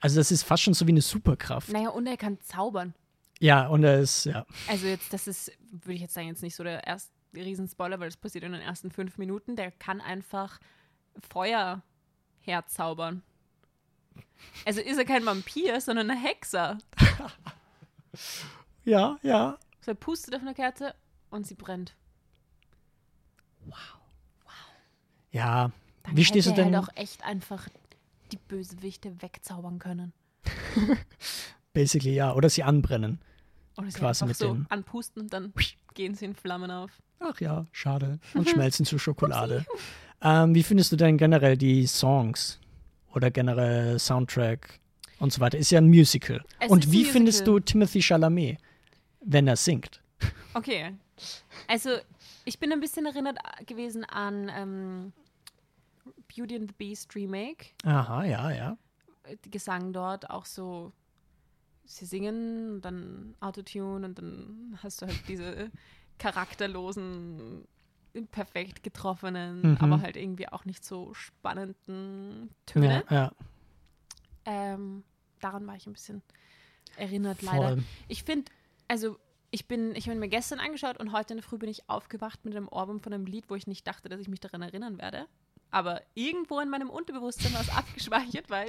[0.00, 1.70] Also das ist fast schon so wie eine Superkraft.
[1.72, 2.94] Naja, und er kann zaubern.
[3.40, 4.46] Ja, und er ist, ja.
[4.68, 8.08] Also jetzt, das ist, würde ich jetzt sagen, jetzt nicht so der erste Riesenspoiler, weil
[8.08, 9.56] das passiert in den ersten fünf Minuten.
[9.56, 10.58] Der kann einfach
[11.30, 11.82] Feuer
[12.40, 13.22] herzaubern.
[14.64, 16.78] Also ist er kein Vampir, sondern ein Hexer.
[18.84, 19.58] Ja, ja.
[19.80, 20.94] So, er pustet auf eine Kerze
[21.30, 21.94] und sie brennt.
[25.30, 25.70] Ja.
[26.02, 27.68] Dann Wie stehst du hätte er denn halt auch echt einfach
[28.32, 30.12] die Bösewichte wegzaubern können.
[31.72, 33.20] basically ja, oder sie anbrennen.
[33.76, 35.52] Oder sie Quasi mit so den- anpusten und dann
[35.94, 36.90] gehen sie in Flammen auf.
[37.20, 38.18] Ach ja, schade.
[38.34, 39.64] Und schmelzen zu Schokolade.
[40.22, 42.58] Ähm, wie findest du denn generell die Songs
[43.14, 44.80] oder generell Soundtrack
[45.18, 45.58] und so weiter?
[45.58, 46.44] Ist ja ein Musical.
[46.60, 47.60] Es und wie findest Musical.
[47.60, 48.58] du Timothy Chalamet,
[49.20, 50.00] wenn er singt?
[50.54, 50.94] Okay.
[51.68, 51.90] Also,
[52.44, 55.12] ich bin ein bisschen erinnert gewesen an ähm,
[56.34, 57.66] Beauty and the Beast Remake.
[57.84, 58.78] Aha, ja, ja.
[59.44, 60.92] Die Gesang dort auch so,
[61.84, 65.70] sie singen, und dann Autotune und dann hast du halt diese
[66.18, 67.66] charakterlosen,
[68.30, 69.76] perfekt getroffenen, Mhm.
[69.80, 73.04] aber halt irgendwie auch nicht so spannenden Töne.
[73.10, 73.32] Ja, ja.
[74.46, 75.04] Ähm,
[75.40, 76.22] daran war ich ein bisschen
[76.96, 77.68] erinnert, leider.
[77.74, 77.84] Voll.
[78.08, 78.50] Ich finde,
[78.88, 79.18] also
[79.50, 82.44] ich bin, ich habe mir gestern angeschaut und heute in der Früh bin ich aufgewacht
[82.44, 84.98] mit einem Ohrwurm von einem Lied, wo ich nicht dachte, dass ich mich daran erinnern
[84.98, 85.26] werde.
[85.70, 88.68] Aber irgendwo in meinem Unterbewusstsein war es abgespeichert, weil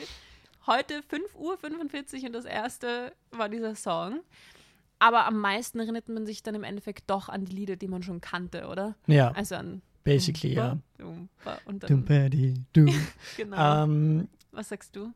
[0.65, 4.21] heute 5.45 Uhr und das erste war dieser Song.
[4.99, 8.01] Aber am meisten erinnert man sich dann im Endeffekt doch an die Lieder, die man
[8.01, 8.95] schon kannte, oder?
[9.05, 10.77] Ja, Also an basically, ja.
[10.97, 12.87] Dumpa, und Dum, dann, paddy, dum.
[13.37, 13.83] genau.
[13.83, 15.13] ähm, Was sagst du?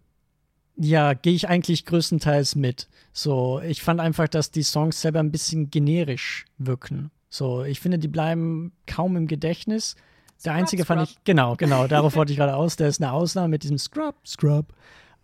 [0.83, 2.87] Ja, gehe ich eigentlich größtenteils mit.
[3.13, 7.11] So, ich fand einfach, dass die Songs selber ein bisschen generisch wirken.
[7.29, 9.95] So, ich finde, die bleiben kaum im Gedächtnis.
[10.43, 11.17] Der Scrub, einzige fand Scrub.
[11.19, 12.77] ich, genau, genau, darauf wollte ich gerade aus.
[12.77, 14.73] Der ist eine Ausnahme mit diesem Scrub, Scrub.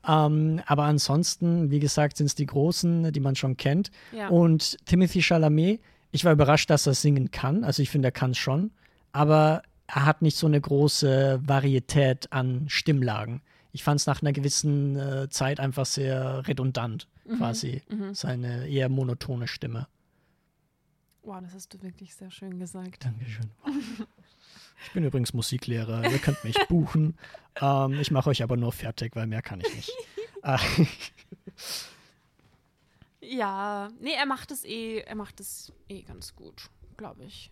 [0.07, 3.89] Ähm, aber ansonsten, wie gesagt, sind es die großen, die man schon kennt.
[4.11, 4.27] Ja.
[4.29, 5.81] Und Timothy Chalamet,
[6.11, 7.63] ich war überrascht, dass er singen kann.
[7.63, 8.71] Also ich finde, er kann es schon.
[9.11, 13.41] Aber er hat nicht so eine große Varietät an Stimmlagen.
[13.71, 17.37] Ich fand es nach einer gewissen äh, Zeit einfach sehr redundant, Mhm.
[17.37, 17.81] quasi.
[18.13, 19.87] Seine eher monotone Stimme.
[21.23, 23.05] Wow, das hast du wirklich sehr schön gesagt.
[23.05, 23.49] Dankeschön.
[24.85, 26.07] Ich bin übrigens Musiklehrer.
[26.11, 27.17] Ihr könnt mich buchen.
[27.59, 29.91] Ähm, ich mache euch aber nur fertig, weil mehr kann ich nicht.
[33.19, 37.51] Ja, nee, er macht es eh, er macht es eh ganz gut, glaube ich.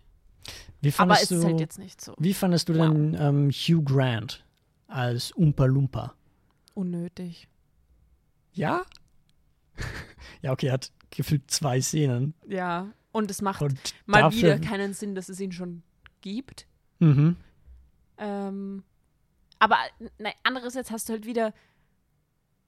[0.80, 2.86] Wie Aber fandest es ist du, halt jetzt nicht so wie fandest du Wow.
[2.92, 4.44] denn ähm, Hugh Grant
[4.86, 6.14] als Umpa Lumpa?
[6.76, 7.48] unnötig.
[8.52, 8.84] Ja?
[10.42, 12.34] ja, okay, er hat gefühlt zwei Szenen.
[12.46, 15.82] Ja, und es macht Und mal wieder keinen Sinn, dass es ihn schon
[16.20, 16.66] gibt.
[16.98, 17.36] Mhm.
[18.18, 18.84] Ähm,
[19.58, 19.76] aber
[20.18, 21.54] ne, andererseits hast du halt wieder,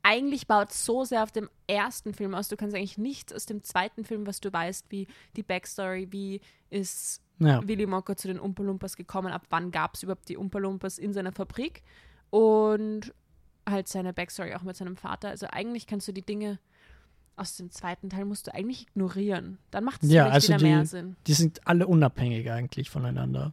[0.03, 2.49] eigentlich baut so sehr auf dem ersten Film aus.
[2.49, 6.41] Du kannst eigentlich nichts aus dem zweiten Film, was du weißt, wie die Backstory, wie
[6.71, 7.67] ist Ja.
[7.67, 10.99] Willy Wonka zu den Umpa Lumpas gekommen, ab wann gab es überhaupt die Umpa Lumpas
[10.99, 11.83] in seiner Fabrik
[12.31, 13.13] und
[13.69, 15.29] halt seine Backstory auch mit seinem Vater.
[15.29, 16.59] Also eigentlich kannst du die Dinge
[17.37, 19.59] aus dem zweiten Teil musst du eigentlich ignorieren.
[19.71, 21.17] Dann macht es Ja, vielleicht also wieder mehr die- Sinn.
[21.29, 23.53] Die sind alle unabhängig eigentlich voneinander.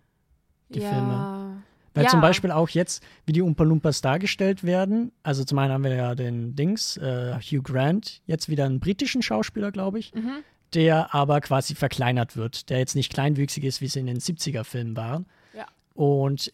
[0.70, 0.90] die ja.
[0.90, 1.64] Filme.
[1.94, 2.10] Weil Ja.
[2.10, 5.94] zum Beispiel auch jetzt, wie die Umpa Lumpas dargestellt werden, also zum einen haben wir
[5.96, 10.40] ja den Dings, äh, Hugh Grant, jetzt wieder einen britischen Schauspieler, glaube ich, Mhm.
[10.74, 14.98] der aber quasi verkleinert wird, der jetzt nicht kleinwüchsig ist, wie es in den 70er-Filmen
[14.98, 15.28] waren.
[15.56, 15.68] Ja.
[15.94, 16.52] Und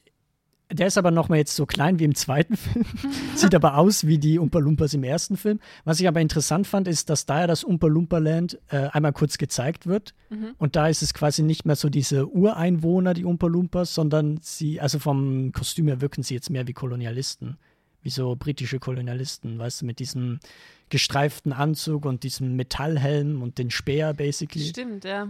[0.72, 2.86] der ist aber nochmal jetzt so klein wie im zweiten Film,
[3.36, 5.60] sieht aber aus wie die Umpa Lumpas im ersten Film.
[5.84, 9.14] Was ich aber interessant fand, ist, dass da ja das Umpa Lumpa Land äh, einmal
[9.14, 10.14] kurz gezeigt wird.
[10.30, 10.56] Mhm.
[10.58, 14.80] Und da ist es quasi nicht mehr so diese Ureinwohner, die Umpa Lumpas, sondern sie,
[14.80, 17.58] also vom Kostüm her wirken sie jetzt mehr wie Kolonialisten.
[18.04, 20.40] Wie so britische Kolonialisten, weißt du, mit diesem
[20.90, 24.66] gestreiften Anzug und diesem Metallhelm und den Speer, basically.
[24.66, 25.28] Stimmt, ja.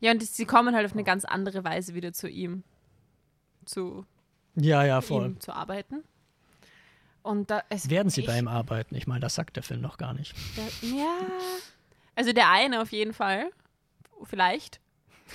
[0.00, 2.62] Ja, und sie kommen halt auf eine ganz andere Weise wieder zu ihm.
[3.68, 4.06] Zu
[4.54, 5.26] Ja, ja, voll.
[5.26, 6.02] ihm zu arbeiten.
[7.22, 8.94] Und da es Werden sie ich, bei ihm arbeiten?
[8.94, 10.34] Ich meine, das sagt der Film noch gar nicht.
[10.56, 11.18] Der, ja.
[12.14, 13.50] Also der eine auf jeden Fall.
[14.24, 14.80] Vielleicht.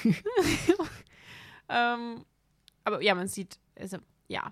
[1.70, 2.26] ähm,
[2.84, 3.98] aber ja, man sieht, also
[4.28, 4.52] ja.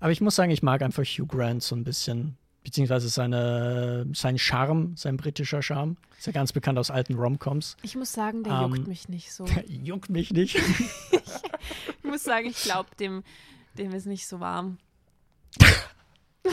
[0.00, 2.36] Aber ich muss sagen, ich mag einfach Hugh Grant so ein bisschen,
[2.66, 5.96] beziehungsweise seine, sein Charme, sein britischer Charme.
[6.18, 7.76] Ist ja ganz bekannt aus alten Romcoms.
[7.82, 9.46] Ich muss sagen, der Ähm, juckt mich nicht so.
[9.68, 10.56] Juckt mich nicht.
[10.56, 13.22] Ich muss sagen, ich glaube, dem,
[13.78, 14.78] dem ist nicht so warm.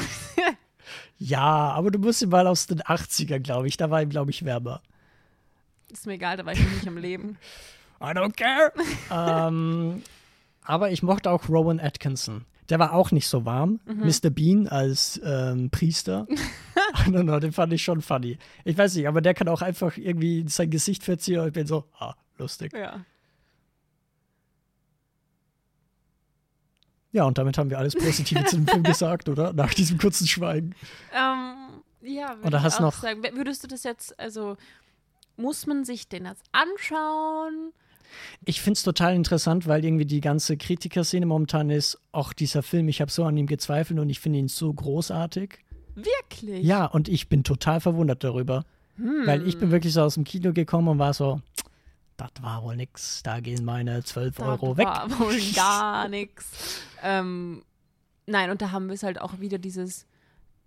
[1.17, 3.77] Ja, aber du musst ihn mal aus den 80ern, glaube ich.
[3.77, 4.81] Da war ihm, glaube ich, wärmer.
[5.89, 7.37] Ist mir egal, da war ich nicht am Leben.
[8.01, 8.73] I don't care.
[9.47, 10.03] ähm,
[10.63, 12.43] aber ich mochte auch Rowan Atkinson.
[12.69, 13.79] Der war auch nicht so warm.
[13.85, 14.29] Mr.
[14.29, 16.25] Bean als ähm, Priester.
[16.29, 18.37] I don't know, den fand ich schon funny.
[18.63, 21.67] Ich weiß nicht, aber der kann auch einfach irgendwie sein Gesicht verziehen und ich bin
[21.67, 22.71] so, ah, lustig.
[22.73, 23.03] Ja.
[27.11, 29.53] Ja, und damit haben wir alles Positive zu dem Film gesagt, oder?
[29.53, 30.73] Nach diesem kurzen Schweigen.
[31.13, 31.55] Ähm,
[32.01, 33.21] ja, würde Oder ich hast auch noch- sagen.
[33.33, 34.57] Würdest du das jetzt, also
[35.37, 37.71] muss man sich den jetzt anschauen?
[38.45, 42.87] Ich finde es total interessant, weil irgendwie die ganze Kritikerszene momentan ist, auch dieser Film,
[42.89, 45.59] ich habe so an ihm gezweifelt und ich finde ihn so großartig.
[45.95, 46.63] Wirklich?
[46.65, 48.65] Ja, und ich bin total verwundert darüber.
[48.97, 51.41] Weil ich bin wirklich so aus dem Kino gekommen und war so,
[52.15, 54.85] das war wohl nix, da gehen meine 12 Da Euro weg.
[54.85, 56.79] war wohl gar nichts.
[57.01, 57.63] Ähm,
[58.27, 60.05] nein, und da haben wir es halt auch wieder dieses,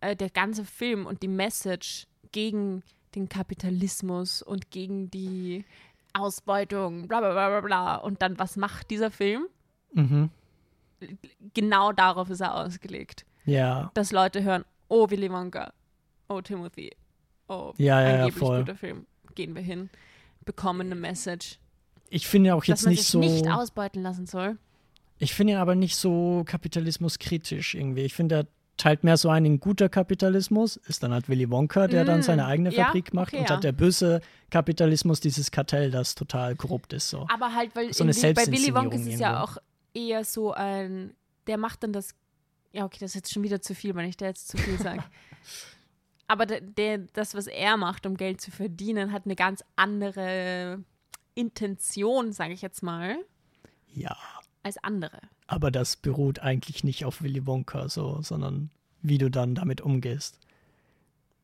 [0.00, 2.82] äh, der ganze Film und die Message gegen
[3.14, 5.64] den Kapitalismus und gegen die
[6.18, 7.96] Ausbeutung, bla bla bla bla bla.
[7.96, 9.46] Und dann, was macht dieser Film?
[9.92, 10.30] Mhm.
[11.54, 13.24] Genau darauf ist er ausgelegt.
[13.44, 15.72] Ja, Dass Leute hören, oh Willy Wonka,
[16.28, 16.90] oh Timothy,
[17.48, 18.58] oh Ja, ja, ja, angeblich voll.
[18.60, 19.06] guter Film.
[19.34, 19.90] Gehen wir hin,
[20.44, 21.58] bekommen eine Message,
[22.08, 24.56] ich finde auch dass jetzt man nicht sich so, nicht ausbeuten lassen soll.
[25.18, 28.02] ich finde ihn aber nicht so kapitalismuskritisch irgendwie.
[28.02, 28.46] Ich finde, er
[28.76, 32.22] teilt mehr so ein in guter Kapitalismus, ist dann halt Willy Wonka, der dann Mm,
[32.22, 33.50] seine eigene ja, Fabrik macht okay, und ja.
[33.50, 34.20] halt der böse
[34.50, 37.26] Kapitalismus, dieses Kartell, das total korrupt ist so.
[37.32, 39.56] Aber halt, weil So eine bei Willy Wonka ist es ja auch
[39.94, 41.14] eher so ein,
[41.46, 42.14] der macht dann das,
[42.72, 44.78] ja okay, das ist jetzt schon wieder zu viel, wenn ich da jetzt zu viel
[44.78, 45.02] sage.
[46.28, 50.82] Aber der, der, das, was er macht, um Geld zu verdienen, hat eine ganz andere
[51.34, 53.16] Intention, sage ich jetzt mal,
[53.94, 54.16] Ja,
[54.66, 55.18] als andere.
[55.46, 58.70] aber das beruht eigentlich nicht auf Willy Wonka so, sondern
[59.02, 60.38] wie du dann damit umgehst.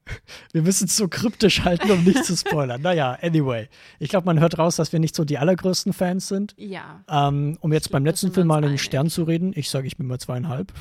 [0.52, 2.82] Wir müssen es so kryptisch halten, um nicht zu spoilern.
[2.88, 3.68] Naja, anyway.
[4.00, 6.54] Ich glaube, man hört raus, dass wir nicht so die allergrößten Fans sind.
[6.58, 8.78] Ja, Ähm, um jetzt beim letzten Film mal einen.
[8.78, 9.52] Stern zu reden.
[9.54, 10.72] Ich sage, ich bin mal zweieinhalb.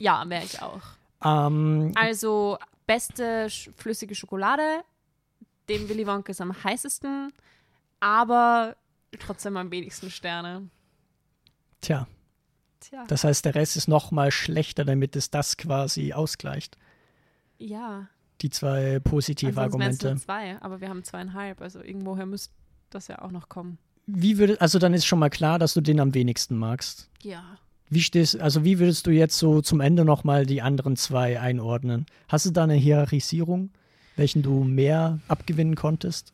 [0.00, 0.82] ja, wäre ich auch.
[1.24, 2.58] Ähm, Also,
[2.88, 4.82] beste flüssige Schokolade,
[5.68, 7.32] dem Willy Wonka ist am heißesten,
[8.00, 8.74] aber
[9.20, 10.68] trotzdem am wenigsten Sterne.
[11.84, 12.06] Tja,
[12.80, 13.04] Tja.
[13.08, 16.76] das heißt, der Rest ist noch mal schlechter, damit es das quasi ausgleicht.
[17.58, 18.08] Ja.
[18.40, 20.16] Die zwei positive wären es nur Argumente.
[20.16, 21.60] zwei, aber wir haben zweieinhalb.
[21.62, 22.52] Also irgendwoher müsste
[22.90, 23.78] das ja auch noch kommen.
[24.06, 27.08] Wie würde, also dann ist schon mal klar, dass du den am wenigsten magst.
[27.22, 27.42] Ja.
[27.88, 32.04] Wie stehst, also wie würdest du jetzt so zum Ende nochmal die anderen zwei einordnen?
[32.28, 33.70] Hast du da eine Hierarchisierung,
[34.16, 36.33] welchen du mehr abgewinnen konntest?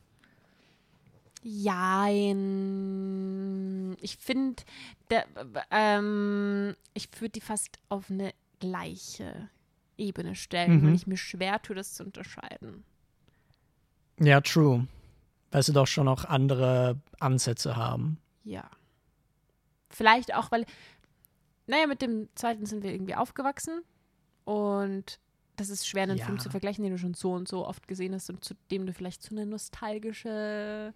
[2.60, 3.96] Jein.
[4.00, 4.62] Ich finde,
[5.70, 9.48] ähm, ich würde die fast auf eine gleiche
[9.96, 10.86] Ebene stellen, Mhm.
[10.86, 12.84] weil ich mir schwer tue, das zu unterscheiden.
[14.18, 14.86] Ja, true.
[15.50, 18.18] Weil sie doch schon noch andere Ansätze haben.
[18.44, 18.68] Ja.
[19.88, 20.64] Vielleicht auch, weil,
[21.66, 23.80] naja, mit dem zweiten sind wir irgendwie aufgewachsen
[24.44, 25.18] und
[25.60, 26.24] das ist schwer, einen Ja.
[26.24, 28.86] Film zu vergleichen, den du schon so und so oft gesehen hast und zu dem
[28.86, 30.92] du vielleicht so eine nostalgische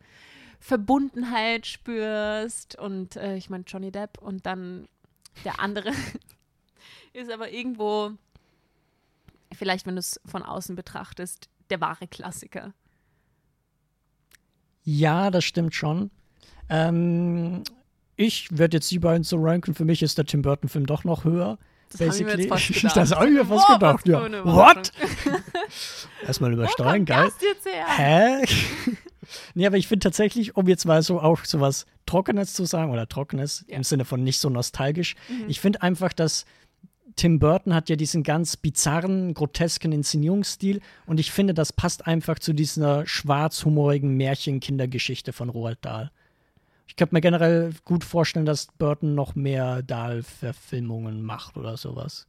[0.58, 2.76] Verbundenheit spürst.
[2.78, 4.88] Und äh, ich meine, Johnny Depp und dann
[5.44, 5.92] der andere
[7.12, 8.12] ist aber irgendwo,
[9.52, 12.72] vielleicht, wenn du es von außen betrachtest, der wahre Klassiker.
[14.84, 16.10] Ja, das stimmt schon.
[16.68, 17.62] Ähm,
[18.16, 19.74] ich werde jetzt die beiden so ranken.
[19.74, 21.58] Für mich ist der Tim Burton-Film doch noch höher.
[21.92, 22.96] Das habe ich mir jetzt fast gedacht.
[22.96, 24.44] das habe ich mir fast gedacht, ja.
[24.44, 24.92] What?
[26.26, 27.30] Erstmal übersteuern, geil.
[27.96, 28.44] Hä?
[29.54, 32.90] nee, aber ich finde tatsächlich, um jetzt mal so auch so was Trockenes zu sagen,
[32.92, 33.76] oder Trockenes Ja.
[33.76, 35.14] im Sinne von nicht so nostalgisch,
[35.48, 36.44] ich finde einfach, dass
[37.16, 42.40] Tim Burton hat ja diesen ganz bizarren, grotesken Inszenierungsstil und ich finde, das passt einfach
[42.40, 46.10] zu dieser schwarzhumorigen Märchenkindergeschichte von Roald Dahl.
[46.86, 52.26] Ich könnte mir generell gut vorstellen, dass Burton noch mehr Dahl-Verfilmungen macht oder sowas.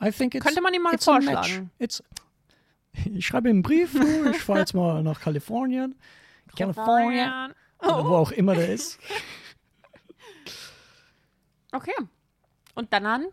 [0.00, 1.70] I think it's, Könnte man ihm mal vorschlagen.
[1.78, 5.94] Ich schreibe ihm einen Brief, du, ich fahre jetzt mal nach Kalifornien.
[6.56, 7.50] California.
[7.80, 8.98] Oder wo auch immer der ist.
[11.70, 11.92] Okay.
[12.74, 13.26] Und dann an?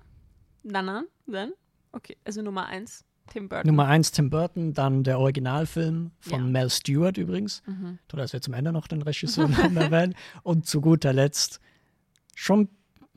[0.64, 1.06] Dann an?
[1.26, 1.54] Dann?
[1.94, 3.68] Okay, also Nummer eins, Tim Burton.
[3.68, 6.46] Nummer eins Tim Burton, dann der Originalfilm von Ja.
[6.46, 7.64] Mel Stewart übrigens.
[7.66, 8.00] Mhm.
[8.08, 10.16] Toll, dass wir zum Ende noch den Regisseur erwähnen.
[10.44, 11.60] Und zu guter Letzt
[12.36, 12.70] schon,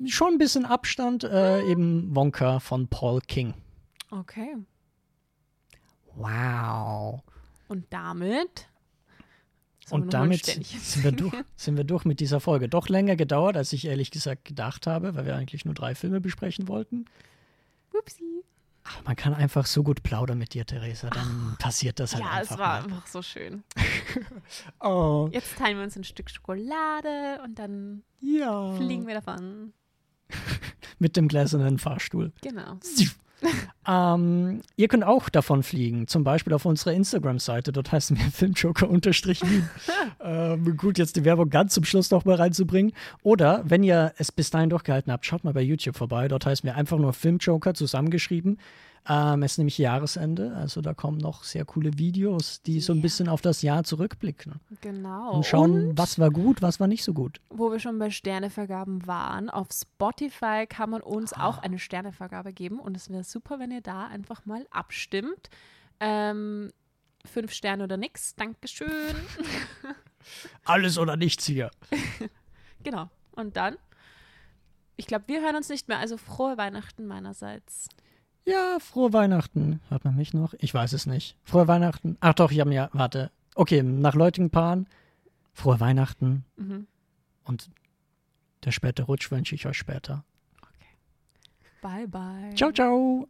[0.06, 3.54] schon ein bisschen Abstand, äh, eben Wonka von Paul King.
[4.10, 4.56] Okay.
[6.14, 7.22] Wow.
[7.68, 8.68] Und damit.
[9.90, 12.68] Und damit sind wir, durch, sind wir durch mit dieser Folge.
[12.68, 16.20] Doch länger gedauert, als ich ehrlich gesagt gedacht habe, weil wir eigentlich nur drei Filme
[16.20, 17.06] besprechen wollten.
[17.98, 18.44] Upsi.
[18.94, 21.10] Aber man kann einfach so gut plaudern mit dir, Theresa.
[21.10, 22.52] Dann passiert das halt Ja, einfach.
[22.54, 22.84] es war mal.
[22.84, 23.62] einfach so schön.
[24.80, 28.72] Oh, Jetzt teilen wir uns ein Stück Schokolade und dann ja.
[28.76, 29.72] fliegen wir davon.
[30.98, 32.32] Mit dem gläsernen Fahrstuhl.
[32.42, 32.78] Genau.
[33.90, 37.72] Ähm, ihr könnt auch davon fliegen, zum Beispiel auf unserer Instagram-Seite.
[37.72, 39.68] Dort heißen wir Filmjoker-Wien.
[40.22, 42.92] ähm, gut, jetzt die Werbung ganz zum Schluss noch mal reinzubringen.
[43.22, 46.28] Oder, wenn ihr es bis dahin durchgehalten habt, schaut mal bei YouTube vorbei.
[46.28, 48.58] Dort heißen wir einfach nur Filmjoker zusammengeschrieben.
[49.10, 53.00] Ähm, es ist nämlich Jahresende, also da kommen noch sehr coole Videos, die so ein
[53.00, 54.60] bisschen auf das Jahr zurückblicken.
[54.82, 55.32] Genau.
[55.36, 57.40] Und schauen, Und was war gut, was war nicht so gut.
[57.48, 61.46] wo wir schon bei Sternevergaben waren, auf Spotify kann man uns Ah.
[61.46, 65.48] auch eine Sternevergabe geben und es wäre super, wenn ihr da einfach mal abstimmt.
[66.00, 66.70] Ähm,
[67.24, 68.88] fünf Sterne oder nix, Dankeschön.
[70.64, 71.70] Alles oder nichts hier.
[72.82, 73.08] genau.
[73.32, 73.76] Und dann,
[74.96, 75.98] ich glaube, wir hören uns nicht mehr.
[75.98, 77.88] Also frohe Weihnachten meinerseits.
[78.48, 79.80] Ja, frohe Weihnachten.
[79.90, 80.54] Hört man mich noch?
[80.58, 81.36] Ich weiß es nicht.
[81.44, 82.16] Frohe Weihnachten.
[82.20, 83.30] Ach doch, ich habe mir, warte.
[83.54, 84.88] Okay, nach Leutingpaaren.
[85.52, 86.46] Frohe Weihnachten.
[86.56, 86.86] Mhm.
[87.44, 87.70] Und
[88.64, 90.24] der späte Rutsch wünsche ich euch später.
[91.82, 92.54] Bye, bye.
[92.54, 93.28] Ciao, ciao.